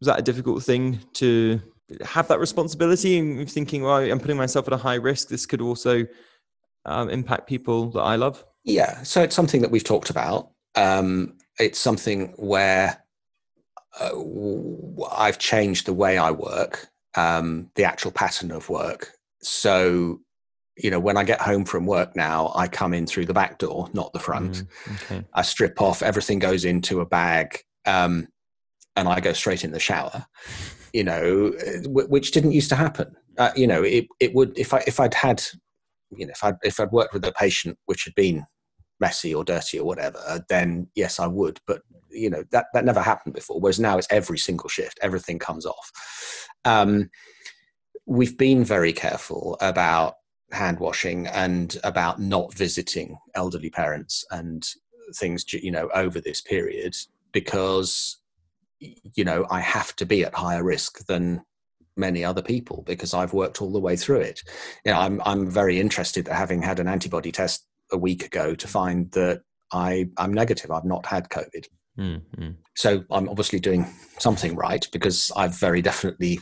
Was 0.00 0.06
that 0.06 0.18
a 0.18 0.22
difficult 0.22 0.62
thing 0.62 1.00
to 1.14 1.60
have 2.02 2.28
that 2.28 2.40
responsibility 2.40 3.18
and 3.18 3.50
thinking, 3.50 3.82
well, 3.82 3.96
I'm 3.96 4.20
putting 4.20 4.36
myself 4.36 4.66
at 4.66 4.74
a 4.74 4.78
high 4.78 4.96
risk. 4.96 5.28
This 5.28 5.46
could 5.46 5.60
also 5.60 6.06
um, 6.84 7.08
impact 7.10 7.46
people 7.46 7.90
that 7.90 8.00
I 8.00 8.16
love. 8.16 8.44
Yeah, 8.64 9.02
so 9.02 9.22
it's 9.22 9.36
something 9.36 9.60
that 9.60 9.70
we've 9.70 9.84
talked 9.84 10.10
about. 10.10 10.50
Um, 10.74 11.36
it's 11.58 11.78
something 11.78 12.32
where 12.36 13.04
uh, 14.00 14.10
I've 15.12 15.38
changed 15.38 15.86
the 15.86 15.92
way 15.92 16.18
I 16.18 16.30
work, 16.30 16.88
um, 17.14 17.70
the 17.74 17.84
actual 17.84 18.10
pattern 18.10 18.50
of 18.50 18.68
work. 18.68 19.12
So, 19.42 20.20
you 20.76 20.90
know, 20.90 20.98
when 20.98 21.16
I 21.16 21.24
get 21.24 21.40
home 21.40 21.64
from 21.64 21.86
work 21.86 22.16
now, 22.16 22.52
I 22.54 22.66
come 22.66 22.94
in 22.94 23.06
through 23.06 23.26
the 23.26 23.34
back 23.34 23.58
door, 23.58 23.88
not 23.92 24.12
the 24.12 24.18
front. 24.18 24.64
Mm, 24.64 24.94
okay. 24.94 25.24
I 25.34 25.42
strip 25.42 25.80
off, 25.80 26.02
everything 26.02 26.38
goes 26.38 26.64
into 26.64 27.00
a 27.00 27.06
bag, 27.06 27.60
um, 27.86 28.28
and 28.96 29.08
I 29.08 29.20
go 29.20 29.32
straight 29.32 29.62
in 29.64 29.72
the 29.72 29.80
shower. 29.80 30.26
You 30.92 31.04
know, 31.04 31.52
which 31.86 32.30
didn't 32.30 32.52
used 32.52 32.68
to 32.70 32.76
happen. 32.76 33.16
Uh, 33.36 33.50
you 33.56 33.66
know, 33.66 33.82
it 33.82 34.06
it 34.20 34.32
would 34.32 34.56
if 34.56 34.72
I 34.72 34.78
if 34.86 35.00
I'd 35.00 35.12
had, 35.12 35.42
you 36.16 36.24
know, 36.24 36.30
if 36.30 36.44
I 36.44 36.52
if 36.62 36.78
I'd 36.78 36.92
worked 36.92 37.12
with 37.12 37.24
a 37.24 37.32
patient 37.32 37.76
which 37.86 38.04
had 38.04 38.14
been 38.14 38.46
messy 39.00 39.34
or 39.34 39.44
dirty 39.44 39.78
or 39.78 39.84
whatever, 39.84 40.44
then 40.48 40.88
yes, 40.94 41.18
I 41.20 41.26
would. 41.26 41.60
But 41.66 41.82
you 42.10 42.30
know 42.30 42.44
that 42.50 42.66
that 42.74 42.84
never 42.84 43.02
happened 43.02 43.34
before. 43.34 43.60
Whereas 43.60 43.80
now 43.80 43.98
it's 43.98 44.08
every 44.10 44.38
single 44.38 44.68
shift, 44.68 44.98
everything 45.02 45.38
comes 45.38 45.66
off. 45.66 45.92
Um, 46.64 47.10
we've 48.06 48.38
been 48.38 48.64
very 48.64 48.92
careful 48.92 49.56
about 49.60 50.14
hand 50.52 50.78
washing 50.78 51.26
and 51.28 51.76
about 51.84 52.20
not 52.20 52.54
visiting 52.54 53.18
elderly 53.34 53.70
parents 53.70 54.24
and 54.30 54.68
things 55.16 55.44
you 55.52 55.70
know 55.70 55.88
over 55.94 56.20
this 56.20 56.40
period 56.40 56.94
because 57.32 58.18
you 58.78 59.24
know 59.24 59.46
I 59.50 59.60
have 59.60 59.94
to 59.96 60.06
be 60.06 60.24
at 60.24 60.34
higher 60.34 60.62
risk 60.62 61.06
than 61.06 61.42
many 61.96 62.24
other 62.24 62.42
people 62.42 62.82
because 62.86 63.14
I've 63.14 63.32
worked 63.32 63.62
all 63.62 63.72
the 63.72 63.80
way 63.80 63.96
through 63.96 64.20
it. 64.20 64.42
You 64.84 64.92
know, 64.92 64.98
I'm 64.98 65.20
I'm 65.24 65.48
very 65.48 65.80
interested 65.80 66.24
that 66.26 66.34
having 66.34 66.62
had 66.62 66.80
an 66.80 66.88
antibody 66.88 67.32
test 67.32 67.66
a 67.94 67.98
week 67.98 68.24
ago 68.26 68.54
to 68.54 68.68
find 68.68 69.10
that 69.12 69.42
I 69.72 70.08
I'm 70.18 70.34
negative. 70.34 70.70
I've 70.70 70.84
not 70.84 71.06
had 71.06 71.28
COVID. 71.30 71.66
Mm-hmm. 71.98 72.50
So 72.76 73.04
I'm 73.10 73.28
obviously 73.28 73.60
doing 73.60 73.86
something 74.18 74.56
right 74.56 74.86
because 74.92 75.30
I've 75.36 75.58
very 75.58 75.80
definitely 75.80 76.40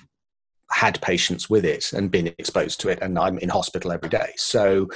had 0.71 1.01
patients 1.03 1.51
with 1.51 1.65
it 1.65 1.93
and 1.93 2.11
been 2.11 2.29
exposed 2.39 2.81
to 2.81 2.89
it, 2.89 2.99
and 3.03 3.19
I'm 3.19 3.39
in 3.39 3.51
hospital 3.51 3.93
every 3.93 4.09
day. 4.09 4.33
So 4.37 4.89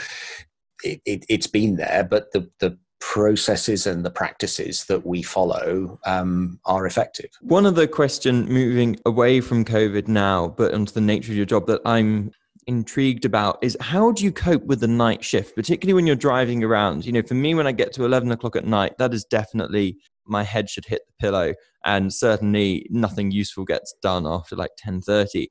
it, 0.83 1.01
it, 1.05 1.25
has 1.31 1.47
been 1.47 1.77
there, 1.77 2.07
but 2.09 2.33
the, 2.33 2.51
the 2.61 2.79
processes 3.01 3.87
and 3.87 4.05
the 4.05 4.11
practices 4.11 4.87
that 4.87 5.07
we 5.07 5.23
follow 5.23 5.99
um, 6.07 6.59
are 6.64 6.87
effective. 6.87 7.31
One 7.40 7.66
other 7.66 7.87
question 7.87 8.47
moving 8.47 8.97
away 9.05 9.40
from 9.40 9.64
COVID 9.64 10.09
now, 10.09 10.49
but 10.49 10.73
onto 10.73 10.92
the 10.92 11.01
nature 11.01 11.33
of 11.33 11.37
your 11.37 11.47
job 11.47 11.66
that 11.66 11.83
I'm 11.85 12.33
intrigued 12.66 13.24
about 13.24 13.59
is 13.62 13.76
how 13.81 14.12
do 14.12 14.24
you 14.24 14.33
cope 14.33 14.64
with 14.64 14.81
the 14.81 14.88
night 14.88 15.24
shift, 15.24 15.55
particularly 15.55 15.94
when 15.94 16.07
you're 16.07 16.16
driving 16.16 16.64
around? 16.64 17.07
You 17.07 17.12
know, 17.12 17.22
for 17.22 17.35
me, 17.35 17.55
when 17.55 17.66
I 17.66 17.72
get 17.72 17.92
to 17.94 18.05
11 18.05 18.31
o'clock 18.33 18.57
at 18.57 18.64
night, 18.64 18.98
that 18.98 19.14
is 19.14 19.24
definitely 19.24 19.98
my 20.26 20.42
head 20.42 20.68
should 20.68 20.85
hit 20.85 21.02
the 21.07 21.12
pillow 21.18 21.55
and 21.85 22.12
certainly 22.12 22.87
nothing 22.90 23.31
useful 23.31 23.64
gets 23.64 23.94
done 24.02 24.26
after 24.26 24.57
like 24.57 24.72
10.30 24.85 25.46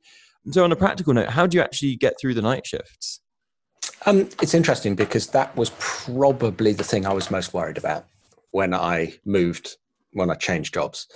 so 0.52 0.64
on 0.64 0.72
a 0.72 0.76
practical 0.76 1.14
note 1.14 1.30
how 1.30 1.48
do 1.48 1.58
you 1.58 1.64
actually 1.64 1.96
get 1.96 2.20
through 2.20 2.34
the 2.34 2.42
night 2.42 2.68
shifts? 2.68 3.22
Um, 4.06 4.30
it's 4.42 4.54
interesting 4.54 4.96
because 4.96 5.28
that 5.28 5.56
was 5.56 5.72
probably 5.80 6.74
the 6.74 6.84
thing 6.84 7.06
i 7.06 7.14
was 7.14 7.32
most 7.32 7.54
worried 7.54 7.78
about 7.78 8.06
when 8.52 8.74
i 8.74 9.14
moved 9.26 9.78
when 10.12 10.30
i 10.30 10.36
changed 10.36 10.74
jobs. 10.74 11.08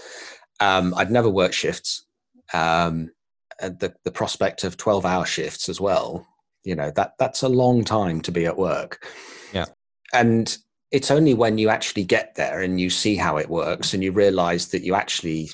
Um, 0.59 0.93
i'd 0.97 1.11
never 1.11 1.29
worked 1.29 1.55
shifts. 1.55 2.05
Um, 2.53 3.11
the, 3.61 3.93
the 4.03 4.11
prospect 4.11 4.63
of 4.63 4.77
12 4.77 5.05
hour 5.05 5.25
shifts 5.25 5.67
as 5.69 5.81
well 5.81 6.25
you 6.63 6.75
know 6.75 6.91
that 6.91 7.13
that's 7.17 7.41
a 7.41 7.49
long 7.49 7.83
time 7.83 8.21
to 8.21 8.31
be 8.31 8.45
at 8.45 8.57
work. 8.57 9.05
Yeah. 9.53 9.65
And 10.13 10.55
it's 10.91 11.11
only 11.11 11.33
when 11.33 11.57
you 11.57 11.69
actually 11.69 12.03
get 12.03 12.35
there 12.35 12.61
and 12.61 12.79
you 12.79 12.89
see 12.89 13.15
how 13.15 13.37
it 13.37 13.49
works 13.49 13.93
and 13.93 14.03
you 14.03 14.11
realize 14.11 14.67
that 14.69 14.83
you 14.83 14.95
actually 14.95 15.49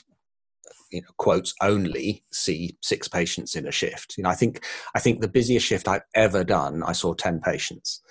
you 0.92 1.02
know 1.02 1.08
quotes 1.18 1.54
only 1.62 2.24
see 2.32 2.78
six 2.82 3.08
patients 3.08 3.56
in 3.56 3.68
a 3.68 3.72
shift. 3.72 4.16
You 4.18 4.24
know 4.24 4.30
i 4.30 4.36
think 4.36 4.66
i 4.96 5.00
think 5.00 5.22
the 5.22 5.28
busiest 5.28 5.66
shift 5.66 5.88
i've 5.88 6.04
ever 6.14 6.44
done 6.44 6.84
i 6.84 6.92
saw 6.92 7.14
10 7.14 7.42
patients. 7.42 8.02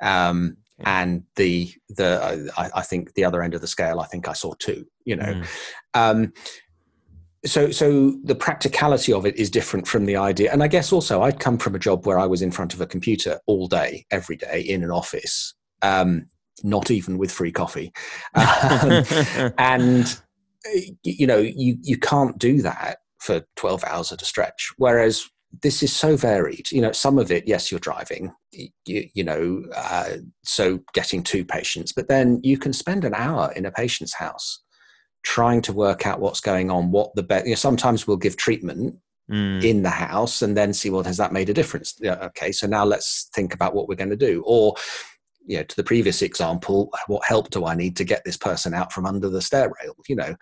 Um, 0.00 0.56
and 0.84 1.22
the 1.36 1.72
the 1.90 2.50
I, 2.58 2.70
I, 2.74 2.82
think 2.82 3.14
the 3.14 3.24
other 3.24 3.40
end 3.40 3.54
of 3.54 3.60
the 3.60 3.68
scale 3.68 4.00
i 4.00 4.06
think 4.06 4.26
i 4.26 4.32
saw 4.32 4.54
two 4.58 4.84
you 5.04 5.14
know. 5.14 5.34
Mm. 5.34 5.46
um, 5.94 6.32
so 7.44 7.70
so 7.70 8.14
the 8.22 8.34
practicality 8.34 9.12
of 9.12 9.26
it 9.26 9.36
is 9.36 9.50
different 9.50 9.86
from 9.86 10.06
the 10.06 10.16
idea 10.16 10.52
and 10.52 10.62
i 10.62 10.68
guess 10.68 10.92
also 10.92 11.22
i'd 11.22 11.40
come 11.40 11.58
from 11.58 11.74
a 11.74 11.78
job 11.78 12.06
where 12.06 12.18
i 12.18 12.26
was 12.26 12.40
in 12.40 12.50
front 12.50 12.72
of 12.72 12.80
a 12.80 12.86
computer 12.86 13.40
all 13.46 13.66
day 13.66 14.06
every 14.10 14.36
day 14.36 14.60
in 14.60 14.84
an 14.84 14.90
office 14.90 15.54
um, 15.82 16.26
not 16.62 16.90
even 16.90 17.18
with 17.18 17.32
free 17.32 17.52
coffee. 17.52 17.92
Um, 18.34 19.04
and 19.58 20.20
you 21.02 21.26
know, 21.26 21.38
you 21.38 21.76
you 21.82 21.98
can't 21.98 22.38
do 22.38 22.62
that 22.62 22.98
for 23.18 23.42
12 23.56 23.82
hours 23.84 24.12
at 24.12 24.22
a 24.22 24.24
stretch. 24.24 24.70
Whereas 24.76 25.28
this 25.62 25.82
is 25.82 25.94
so 25.94 26.16
varied. 26.16 26.70
You 26.70 26.82
know, 26.82 26.92
some 26.92 27.18
of 27.18 27.32
it, 27.32 27.48
yes, 27.48 27.70
you're 27.70 27.80
driving. 27.80 28.32
You, 28.52 29.08
you 29.12 29.24
know, 29.24 29.64
uh, 29.74 30.18
so 30.44 30.78
getting 30.94 31.24
two 31.24 31.44
patients, 31.44 31.92
but 31.92 32.06
then 32.06 32.40
you 32.44 32.58
can 32.58 32.72
spend 32.72 33.04
an 33.04 33.14
hour 33.14 33.52
in 33.56 33.66
a 33.66 33.72
patient's 33.72 34.14
house 34.14 34.62
trying 35.22 35.62
to 35.62 35.72
work 35.72 36.06
out 36.06 36.20
what's 36.20 36.40
going 36.40 36.70
on. 36.70 36.90
What 36.90 37.14
the 37.14 37.22
best. 37.22 37.46
You 37.46 37.52
know, 37.52 37.56
sometimes 37.56 38.06
we'll 38.06 38.16
give 38.16 38.36
treatment 38.36 38.96
Mm. 39.30 39.62
in 39.62 39.82
the 39.82 39.88
house 39.88 40.42
and 40.42 40.56
then 40.56 40.72
see 40.74 40.90
well 40.90 41.04
has 41.04 41.16
that 41.16 41.32
made 41.32 41.48
a 41.48 41.54
difference 41.54 41.94
yeah, 42.00 42.16
okay 42.16 42.50
so 42.50 42.66
now 42.66 42.84
let's 42.84 43.30
think 43.32 43.54
about 43.54 43.72
what 43.72 43.86
we're 43.86 43.94
going 43.94 44.10
to 44.10 44.16
do 44.16 44.42
or 44.44 44.74
you 45.46 45.56
know 45.56 45.62
to 45.62 45.76
the 45.76 45.84
previous 45.84 46.22
example 46.22 46.90
what 47.06 47.24
help 47.24 47.48
do 47.50 47.64
i 47.64 47.72
need 47.72 47.96
to 47.96 48.04
get 48.04 48.24
this 48.24 48.36
person 48.36 48.74
out 48.74 48.92
from 48.92 49.06
under 49.06 49.28
the 49.28 49.40
stair 49.40 49.72
rail 49.80 49.94
you 50.08 50.16
know 50.16 50.34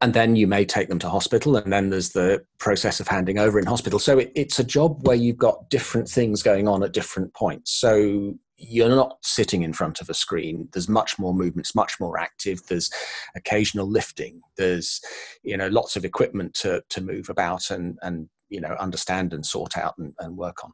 and 0.00 0.14
then 0.14 0.34
you 0.34 0.48
may 0.48 0.64
take 0.64 0.88
them 0.88 0.98
to 0.98 1.08
hospital 1.08 1.56
and 1.56 1.72
then 1.72 1.88
there's 1.90 2.10
the 2.10 2.44
process 2.58 2.98
of 2.98 3.06
handing 3.06 3.38
over 3.38 3.56
in 3.56 3.64
hospital 3.64 4.00
so 4.00 4.18
it, 4.18 4.32
it's 4.34 4.58
a 4.58 4.64
job 4.64 5.06
where 5.06 5.16
you've 5.16 5.38
got 5.38 5.70
different 5.70 6.08
things 6.08 6.42
going 6.42 6.66
on 6.66 6.82
at 6.82 6.92
different 6.92 7.32
points 7.34 7.70
so 7.70 8.34
you're 8.58 8.88
not 8.88 9.18
sitting 9.22 9.62
in 9.62 9.72
front 9.72 10.00
of 10.00 10.08
a 10.08 10.14
screen 10.14 10.68
there's 10.72 10.88
much 10.88 11.18
more 11.18 11.34
movement 11.34 11.66
it's 11.66 11.74
much 11.74 12.00
more 12.00 12.18
active 12.18 12.60
there's 12.68 12.90
occasional 13.34 13.86
lifting 13.86 14.40
there's 14.56 15.00
you 15.42 15.56
know 15.56 15.68
lots 15.68 15.96
of 15.96 16.04
equipment 16.04 16.54
to 16.54 16.82
to 16.88 17.00
move 17.00 17.28
about 17.28 17.70
and 17.70 17.98
and 18.02 18.28
you 18.48 18.60
know 18.60 18.74
understand 18.80 19.34
and 19.34 19.44
sort 19.44 19.76
out 19.76 19.94
and, 19.98 20.14
and 20.20 20.36
work 20.36 20.64
on 20.64 20.72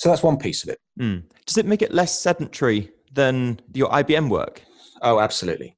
so 0.00 0.08
that's 0.08 0.22
one 0.22 0.38
piece 0.38 0.62
of 0.62 0.70
it. 0.70 0.80
Mm. 0.98 1.24
Does 1.44 1.58
it 1.58 1.66
make 1.66 1.82
it 1.82 1.92
less 1.92 2.18
sedentary 2.18 2.90
than 3.12 3.60
your 3.74 3.90
IBM 3.90 4.30
work? 4.30 4.62
Oh, 5.02 5.20
absolutely. 5.20 5.76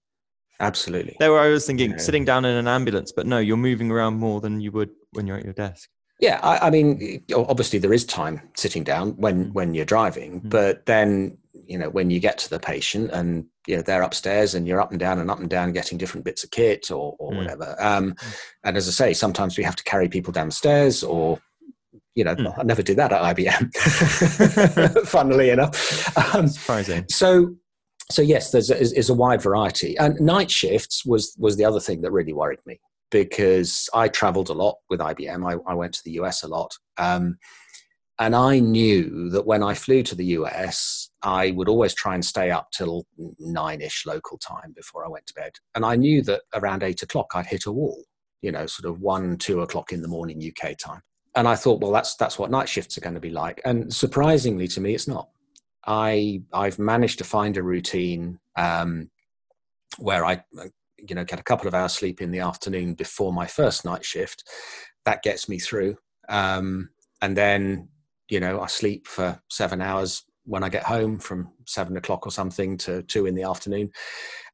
Absolutely. 0.60 1.16
There, 1.18 1.36
I 1.36 1.48
was 1.48 1.66
thinking 1.66 1.90
yeah. 1.90 1.96
sitting 1.96 2.24
down 2.24 2.44
in 2.44 2.54
an 2.54 2.68
ambulance, 2.68 3.10
but 3.10 3.26
no, 3.26 3.38
you're 3.40 3.56
moving 3.56 3.90
around 3.90 4.14
more 4.14 4.40
than 4.40 4.60
you 4.60 4.70
would 4.70 4.90
when 5.10 5.26
you're 5.26 5.38
at 5.38 5.44
your 5.44 5.54
desk. 5.54 5.88
Yeah, 6.22 6.38
I, 6.40 6.68
I 6.68 6.70
mean, 6.70 7.24
obviously 7.34 7.80
there 7.80 7.92
is 7.92 8.04
time 8.04 8.40
sitting 8.54 8.84
down 8.84 9.16
when 9.16 9.46
hmm. 9.46 9.52
when 9.52 9.74
you're 9.74 9.84
driving, 9.84 10.40
mm. 10.40 10.50
but 10.50 10.86
then 10.86 11.36
you 11.52 11.76
know 11.76 11.90
when 11.90 12.10
you 12.10 12.20
get 12.20 12.38
to 12.38 12.48
the 12.50 12.60
patient 12.60 13.10
and 13.10 13.44
you 13.66 13.74
know 13.74 13.82
they're 13.82 14.02
upstairs 14.02 14.54
and 14.54 14.66
you're 14.66 14.80
up 14.80 14.92
and 14.92 15.00
down 15.00 15.18
and 15.18 15.32
up 15.32 15.40
and 15.40 15.50
down 15.50 15.72
getting 15.72 15.98
different 15.98 16.24
bits 16.24 16.44
of 16.44 16.52
kit 16.52 16.92
or, 16.92 17.16
or 17.18 17.32
mm. 17.32 17.38
whatever. 17.38 17.74
Um, 17.80 18.14
hmm. 18.16 18.28
and 18.62 18.76
as 18.76 18.86
I 18.86 18.92
say, 18.92 19.12
sometimes 19.14 19.58
we 19.58 19.64
have 19.64 19.74
to 19.74 19.82
carry 19.82 20.08
people 20.08 20.32
downstairs 20.32 21.02
or 21.02 21.40
you 22.14 22.22
know, 22.22 22.36
mm. 22.36 22.56
I 22.56 22.62
never 22.62 22.82
did 22.82 22.98
that 22.98 23.10
at 23.12 23.36
IBM, 23.36 25.06
funnily 25.06 25.50
enough. 25.50 26.34
Um, 26.34 26.46
Surprising. 26.46 27.06
So, 27.08 27.56
so 28.10 28.22
yes, 28.22 28.52
there's 28.52 28.70
a, 28.70 28.78
is, 28.78 28.92
is 28.92 29.10
a 29.10 29.14
wide 29.14 29.42
variety, 29.42 29.96
and 29.98 30.20
night 30.20 30.52
shifts 30.52 31.04
was 31.04 31.34
was 31.36 31.56
the 31.56 31.64
other 31.64 31.80
thing 31.80 32.02
that 32.02 32.12
really 32.12 32.32
worried 32.32 32.60
me 32.64 32.78
because 33.12 33.88
I 33.94 34.08
travelled 34.08 34.48
a 34.48 34.54
lot 34.54 34.78
with 34.90 34.98
IBM. 34.98 35.48
I, 35.48 35.70
I, 35.70 35.74
went 35.74 35.94
to 35.94 36.02
the 36.04 36.12
US 36.22 36.42
a 36.42 36.48
lot, 36.48 36.72
um, 36.98 37.38
and 38.18 38.34
I 38.34 38.58
knew 38.58 39.30
that 39.30 39.46
when 39.46 39.62
I 39.62 39.74
flew 39.74 40.02
to 40.02 40.16
the 40.16 40.24
US, 40.38 41.10
I 41.22 41.52
would 41.52 41.68
always 41.68 41.94
try 41.94 42.14
and 42.14 42.24
stay 42.24 42.50
up 42.50 42.70
till 42.72 43.06
nine 43.38 43.80
ish 43.80 44.04
local 44.06 44.38
time 44.38 44.72
before 44.74 45.04
I 45.04 45.08
went 45.08 45.26
to 45.26 45.34
bed, 45.34 45.52
and 45.76 45.84
I 45.84 45.94
knew 45.94 46.22
that 46.22 46.42
around 46.54 46.82
eight 46.82 47.02
o'clock 47.02 47.30
I'd 47.34 47.46
hit 47.46 47.66
a 47.66 47.72
wall. 47.72 48.02
You 48.40 48.50
know, 48.50 48.66
sort 48.66 48.90
of 48.90 49.00
one, 49.00 49.36
two 49.36 49.60
o'clock 49.60 49.92
in 49.92 50.02
the 50.02 50.08
morning 50.08 50.42
UK 50.42 50.76
time 50.76 51.02
and 51.34 51.48
I 51.48 51.54
thought, 51.54 51.80
well, 51.80 51.92
that's 51.92 52.14
that's 52.16 52.38
what 52.38 52.50
night 52.50 52.68
shifts 52.68 52.98
are 52.98 53.00
going 53.00 53.14
to 53.14 53.20
be 53.20 53.30
like. 53.30 53.60
And 53.64 53.92
surprisingly 53.92 54.68
to 54.68 54.80
me, 54.80 54.94
it's 54.94 55.08
not. 55.08 55.28
I 55.86 56.42
I've 56.52 56.78
managed 56.78 57.18
to 57.18 57.24
find 57.24 57.56
a 57.56 57.62
routine 57.62 58.38
um, 58.56 59.10
where 59.98 60.24
I 60.24 60.42
you 61.08 61.14
know 61.14 61.24
get 61.24 61.40
a 61.40 61.44
couple 61.44 61.68
of 61.68 61.74
hours 61.74 61.92
sleep 61.92 62.20
in 62.20 62.30
the 62.30 62.40
afternoon 62.40 62.94
before 62.94 63.32
my 63.32 63.46
first 63.46 63.84
night 63.84 64.04
shift. 64.04 64.44
That 65.04 65.22
gets 65.22 65.48
me 65.48 65.58
through, 65.58 65.96
um, 66.28 66.90
and 67.20 67.36
then 67.36 67.88
you 68.28 68.40
know 68.40 68.60
I 68.60 68.66
sleep 68.66 69.06
for 69.06 69.40
seven 69.50 69.80
hours 69.80 70.24
when 70.44 70.64
I 70.64 70.68
get 70.68 70.84
home 70.84 71.18
from 71.18 71.50
seven 71.66 71.96
o'clock 71.96 72.26
or 72.26 72.30
something 72.30 72.76
to 72.78 73.02
two 73.02 73.26
in 73.26 73.34
the 73.34 73.44
afternoon, 73.44 73.90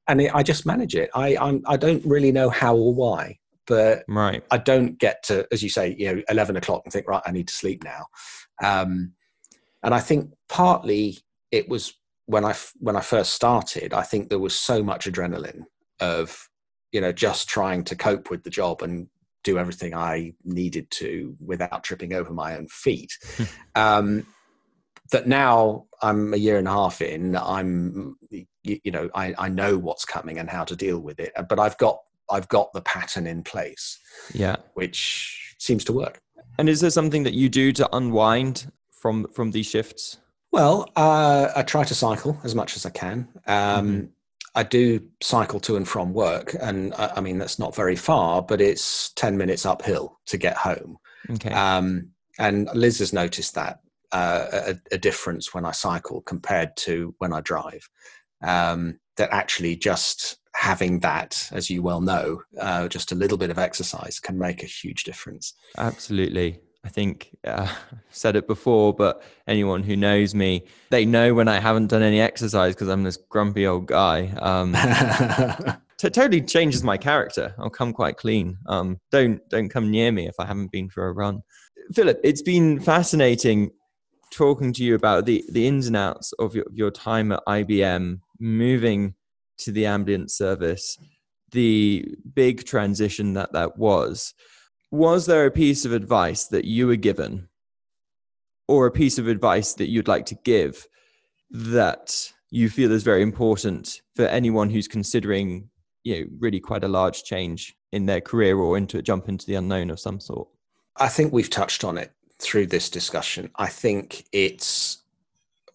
and 0.08 0.20
it, 0.20 0.34
I 0.34 0.42
just 0.42 0.66
manage 0.66 0.94
it. 0.94 1.10
I 1.14 1.36
I'm, 1.36 1.62
I 1.66 1.76
do 1.76 1.94
not 1.94 2.04
really 2.04 2.32
know 2.32 2.50
how 2.50 2.76
or 2.76 2.94
why 2.94 3.38
but 3.68 4.02
right. 4.08 4.42
I 4.50 4.56
don't 4.56 4.98
get 4.98 5.22
to, 5.24 5.46
as 5.52 5.62
you 5.62 5.68
say, 5.68 5.94
you 5.98 6.14
know, 6.14 6.22
eleven 6.30 6.56
o'clock 6.56 6.82
and 6.84 6.92
think, 6.92 7.06
right, 7.06 7.22
I 7.26 7.30
need 7.30 7.48
to 7.48 7.54
sleep 7.54 7.84
now. 7.84 8.06
Um, 8.64 9.12
and 9.82 9.94
I 9.94 10.00
think 10.00 10.32
partly 10.48 11.18
it 11.52 11.68
was 11.68 11.94
when 12.26 12.44
I 12.44 12.54
when 12.78 12.96
I 12.96 13.00
first 13.00 13.34
started. 13.34 13.92
I 13.92 14.02
think 14.02 14.28
there 14.28 14.38
was 14.38 14.54
so 14.54 14.82
much 14.82 15.06
adrenaline 15.06 15.64
of 16.00 16.48
you 16.92 17.00
know 17.00 17.12
just 17.12 17.48
trying 17.48 17.84
to 17.84 17.96
cope 17.96 18.30
with 18.30 18.44
the 18.44 18.50
job 18.50 18.82
and 18.82 19.08
do 19.44 19.58
everything 19.58 19.94
I 19.94 20.34
needed 20.44 20.90
to 20.90 21.36
without 21.40 21.84
tripping 21.84 22.12
over 22.12 22.32
my 22.32 22.56
own 22.56 22.68
feet. 22.68 23.12
um, 23.74 24.26
that 25.10 25.26
now 25.26 25.86
I'm 26.02 26.34
a 26.34 26.36
year 26.36 26.58
and 26.58 26.68
a 26.68 26.72
half 26.72 27.00
in, 27.00 27.34
I'm 27.36 28.16
you, 28.30 28.46
you 28.62 28.90
know 28.90 29.08
I, 29.14 29.34
I 29.38 29.48
know 29.48 29.78
what's 29.78 30.04
coming 30.04 30.38
and 30.38 30.50
how 30.50 30.64
to 30.64 30.76
deal 30.76 30.98
with 30.98 31.18
it, 31.18 31.32
but 31.48 31.58
I've 31.58 31.78
got 31.78 32.00
I've 32.30 32.48
got 32.48 32.72
the 32.72 32.82
pattern 32.82 33.26
in 33.26 33.42
place. 33.42 33.98
Yeah. 34.32 34.56
Which 34.74 35.54
seems 35.58 35.84
to 35.84 35.92
work. 35.92 36.20
And 36.58 36.68
is 36.68 36.80
there 36.80 36.90
something 36.90 37.22
that 37.22 37.34
you 37.34 37.48
do 37.48 37.72
to 37.72 37.96
unwind 37.96 38.70
from 38.90 39.26
from 39.32 39.52
these 39.52 39.66
shifts? 39.66 40.18
Well, 40.50 40.90
uh, 40.96 41.50
I 41.54 41.62
try 41.62 41.84
to 41.84 41.94
cycle 41.94 42.38
as 42.42 42.54
much 42.54 42.74
as 42.76 42.86
I 42.86 42.90
can. 42.90 43.28
Um, 43.46 43.88
mm-hmm. 43.88 44.06
I 44.58 44.64
do 44.64 45.00
cycle 45.22 45.60
to 45.60 45.76
and 45.76 45.86
from 45.86 46.12
work, 46.12 46.52
and 46.60 46.92
I, 46.94 47.12
I, 47.16 47.20
mean 47.20 47.38
that's 47.38 47.60
not 47.60 47.76
very 47.76 47.94
far, 47.94 48.42
but 48.42 48.60
it's 48.60 49.12
ten 49.12 49.36
minutes 49.36 49.64
uphill 49.64 50.18
to 50.26 50.36
get 50.36 50.56
home. 50.56 50.98
Okay. 51.30 51.52
Um, 51.52 52.08
and 52.40 52.68
Liz 52.74 52.98
has 52.98 53.12
noticed 53.12 53.54
that 53.54 53.78
uh, 54.10 54.46
a, 54.52 54.74
a, 54.90 54.98
difference 54.98 55.54
when 55.54 55.64
I 55.64 55.70
cycle 55.70 56.22
compared 56.22 56.76
to 56.78 57.14
when 57.18 57.32
I 57.32 57.40
drive. 57.40 57.88
Um, 58.42 58.98
that 59.16 59.30
actually 59.32 59.76
just 59.76 60.38
having 60.54 61.00
that, 61.00 61.48
as 61.52 61.70
you 61.70 61.82
well 61.82 62.00
know, 62.00 62.42
uh, 62.60 62.88
just 62.88 63.12
a 63.12 63.16
little 63.16 63.38
bit 63.38 63.50
of 63.50 63.58
exercise 63.58 64.18
can 64.18 64.38
make 64.38 64.62
a 64.62 64.66
huge 64.66 65.04
difference. 65.04 65.54
Absolutely. 65.76 66.60
I 66.84 66.88
think 66.88 67.36
uh, 67.44 67.68
I've 67.68 67.98
said 68.10 68.36
it 68.36 68.46
before, 68.46 68.94
but 68.94 69.22
anyone 69.46 69.82
who 69.82 69.96
knows 69.96 70.34
me, 70.34 70.64
they 70.90 71.04
know 71.04 71.34
when 71.34 71.48
I 71.48 71.60
haven't 71.60 71.88
done 71.88 72.02
any 72.02 72.20
exercise 72.20 72.74
because 72.74 72.88
I'm 72.88 73.02
this 73.02 73.16
grumpy 73.16 73.66
old 73.66 73.86
guy. 73.86 74.32
Um, 74.38 74.74
t- 75.98 76.10
totally 76.10 76.40
changes 76.40 76.82
my 76.82 76.96
character. 76.96 77.54
I'll 77.58 77.70
come 77.70 77.92
quite 77.92 78.16
clean. 78.16 78.58
Um, 78.66 78.98
don't 79.10 79.46
don't 79.48 79.68
come 79.68 79.90
near 79.90 80.12
me 80.12 80.28
if 80.28 80.34
I 80.38 80.46
haven't 80.46 80.72
been 80.72 80.88
for 80.88 81.08
a 81.08 81.12
run. 81.12 81.42
Philip, 81.92 82.20
it's 82.22 82.42
been 82.42 82.80
fascinating 82.80 83.70
talking 84.30 84.72
to 84.74 84.84
you 84.84 84.94
about 84.94 85.26
the 85.26 85.44
the 85.50 85.66
ins 85.66 85.86
and 85.86 85.96
outs 85.96 86.32
of 86.34 86.54
your, 86.54 86.66
your 86.72 86.90
time 86.90 87.32
at 87.32 87.44
IBM, 87.46 88.20
moving 88.38 89.14
to 89.58 89.72
the 89.72 89.86
ambulance 89.86 90.36
service, 90.36 90.96
the 91.50 92.14
big 92.34 92.64
transition 92.64 93.34
that 93.34 93.52
that 93.52 93.76
was. 93.76 94.34
Was 94.90 95.26
there 95.26 95.46
a 95.46 95.50
piece 95.50 95.84
of 95.84 95.92
advice 95.92 96.44
that 96.46 96.64
you 96.64 96.86
were 96.86 96.96
given, 96.96 97.48
or 98.66 98.86
a 98.86 98.90
piece 98.90 99.18
of 99.18 99.28
advice 99.28 99.74
that 99.74 99.88
you'd 99.88 100.08
like 100.08 100.26
to 100.26 100.34
give 100.44 100.86
that 101.50 102.32
you 102.50 102.70
feel 102.70 102.92
is 102.92 103.02
very 103.02 103.22
important 103.22 104.00
for 104.16 104.26
anyone 104.26 104.70
who's 104.70 104.88
considering, 104.88 105.68
you 106.04 106.20
know, 106.20 106.26
really 106.38 106.60
quite 106.60 106.84
a 106.84 106.88
large 106.88 107.24
change 107.24 107.76
in 107.92 108.06
their 108.06 108.20
career 108.20 108.58
or 108.58 108.76
into 108.76 108.98
a 108.98 109.02
jump 109.02 109.28
into 109.28 109.46
the 109.46 109.54
unknown 109.54 109.90
of 109.90 110.00
some 110.00 110.20
sort? 110.20 110.48
I 110.96 111.08
think 111.08 111.32
we've 111.32 111.50
touched 111.50 111.84
on 111.84 111.98
it 111.98 112.12
through 112.38 112.66
this 112.66 112.88
discussion. 112.90 113.50
I 113.56 113.66
think 113.66 114.24
it's 114.32 115.02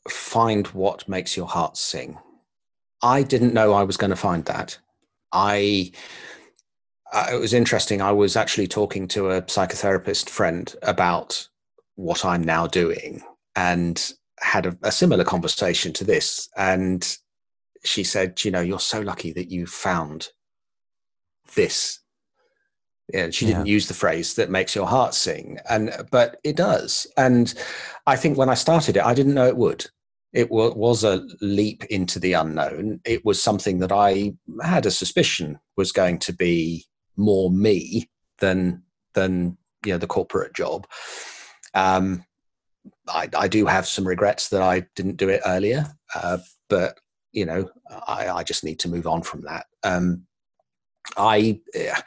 find 0.09 0.67
what 0.67 1.07
makes 1.07 1.37
your 1.37 1.47
heart 1.47 1.77
sing. 1.77 2.17
I 3.01 3.23
didn't 3.23 3.53
know 3.53 3.73
I 3.73 3.83
was 3.83 3.97
going 3.97 4.09
to 4.11 4.15
find 4.15 4.45
that. 4.45 4.77
I 5.31 5.91
uh, 7.13 7.27
it 7.31 7.39
was 7.39 7.53
interesting. 7.53 8.01
I 8.01 8.11
was 8.11 8.35
actually 8.35 8.67
talking 8.67 9.07
to 9.09 9.29
a 9.29 9.41
psychotherapist 9.43 10.29
friend 10.29 10.73
about 10.81 11.47
what 11.95 12.25
I'm 12.25 12.43
now 12.43 12.67
doing 12.67 13.21
and 13.55 14.13
had 14.39 14.65
a, 14.65 14.77
a 14.83 14.91
similar 14.91 15.23
conversation 15.23 15.93
to 15.93 16.03
this. 16.03 16.49
And 16.57 17.17
she 17.85 18.03
said, 18.03 18.43
You 18.43 18.51
know, 18.51 18.61
you're 18.61 18.79
so 18.79 18.99
lucky 18.99 19.31
that 19.33 19.51
you 19.51 19.65
found 19.65 20.29
this 21.55 21.99
yeah, 23.11 23.29
she 23.31 23.45
didn't 23.45 23.65
use 23.65 23.87
the 23.87 23.93
phrase 23.93 24.35
that 24.35 24.49
makes 24.49 24.75
your 24.75 24.87
heart 24.87 25.13
sing, 25.13 25.59
and 25.69 25.91
but 26.09 26.39
it 26.43 26.55
does. 26.55 27.05
And 27.17 27.53
I 28.07 28.15
think 28.15 28.37
when 28.37 28.49
I 28.49 28.53
started 28.53 28.95
it, 28.95 29.03
I 29.03 29.13
didn't 29.13 29.33
know 29.33 29.47
it 29.47 29.57
would. 29.57 29.85
It 30.31 30.49
was 30.49 31.03
a 31.03 31.27
leap 31.41 31.83
into 31.85 32.17
the 32.17 32.33
unknown. 32.33 33.01
It 33.05 33.23
was 33.23 33.43
something 33.43 33.79
that 33.79 33.91
I 33.91 34.33
had 34.63 34.85
a 34.85 34.91
suspicion 34.91 35.59
was 35.77 35.91
going 35.91 36.17
to 36.19 36.33
be 36.33 36.85
more 37.15 37.51
me 37.51 38.09
than 38.39 38.83
than 39.13 39.57
you 39.85 39.93
know 39.93 39.97
the 39.97 40.07
corporate 40.07 40.53
job. 40.53 40.87
Um, 41.73 42.25
I, 43.07 43.29
I 43.37 43.47
do 43.47 43.65
have 43.65 43.87
some 43.87 44.07
regrets 44.07 44.49
that 44.49 44.61
I 44.61 44.85
didn't 44.95 45.17
do 45.17 45.29
it 45.29 45.41
earlier, 45.45 45.87
uh, 46.15 46.39
but 46.69 46.99
you 47.31 47.45
know 47.45 47.69
I, 48.07 48.29
I 48.29 48.43
just 48.43 48.63
need 48.63 48.79
to 48.79 48.89
move 48.89 49.07
on 49.07 49.23
from 49.23 49.41
that. 49.41 49.65
Um, 49.83 50.25
I. 51.17 51.59
Uh, 51.75 52.01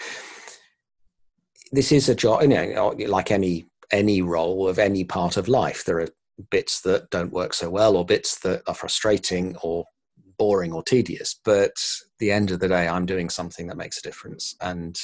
this 1.73 1.91
is 1.91 2.09
a 2.09 2.15
job, 2.15 2.43
you 2.43 2.49
know, 2.49 2.95
like 3.09 3.31
any 3.31 3.67
any 3.91 4.23
role 4.23 4.69
of 4.69 4.79
any 4.79 5.05
part 5.05 5.37
of 5.37 5.49
life. 5.49 5.85
There 5.85 6.01
are 6.01 6.09
bits 6.51 6.81
that 6.83 7.11
don't 7.11 7.33
work 7.33 7.55
so 7.55 7.71
well, 7.71 7.97
or 7.97 8.05
bits 8.05 8.39
that 8.41 8.63
are 8.67 8.75
frustrating, 8.75 9.57
or 9.63 9.85
boring, 10.39 10.73
or 10.73 10.83
tedious. 10.83 11.35
But 11.45 11.73
the 12.19 12.31
end 12.31 12.51
of 12.51 12.61
the 12.61 12.69
day, 12.69 12.89
I'm 12.89 13.07
doing 13.07 13.29
something 13.29 13.67
that 13.69 13.77
makes 13.77 13.99
a 13.99 14.03
difference, 14.03 14.55
and 14.61 14.99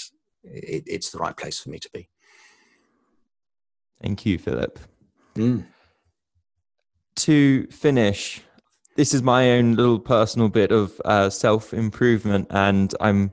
it, 0.44 0.84
it's 0.86 1.10
the 1.10 1.18
right 1.18 1.36
place 1.36 1.60
for 1.60 1.70
me 1.70 1.78
to 1.78 1.90
be. 1.92 2.08
Thank 4.02 4.26
you, 4.26 4.38
Philip. 4.38 4.78
Mm. 5.36 5.64
To 7.16 7.66
finish, 7.68 8.42
this 8.96 9.14
is 9.14 9.22
my 9.22 9.52
own 9.52 9.74
little 9.74 10.00
personal 10.00 10.48
bit 10.48 10.72
of 10.72 11.00
uh, 11.04 11.30
self 11.30 11.72
improvement, 11.72 12.48
and 12.50 12.94
I'm 13.00 13.32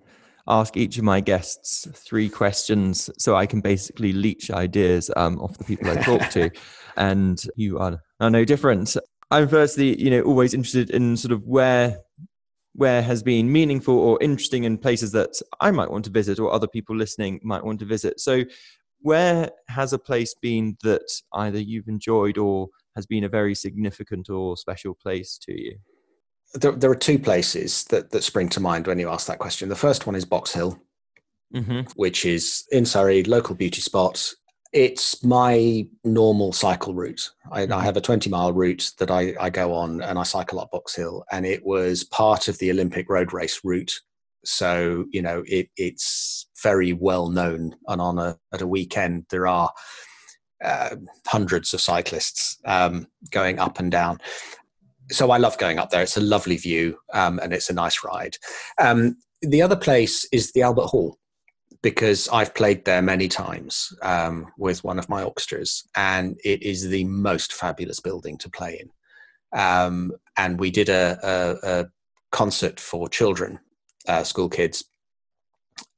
ask 0.49 0.75
each 0.75 0.97
of 0.97 1.03
my 1.03 1.21
guests 1.21 1.87
three 1.93 2.27
questions 2.27 3.09
so 3.19 3.35
I 3.35 3.45
can 3.45 3.61
basically 3.61 4.11
leech 4.11 4.49
ideas 4.49 5.11
um, 5.15 5.39
off 5.39 5.57
the 5.57 5.63
people 5.63 5.89
I 5.91 6.01
talk 6.01 6.27
to. 6.31 6.49
and 6.97 7.41
you 7.55 7.79
are, 7.79 8.01
are 8.19 8.29
no 8.29 8.43
different. 8.43 8.95
I'm 9.31 9.47
firstly, 9.47 10.01
you 10.01 10.09
know, 10.09 10.21
always 10.21 10.53
interested 10.53 10.89
in 10.89 11.17
sort 11.17 11.31
of 11.31 11.43
where 11.43 11.99
where 12.73 13.01
has 13.01 13.21
been 13.21 13.51
meaningful 13.51 13.97
or 13.97 14.17
interesting 14.21 14.63
in 14.63 14.77
places 14.77 15.11
that 15.11 15.41
I 15.59 15.71
might 15.71 15.91
want 15.91 16.05
to 16.05 16.11
visit 16.11 16.39
or 16.39 16.53
other 16.53 16.67
people 16.67 16.95
listening 16.95 17.39
might 17.43 17.63
want 17.63 17.79
to 17.79 17.85
visit. 17.85 18.19
So 18.19 18.43
where 19.01 19.49
has 19.67 19.91
a 19.91 19.99
place 19.99 20.33
been 20.41 20.77
that 20.83 21.11
either 21.33 21.59
you've 21.59 21.89
enjoyed 21.89 22.37
or 22.37 22.69
has 22.95 23.05
been 23.05 23.25
a 23.25 23.29
very 23.29 23.53
significant 23.55 24.29
or 24.29 24.55
special 24.55 24.93
place 24.93 25.37
to 25.43 25.51
you? 25.51 25.77
there, 26.53 26.71
there, 26.71 26.91
are 26.91 26.95
two 26.95 27.19
places 27.19 27.83
that, 27.85 28.11
that 28.11 28.23
spring 28.23 28.49
to 28.49 28.59
mind 28.59 28.87
when 28.87 28.99
you 28.99 29.09
ask 29.09 29.27
that 29.27 29.39
question. 29.39 29.69
The 29.69 29.75
first 29.75 30.07
one 30.07 30.15
is 30.15 30.25
Box 30.25 30.51
Hill, 30.51 30.79
mm-hmm. 31.53 31.81
which 31.95 32.25
is 32.25 32.65
in 32.71 32.85
Surrey, 32.85 33.23
local 33.23 33.55
beauty 33.55 33.81
spot. 33.81 34.33
It's 34.71 35.23
my 35.23 35.87
normal 36.03 36.53
cycle 36.53 36.93
route. 36.93 37.29
I, 37.51 37.63
I 37.63 37.65
mm-hmm. 37.65 37.81
have 37.81 37.97
a 37.97 38.01
20 38.01 38.29
mile 38.29 38.53
route 38.53 38.91
that 38.99 39.09
I, 39.09 39.33
I 39.39 39.49
go 39.49 39.73
on 39.73 40.01
and 40.01 40.19
I 40.19 40.23
cycle 40.23 40.59
up 40.59 40.71
Box 40.71 40.95
Hill, 40.95 41.23
and 41.31 41.45
it 41.45 41.65
was 41.65 42.03
part 42.03 42.47
of 42.47 42.57
the 42.59 42.71
Olympic 42.71 43.09
road 43.09 43.33
race 43.33 43.61
route. 43.63 43.93
So, 44.45 45.05
you 45.11 45.21
know, 45.21 45.43
it, 45.47 45.69
it's 45.75 46.47
very 46.61 46.93
well 46.93 47.29
known. 47.29 47.75
And 47.87 47.99
on 48.01 48.19
a, 48.19 48.37
at 48.53 48.61
a 48.61 48.67
weekend, 48.67 49.25
there 49.29 49.47
are 49.47 49.71
uh, 50.63 50.95
hundreds 51.27 51.73
of 51.73 51.81
cyclists 51.81 52.57
um, 52.65 53.07
going 53.31 53.59
up 53.59 53.79
and 53.79 53.91
down 53.91 54.19
so 55.11 55.31
I 55.31 55.37
love 55.37 55.57
going 55.57 55.79
up 55.79 55.89
there. 55.89 56.03
It's 56.03 56.17
a 56.17 56.21
lovely 56.21 56.57
view 56.57 56.97
um, 57.13 57.39
and 57.39 57.53
it's 57.53 57.69
a 57.69 57.73
nice 57.73 58.03
ride. 58.03 58.37
Um, 58.79 59.17
the 59.41 59.61
other 59.61 59.75
place 59.75 60.27
is 60.31 60.51
the 60.51 60.61
Albert 60.61 60.87
Hall 60.87 61.17
because 61.81 62.27
I've 62.29 62.53
played 62.53 62.85
there 62.85 63.01
many 63.01 63.27
times 63.27 63.93
um, 64.01 64.47
with 64.57 64.83
one 64.83 64.99
of 64.99 65.09
my 65.09 65.23
orchestras, 65.23 65.87
and 65.95 66.37
it 66.43 66.61
is 66.61 66.89
the 66.89 67.05
most 67.05 67.53
fabulous 67.53 67.99
building 67.99 68.37
to 68.39 68.49
play 68.49 68.81
in. 68.81 68.89
Um, 69.59 70.11
and 70.37 70.59
we 70.59 70.71
did 70.71 70.89
a, 70.89 71.17
a, 71.23 71.69
a 71.69 71.85
concert 72.31 72.79
for 72.79 73.07
children, 73.07 73.59
uh, 74.07 74.23
school 74.23 74.49
kids, 74.49 74.83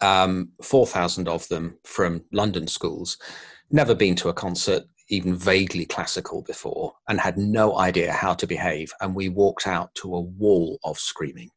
um, 0.01 0.51
4,000 0.61 1.27
of 1.27 1.47
them 1.47 1.77
from 1.83 2.23
London 2.31 2.67
schools. 2.67 3.17
Never 3.71 3.95
been 3.95 4.15
to 4.17 4.29
a 4.29 4.33
concert 4.33 4.83
even 5.09 5.35
vaguely 5.35 5.85
classical 5.85 6.41
before 6.43 6.93
and 7.09 7.19
had 7.19 7.37
no 7.37 7.77
idea 7.77 8.13
how 8.13 8.33
to 8.35 8.47
behave. 8.47 8.93
And 9.01 9.13
we 9.15 9.29
walked 9.29 9.67
out 9.67 9.93
to 9.95 10.15
a 10.15 10.21
wall 10.21 10.79
of 10.83 10.97
screaming. 10.97 11.49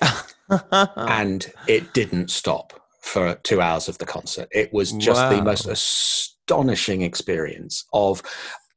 and 0.96 1.50
it 1.66 1.92
didn't 1.94 2.30
stop 2.30 2.87
for 3.08 3.34
two 3.42 3.60
hours 3.60 3.88
of 3.88 3.98
the 3.98 4.06
concert. 4.06 4.48
It 4.52 4.72
was 4.72 4.92
just 4.92 5.20
wow. 5.20 5.30
the 5.30 5.42
most 5.42 5.66
astonishing 5.66 7.02
experience 7.02 7.86
of 7.92 8.22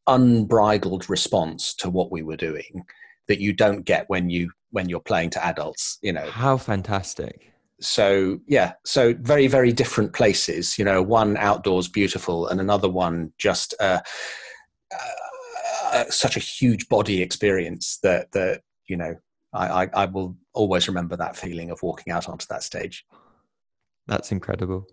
unbridled 0.08 1.10
response 1.10 1.74
to 1.76 1.90
what 1.90 2.12
we 2.12 2.24
were 2.24 2.38
doing 2.38 2.86
that 3.28 3.40
you 3.40 3.54
don't 3.54 3.84
get 3.84 4.10
when 4.10 4.30
you 4.30 4.50
when 4.72 4.90
you're 4.90 5.00
playing 5.00 5.30
to 5.30 5.46
adults 5.46 6.00
you 6.02 6.12
know 6.12 6.26
how 6.32 6.58
fantastic 6.58 7.54
so 7.80 8.40
yeah 8.48 8.74
so 8.84 9.14
very 9.20 9.46
very 9.46 9.72
different 9.72 10.12
places 10.12 10.78
you 10.78 10.84
know 10.84 11.04
one 11.04 11.38
outdoors 11.38 11.88
beautiful 11.88 12.48
and 12.48 12.60
another 12.60 12.90
one 12.90 13.32
just 13.38 13.76
uh, 13.80 14.00
uh, 15.94 16.06
such 16.10 16.36
a 16.36 16.40
huge 16.40 16.90
body 16.90 17.22
experience 17.22 18.00
that 18.02 18.32
that 18.32 18.62
you 18.88 18.98
know 18.98 19.16
I, 19.54 19.84
I, 19.84 19.90
I 19.94 20.06
will 20.06 20.36
always 20.54 20.88
remember 20.88 21.16
that 21.18 21.36
feeling 21.36 21.70
of 21.70 21.84
walking 21.84 22.12
out 22.12 22.28
onto 22.28 22.48
that 22.50 22.64
stage 22.64 23.06
that's 24.08 24.32
incredible 24.32 24.88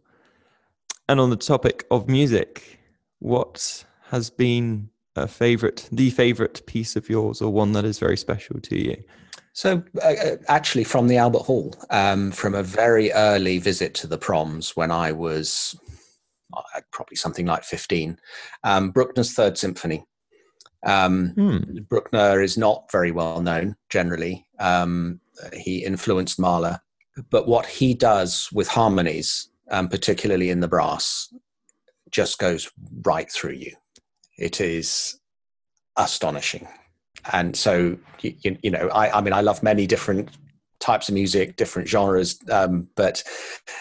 and 1.09 1.21
on 1.21 1.31
the 1.31 1.37
topic 1.37 1.87
of 1.91 2.09
music 2.09 2.79
what 3.19 3.85
has 4.11 4.31
been 4.31 4.89
a 5.17 5.27
favorite 5.27 5.89
the 5.91 6.11
favorite 6.11 6.65
piece 6.67 6.97
of 6.97 7.09
yours 7.09 7.43
or 7.43 7.53
one 7.53 7.73
that 7.73 7.85
is 7.85 7.99
very 7.99 8.17
special 8.17 8.61
to 8.61 8.79
you 8.79 9.03
so, 9.59 9.83
uh, 10.05 10.07
uh, 10.07 10.37
actually, 10.47 10.85
from 10.85 11.09
the 11.09 11.17
Albert 11.17 11.43
Hall, 11.43 11.75
um, 11.91 12.31
from 12.31 12.55
a 12.55 12.63
very 12.63 13.11
early 13.11 13.59
visit 13.59 13.93
to 13.95 14.07
the 14.07 14.17
proms 14.17 14.77
when 14.77 14.93
I 14.93 15.11
was 15.11 15.75
uh, 16.57 16.81
probably 16.93 17.17
something 17.17 17.45
like 17.45 17.65
15, 17.65 18.21
um, 18.63 18.93
Bruckner's 18.93 19.33
Third 19.33 19.59
Symphony. 19.59 20.05
Um, 20.87 21.31
hmm. 21.31 21.79
Bruckner 21.89 22.41
is 22.41 22.57
not 22.57 22.89
very 22.93 23.11
well 23.11 23.43
known 23.43 23.75
generally. 23.91 24.47
Um, 24.61 25.21
he 25.53 25.85
influenced 25.85 26.39
Mahler, 26.39 26.81
but 27.31 27.49
what 27.49 27.67
he 27.67 27.95
does 27.95 28.49
with 28.53 28.69
harmonies, 28.69 29.51
um, 29.71 29.89
particularly 29.89 30.51
in 30.51 30.61
the 30.61 30.69
brass, 30.69 31.33
just 32.11 32.39
goes 32.39 32.71
right 33.05 33.31
through 33.31 33.53
you. 33.53 33.75
It 34.39 34.61
is 34.61 35.19
astonishing. 35.97 36.67
And 37.33 37.57
so 37.57 37.99
you, 38.21 38.57
you 38.63 38.71
know 38.71 38.89
I, 38.89 39.19
I, 39.19 39.21
mean 39.21 39.33
i 39.33 39.41
love 39.41 39.63
many 39.63 39.87
different 39.87 40.31
types 40.81 41.09
of 41.09 41.15
music 41.15 41.57
different 41.57 41.89
genres 41.89 42.39
um, 42.51 42.89
but 42.95 43.23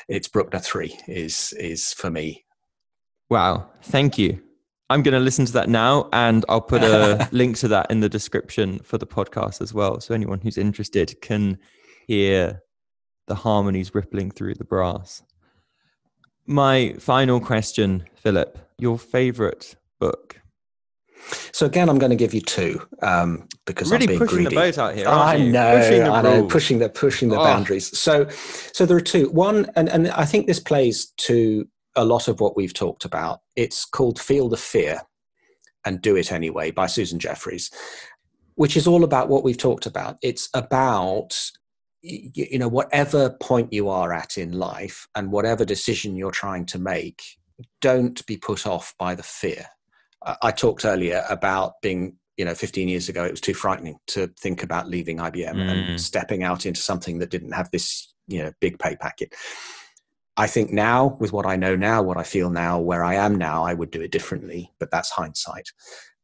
it's 0.10 0.28
bruckner 0.28 0.60
3 0.60 0.98
is 1.08 1.54
is 1.54 1.94
for 1.94 2.10
me. 2.10 2.44
Wow. 3.30 3.70
Thank 3.84 4.18
you. 4.18 4.42
I'm 4.90 5.04
going 5.04 5.14
to 5.14 5.20
listen 5.20 5.46
to 5.46 5.54
that 5.54 5.70
now 5.70 6.10
and 6.14 6.44
i'll 6.50 6.62
put 6.62 6.84
a 6.84 7.30
link 7.32 7.58
to 7.58 7.68
that 7.70 7.92
in 7.92 8.00
the 8.00 8.10
description 8.10 8.80
for 8.80 8.98
the 8.98 9.08
podcast 9.08 9.62
as 9.62 9.74
well. 9.74 10.00
So 10.00 10.14
anyone 10.14 10.40
who's 10.42 10.58
interested 10.58 11.22
can 11.22 11.60
hear 12.08 12.62
the 13.28 13.36
harmonies 13.36 13.94
rippling 13.94 14.32
through 14.32 14.56
the 14.56 14.64
brass. 14.64 15.22
My 16.46 16.94
final 17.00 17.40
question, 17.40 18.06
Philip, 18.16 18.58
your 18.78 18.98
favorite 18.98 19.76
book? 20.00 20.40
So 21.52 21.66
again, 21.66 21.90
I'm 21.90 21.98
going 21.98 22.12
to 22.12 22.16
give 22.16 22.34
you 22.34 22.40
two 22.42 22.82
um, 23.02 23.48
because 23.66 23.92
really 23.92 24.04
I'm 24.06 24.08
being 24.08 24.20
pushing 24.20 24.36
greedy. 24.38 24.56
the 24.56 24.62
boat 24.62 24.78
out 24.78 24.96
here. 24.96 25.10
I 25.10 25.36
you? 25.36 25.52
know, 25.52 25.78
pushing 25.78 26.04
the 26.04 26.10
I 26.12 26.22
know, 26.22 26.38
rules. 26.40 26.52
pushing 26.52 26.80
the 26.80 26.90
pushing 26.90 27.30
the 27.30 27.40
Oh. 27.40 27.44
boundaries. 27.44 27.98
So, 27.98 28.30
so 28.30 28.86
there 28.86 28.96
are 28.96 29.02
two. 29.02 29.30
One, 29.32 29.70
and 29.76 29.90
and 29.90 30.08
I 30.12 30.24
think 30.26 30.48
this 30.48 30.60
plays 30.62 31.08
to 31.18 31.68
a 31.98 32.06
lot 32.06 32.28
of 32.30 32.40
what 32.40 32.56
we've 32.56 32.74
talked 32.74 33.04
about. 33.04 33.42
It's 33.58 33.84
called 33.84 34.22
"Feel 34.22 34.48
the 34.48 34.56
Fear 34.58 35.02
and 35.84 36.02
Do 36.02 36.16
It 36.16 36.32
Anyway" 36.32 36.72
by 36.72 36.86
Susan 36.88 37.20
Jeffers, 37.20 37.72
which 38.56 38.78
is 38.78 38.88
all 38.88 39.04
about 39.04 39.28
what 39.28 39.44
we've 39.44 39.58
talked 39.58 39.86
about. 39.86 40.18
It's 40.22 40.48
about 40.54 41.36
you 42.02 42.60
know 42.60 42.68
whatever 42.68 43.32
point 43.42 43.74
you 43.74 43.90
are 43.90 44.14
at 44.14 44.38
in 44.38 44.52
life 44.54 45.08
and 45.16 45.32
whatever 45.32 45.66
decision 45.66 46.16
you're 46.16 46.32
trying 46.32 46.66
to 46.68 46.80
make, 46.80 47.22
don't 47.82 48.26
be 48.28 48.38
put 48.38 48.66
off 48.68 48.94
by 49.00 49.16
the 49.16 49.24
fear. 49.24 49.66
I- 50.44 50.52
talked 50.52 50.86
earlier 50.86 51.24
about 51.30 51.74
being 51.82 52.18
you 52.38 52.46
know 52.46 52.54
15 52.56 52.88
years 52.88 53.10
ago 53.10 53.24
it 53.26 53.32
was 53.32 53.42
too 53.42 53.54
frightening 53.54 53.98
to 54.08 54.28
think 54.40 54.62
about 54.64 54.88
leaving 54.88 55.18
IBM 55.18 55.56
Mm. 55.56 55.70
and 55.90 56.02
stepping 56.02 56.44
out 56.44 56.66
into 56.66 56.82
something 56.82 57.20
that 57.20 57.32
didn't 57.32 57.54
have 57.54 57.70
this 57.72 58.14
you 58.28 58.44
know 58.44 58.52
big 58.60 58.78
pay 58.80 58.96
packet 58.96 59.34
I 60.40 60.46
think 60.46 60.72
now 60.72 61.18
with 61.20 61.34
what 61.34 61.48
I 61.48 61.56
know 61.56 61.76
now 61.76 62.04
what 62.04 62.18
I 62.18 62.24
feel 62.24 62.50
now 62.52 62.80
where 62.80 63.04
I 63.04 63.16
am 63.16 63.36
now 63.36 63.64
I 63.64 63.74
would 63.74 63.90
do 63.92 64.02
it 64.02 64.12
differently 64.12 64.72
but 64.80 64.92
that's 64.92 65.10
hindsight 65.10 65.70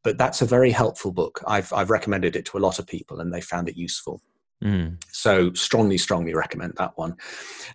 but 0.03 0.17
that's 0.19 0.41
a 0.41 0.45
very 0.45 0.69
helpful 0.71 1.11
book 1.11 1.41
I've 1.47 1.71
I've 1.73 1.89
recommended 1.89 2.35
it 2.35 2.45
to 2.47 2.57
a 2.57 2.65
lot 2.67 2.77
of 2.79 2.85
people 2.85 3.19
and 3.19 3.33
they 3.33 3.41
found 3.41 3.67
it 3.69 3.75
useful 3.77 4.21
Mm. 4.63 5.03
so 5.11 5.51
strongly 5.53 5.97
strongly 5.97 6.33
recommend 6.33 6.75
that 6.77 6.93
one. 6.95 7.17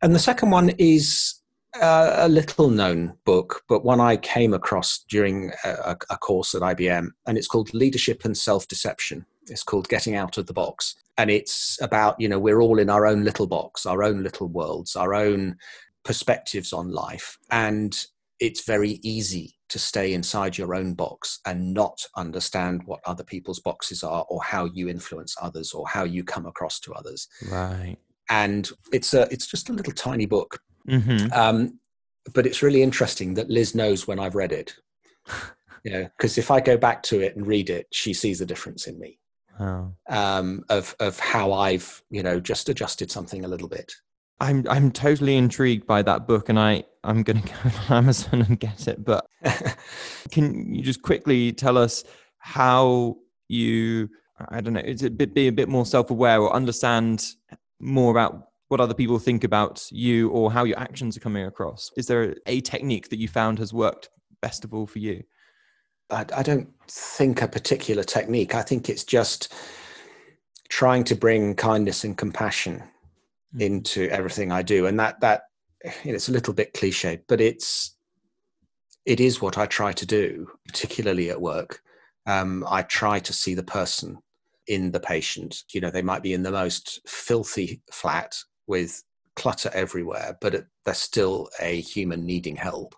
And 0.00 0.14
the 0.14 0.18
second 0.18 0.50
one 0.50 0.70
is 0.78 1.34
uh, 1.78 2.14
a 2.16 2.28
little 2.28 2.70
known 2.70 3.12
book 3.26 3.62
but 3.68 3.84
one 3.84 4.00
i 4.00 4.16
came 4.16 4.54
across 4.54 5.04
during 5.10 5.52
a, 5.64 5.94
a 6.08 6.16
course 6.16 6.54
at 6.54 6.62
ibm 6.62 7.08
and 7.26 7.36
it's 7.36 7.46
called 7.46 7.74
leadership 7.74 8.24
and 8.24 8.36
self-deception. 8.36 9.26
It's 9.48 9.62
called 9.62 9.88
getting 9.88 10.14
out 10.14 10.38
of 10.38 10.46
the 10.46 10.52
box. 10.52 10.94
And 11.18 11.30
it's 11.30 11.78
about 11.82 12.18
you 12.18 12.28
know 12.28 12.38
we're 12.38 12.62
all 12.62 12.78
in 12.78 12.88
our 12.88 13.06
own 13.06 13.22
little 13.22 13.46
box 13.46 13.84
our 13.84 14.02
own 14.02 14.22
little 14.22 14.48
worlds 14.48 14.96
our 14.96 15.12
own 15.14 15.56
perspectives 16.04 16.72
on 16.72 16.90
life. 16.90 17.38
And 17.50 17.94
it's 18.40 18.64
very 18.64 18.98
easy 19.02 19.57
to 19.68 19.78
stay 19.78 20.12
inside 20.14 20.56
your 20.56 20.74
own 20.74 20.94
box 20.94 21.40
and 21.46 21.74
not 21.74 22.04
understand 22.16 22.82
what 22.84 23.00
other 23.04 23.24
people's 23.24 23.60
boxes 23.60 24.02
are 24.02 24.24
or 24.28 24.42
how 24.42 24.64
you 24.66 24.88
influence 24.88 25.36
others 25.40 25.72
or 25.72 25.86
how 25.88 26.04
you 26.04 26.24
come 26.24 26.46
across 26.46 26.80
to 26.80 26.92
others. 26.94 27.28
Right. 27.50 27.96
and 28.30 28.70
it's 28.92 29.14
a 29.14 29.22
it's 29.30 29.46
just 29.46 29.68
a 29.70 29.72
little 29.72 29.92
tiny 29.92 30.26
book. 30.26 30.60
Hmm 30.88 31.26
um, 31.32 31.78
but 32.34 32.46
it's 32.46 32.62
really 32.62 32.82
interesting 32.82 33.34
that 33.34 33.48
liz 33.48 33.74
knows 33.74 34.06
when 34.06 34.18
i've 34.18 34.34
read 34.34 34.52
it. 34.52 34.74
You 35.84 35.92
know 35.92 36.08
because 36.16 36.36
if 36.38 36.50
i 36.50 36.60
go 36.60 36.76
back 36.76 37.02
to 37.04 37.20
it 37.20 37.36
and 37.36 37.46
read 37.46 37.70
it 37.70 37.86
she 37.92 38.12
sees 38.12 38.40
the 38.40 38.46
difference 38.46 38.88
in 38.88 38.98
me. 38.98 39.18
Wow. 39.60 39.94
um, 40.08 40.64
of 40.68 40.94
of 41.00 41.18
how 41.20 41.52
i've 41.52 42.02
you 42.10 42.22
know 42.22 42.40
just 42.40 42.68
adjusted 42.68 43.10
something 43.10 43.44
a 43.44 43.48
little 43.48 43.68
bit 43.68 43.92
I'm 44.40 44.66
I'm 44.68 44.90
totally 44.90 45.36
intrigued 45.36 45.86
by 45.86 46.02
that 46.02 46.26
book, 46.26 46.48
and 46.48 46.58
I 46.58 46.84
I'm 47.04 47.22
gonna 47.22 47.40
go 47.62 47.70
on 47.88 47.96
Amazon 47.98 48.42
and 48.42 48.58
get 48.58 48.88
it. 48.88 49.04
But 49.04 49.26
can 50.30 50.74
you 50.74 50.82
just 50.82 51.02
quickly 51.02 51.52
tell 51.52 51.76
us 51.76 52.04
how 52.38 53.16
you 53.48 54.08
I 54.50 54.60
don't 54.60 54.74
know, 54.74 54.80
is 54.80 55.02
it 55.02 55.34
be 55.34 55.48
a 55.48 55.52
bit 55.52 55.68
more 55.68 55.84
self 55.86 56.10
aware 56.10 56.40
or 56.40 56.52
understand 56.52 57.26
more 57.80 58.10
about 58.10 58.48
what 58.68 58.80
other 58.80 58.94
people 58.94 59.18
think 59.18 59.44
about 59.44 59.86
you 59.90 60.28
or 60.30 60.52
how 60.52 60.64
your 60.64 60.78
actions 60.78 61.16
are 61.16 61.20
coming 61.20 61.46
across? 61.46 61.90
Is 61.96 62.06
there 62.06 62.36
a 62.46 62.60
technique 62.60 63.08
that 63.08 63.18
you 63.18 63.26
found 63.26 63.58
has 63.58 63.72
worked 63.72 64.10
best 64.42 64.64
of 64.64 64.74
all 64.74 64.86
for 64.86 64.98
you? 64.98 65.24
I, 66.10 66.24
I 66.34 66.42
don't 66.42 66.68
think 66.86 67.42
a 67.42 67.48
particular 67.48 68.02
technique 68.02 68.54
i 68.54 68.62
think 68.62 68.88
it's 68.88 69.04
just 69.04 69.52
trying 70.68 71.04
to 71.04 71.14
bring 71.14 71.54
kindness 71.54 72.04
and 72.04 72.16
compassion 72.16 72.82
Mm. 73.54 73.60
into 73.62 74.10
everything 74.10 74.52
I 74.52 74.60
do, 74.60 74.86
and 74.86 75.00
that 75.00 75.20
that 75.20 75.44
it's 76.04 76.28
a 76.28 76.32
little 76.32 76.52
bit 76.52 76.74
cliched, 76.74 77.22
but 77.28 77.40
it's 77.40 77.96
it 79.06 79.20
is 79.20 79.40
what 79.40 79.56
I 79.56 79.64
try 79.64 79.92
to 79.92 80.04
do, 80.04 80.50
particularly 80.66 81.30
at 81.30 81.40
work. 81.40 81.80
Um, 82.26 82.62
I 82.68 82.82
try 82.82 83.20
to 83.20 83.32
see 83.32 83.54
the 83.54 83.62
person 83.62 84.18
in 84.66 84.92
the 84.92 85.00
patient. 85.00 85.64
You 85.72 85.80
know, 85.80 85.90
they 85.90 86.02
might 86.02 86.22
be 86.22 86.34
in 86.34 86.42
the 86.42 86.50
most 86.50 87.00
filthy 87.06 87.80
flat 87.90 88.36
with 88.66 89.02
clutter 89.34 89.70
everywhere, 89.72 90.36
but 90.42 90.66
they're 90.84 90.94
still 90.94 91.48
a 91.58 91.80
human 91.80 92.26
needing 92.26 92.56
help, 92.56 92.94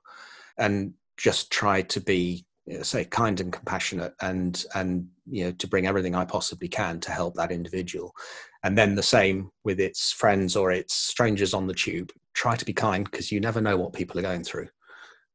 and 0.58 0.94
just 1.16 1.52
try 1.52 1.82
to 1.82 2.00
be 2.00 2.44
you 2.70 2.76
know, 2.76 2.82
say 2.82 3.04
kind 3.04 3.40
and 3.40 3.52
compassionate 3.52 4.14
and 4.20 4.64
and 4.74 5.08
you 5.28 5.44
know 5.44 5.50
to 5.52 5.66
bring 5.66 5.86
everything 5.86 6.14
i 6.14 6.24
possibly 6.24 6.68
can 6.68 7.00
to 7.00 7.10
help 7.10 7.34
that 7.34 7.50
individual 7.50 8.14
and 8.62 8.78
then 8.78 8.94
the 8.94 9.02
same 9.02 9.50
with 9.64 9.80
its 9.80 10.12
friends 10.12 10.54
or 10.54 10.70
its 10.70 10.94
strangers 10.94 11.52
on 11.52 11.66
the 11.66 11.74
tube 11.74 12.12
try 12.34 12.54
to 12.54 12.64
be 12.64 12.72
kind 12.72 13.04
because 13.04 13.32
you 13.32 13.40
never 13.40 13.60
know 13.60 13.76
what 13.76 13.92
people 13.92 14.18
are 14.18 14.22
going 14.22 14.44
through 14.44 14.68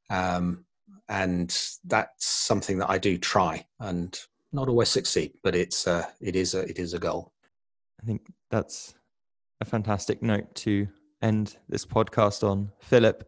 um, 0.09 0.63
and 1.09 1.69
that's 1.83 2.25
something 2.25 2.77
that 2.77 2.89
i 2.89 2.97
do 2.97 3.17
try 3.17 3.63
and 3.81 4.21
not 4.53 4.69
always 4.69 4.89
succeed 4.89 5.33
but 5.43 5.55
it's 5.55 5.87
uh, 5.87 6.05
it 6.21 6.37
is 6.37 6.53
a 6.53 6.61
it 6.61 6.79
is 6.79 6.93
a 6.93 6.99
goal 6.99 7.33
I 8.01 8.05
think 8.05 8.31
that's 8.51 8.93
a 9.61 9.65
fantastic 9.65 10.21
note 10.21 10.53
to 10.55 10.87
end 11.23 11.57
this 11.67 11.85
podcast 11.87 12.47
on. 12.47 12.71
Philip, 12.81 13.27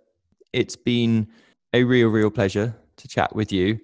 it's 0.54 0.76
been 0.76 1.28
a 1.74 1.84
real, 1.84 2.10
real 2.10 2.30
pleasure 2.30 2.76
to 2.98 3.08
chat 3.08 3.36
with 3.36 3.52
you. 3.52 3.80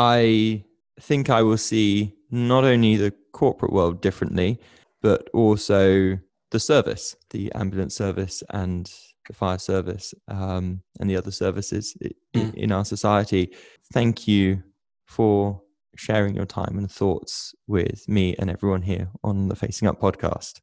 I 0.00 0.64
think 0.98 1.28
I 1.28 1.42
will 1.42 1.58
see 1.58 2.14
not 2.30 2.64
only 2.64 2.96
the 2.96 3.12
corporate 3.32 3.72
world 3.72 4.00
differently, 4.00 4.58
but 5.02 5.28
also 5.34 6.18
the 6.50 6.58
service, 6.60 7.16
the 7.30 7.52
ambulance 7.52 7.94
service 7.96 8.42
and 8.50 8.90
the 9.28 9.34
fire 9.34 9.58
service 9.58 10.14
um, 10.28 10.80
and 10.98 11.08
the 11.10 11.16
other 11.16 11.30
services 11.30 11.96
Mm. 12.34 12.54
in 12.54 12.72
our 12.72 12.84
society. 12.84 13.52
Thank 13.92 14.26
you 14.28 14.62
for 15.04 15.60
sharing 15.96 16.34
your 16.36 16.46
time 16.46 16.78
and 16.78 16.90
thoughts 16.90 17.54
with 17.66 18.08
me 18.08 18.34
and 18.38 18.48
everyone 18.48 18.82
here 18.82 19.08
on 19.24 19.48
the 19.48 19.56
Facing 19.56 19.88
Up 19.88 20.00
podcast. 20.00 20.60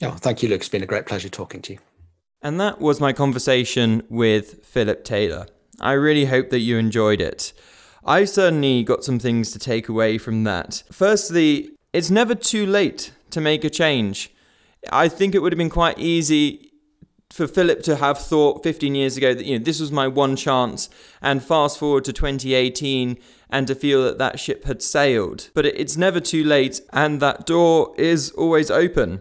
yeah 0.00 0.14
thank 0.26 0.42
you 0.42 0.48
luke 0.50 0.60
it's 0.60 0.68
been 0.68 0.82
a 0.82 0.92
great 0.94 1.06
pleasure 1.06 1.30
talking 1.30 1.60
to 1.62 1.72
you 1.72 1.78
And 2.42 2.60
that 2.60 2.80
was 2.80 3.00
my 3.00 3.12
conversation 3.12 4.02
with 4.08 4.64
Philip 4.64 5.00
Taylor. 5.04 5.46
I 5.80 5.92
really 6.06 6.26
hope 6.34 6.48
that 6.50 6.60
you 6.68 6.78
enjoyed 6.78 7.20
it. 7.32 7.52
I 8.04 8.24
certainly 8.24 8.82
got 8.82 9.04
some 9.04 9.18
things 9.18 9.52
to 9.52 9.58
take 9.58 9.88
away 9.88 10.18
from 10.18 10.44
that. 10.44 10.82
Firstly, 10.90 11.70
it's 11.92 12.10
never 12.10 12.34
too 12.34 12.66
late 12.66 13.12
to 13.30 13.40
make 13.40 13.64
a 13.64 13.70
change. 13.70 14.30
I 14.90 15.08
think 15.08 15.34
it 15.34 15.40
would 15.40 15.52
have 15.52 15.58
been 15.58 15.70
quite 15.70 15.98
easy 15.98 16.70
for 17.30 17.46
Philip 17.46 17.82
to 17.84 17.96
have 17.96 18.18
thought 18.18 18.62
15 18.62 18.94
years 18.94 19.16
ago 19.16 19.34
that 19.34 19.46
you 19.46 19.58
know 19.58 19.64
this 19.64 19.80
was 19.80 19.92
my 19.92 20.08
one 20.08 20.34
chance 20.34 20.90
and 21.22 21.42
fast 21.42 21.78
forward 21.78 22.04
to 22.04 22.12
2018 22.12 23.16
and 23.50 23.66
to 23.66 23.74
feel 23.74 24.02
that 24.04 24.18
that 24.18 24.40
ship 24.40 24.64
had 24.64 24.82
sailed. 24.82 25.50
But 25.54 25.66
it's 25.66 25.96
never 25.96 26.20
too 26.20 26.42
late 26.42 26.80
and 26.92 27.20
that 27.20 27.46
door 27.46 27.94
is 27.96 28.30
always 28.32 28.70
open. 28.70 29.20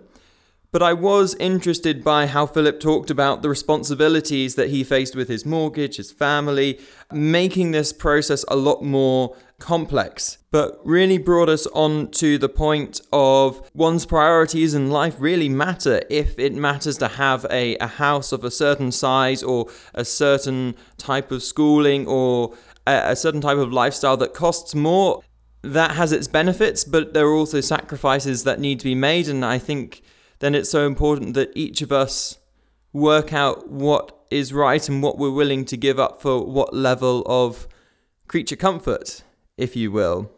But 0.72 0.84
I 0.84 0.94
was 0.94 1.34
interested 1.36 2.04
by 2.04 2.28
how 2.28 2.46
Philip 2.46 2.80
talked 2.80 3.10
about 3.10 3.42
the 3.42 3.50
responsibilities 3.50 4.54
that 4.54 4.70
he 4.70 4.84
faced 4.84 5.16
with 5.16 5.28
his 5.28 5.44
mortgage, 5.44 5.98
his 5.98 6.12
family, 6.12 6.80
making 7.12 7.72
this 7.72 7.92
process 7.92 8.46
a 8.48 8.56
lot 8.56 8.84
more 8.84 9.36
complex, 9.58 10.38
but 10.52 10.80
really 10.86 11.18
brought 11.18 11.50
us 11.50 11.66
on 11.68 12.12
to 12.12 12.38
the 12.38 12.48
point 12.48 13.02
of 13.12 13.68
one's 13.74 14.06
priorities 14.06 14.76
in 14.76 14.92
life 14.92 15.16
really 15.18 15.50
matter 15.50 16.02
if 16.08 16.38
it 16.38 16.54
matters 16.54 17.00
to 17.00 17.08
have 17.08 17.48
a, 17.50 17.76
a 17.78 17.88
house 17.88 18.32
of 18.32 18.44
a 18.44 18.52
certain 18.52 18.92
size 18.92 19.42
or 19.42 19.68
a 19.96 20.06
certain 20.06 20.76
type 20.98 21.32
of 21.32 21.42
schooling 21.42 22.06
or 22.06 22.54
a, 22.86 23.12
a 23.12 23.16
certain 23.16 23.42
type 23.42 23.58
of 23.58 23.74
lifestyle 23.74 24.18
that 24.18 24.36
costs 24.36 24.76
more. 24.76 25.24
That 25.64 25.92
has 25.92 26.12
its 26.12 26.28
benefits, 26.28 26.84
but 26.84 27.14
there 27.14 27.26
are 27.26 27.34
also 27.34 27.60
sacrifices 27.60 28.44
that 28.44 28.60
need 28.60 28.80
to 28.80 28.86
be 28.86 28.96
made, 28.96 29.28
and 29.28 29.44
I 29.44 29.58
think 29.58 30.04
then 30.40 30.56
it's 30.56 30.70
so 30.70 30.86
important 30.86 31.34
that 31.36 31.52
each 31.56 31.82
of 31.82 31.92
us 31.92 32.38
work 32.92 33.34
out 33.34 33.70
what 33.70 34.18
is 34.32 34.54
right 34.54 34.88
and 34.88 35.04
what 35.04 35.18
we're 35.18 35.32
willing 35.32 35.66
to 35.66 35.78
give 35.78 36.00
up 36.00 36.22
for 36.22 36.46
what 36.46 36.74
level 36.74 37.24
of 37.26 37.68
creature 38.28 38.56
comfort, 38.56 39.24
if 39.58 39.76
you 39.76 39.92
will. 39.92 40.32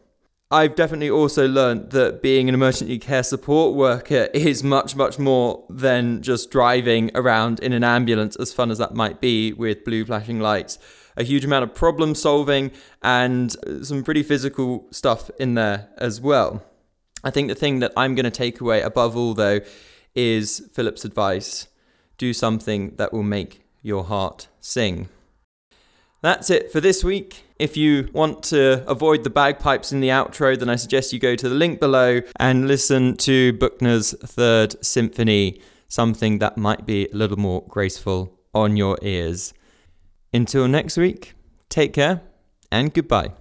I've 0.50 0.76
definitely 0.76 1.10
also 1.10 1.48
learned 1.48 1.92
that 1.92 2.22
being 2.22 2.50
an 2.50 2.56
emergency 2.56 3.00
care 3.00 3.24
support 3.24 3.74
worker 3.74 4.28
is 4.34 4.64
much, 4.64 4.96
much 4.98 5.18
more 5.18 5.64
than 5.70 6.22
just 6.22 6.52
driving 6.52 7.10
around 7.16 7.60
in 7.62 7.72
an 7.72 7.84
ambulance, 7.86 8.36
as 8.36 8.52
fun 8.52 8.70
as 8.70 8.78
that 8.78 8.94
might 8.94 9.22
be 9.22 9.54
with 9.54 9.86
blue 9.86 10.04
flashing 10.04 10.42
lights. 10.42 10.78
A 11.16 11.24
huge 11.24 11.46
amount 11.46 11.64
of 11.64 11.76
problem 11.76 12.16
solving 12.16 12.72
and 13.02 13.56
uh, 13.66 13.84
some 13.84 14.04
pretty 14.04 14.24
physical 14.24 14.88
stuff 14.92 15.30
in 15.40 15.54
there 15.56 15.90
as 15.98 16.20
well. 16.20 16.64
I 17.24 17.32
think 17.32 17.48
the 17.48 17.56
thing 17.56 17.80
that 17.80 17.94
I'm 17.96 18.16
going 18.16 18.26
to 18.26 18.32
take 18.32 18.60
away 18.60 18.82
above 18.82 19.16
all, 19.16 19.34
though, 19.34 19.60
is 20.16 20.70
Philip's 20.74 21.06
advice 21.06 21.68
do 22.18 22.34
something 22.34 22.94
that 22.98 23.12
will 23.12 23.24
make 23.24 23.62
your 23.82 24.04
heart 24.04 24.48
sing. 24.60 25.10
That's 26.22 26.52
it 26.52 26.72
for 26.72 26.80
this 26.80 27.04
week. 27.04 27.44
If 27.58 27.76
you 27.76 28.10
want 28.14 28.44
to 28.44 28.88
avoid 28.88 29.24
the 29.24 29.32
bagpipes 29.32 29.92
in 29.92 30.02
the 30.02 30.10
outro, 30.10 30.58
then 30.58 30.70
I 30.70 30.76
suggest 30.76 31.14
you 31.14 31.20
go 31.20 31.36
to 31.36 31.50
the 31.50 31.56
link 31.56 31.80
below 31.80 32.22
and 32.40 32.68
listen 32.68 33.18
to 33.18 33.54
Bruckner's 33.54 34.14
Third 34.24 34.76
Symphony, 34.86 35.60
something 35.88 36.38
that 36.38 36.58
might 36.58 36.86
be 36.86 37.08
a 37.10 37.16
little 37.16 37.40
more 37.40 37.66
graceful 37.68 38.40
on 38.54 38.78
your 38.78 39.00
ears. 39.02 39.52
Until 40.32 40.68
next 40.68 40.98
week, 40.98 41.34
take 41.70 41.94
care 41.94 42.22
and 42.72 42.94
goodbye. 42.94 43.32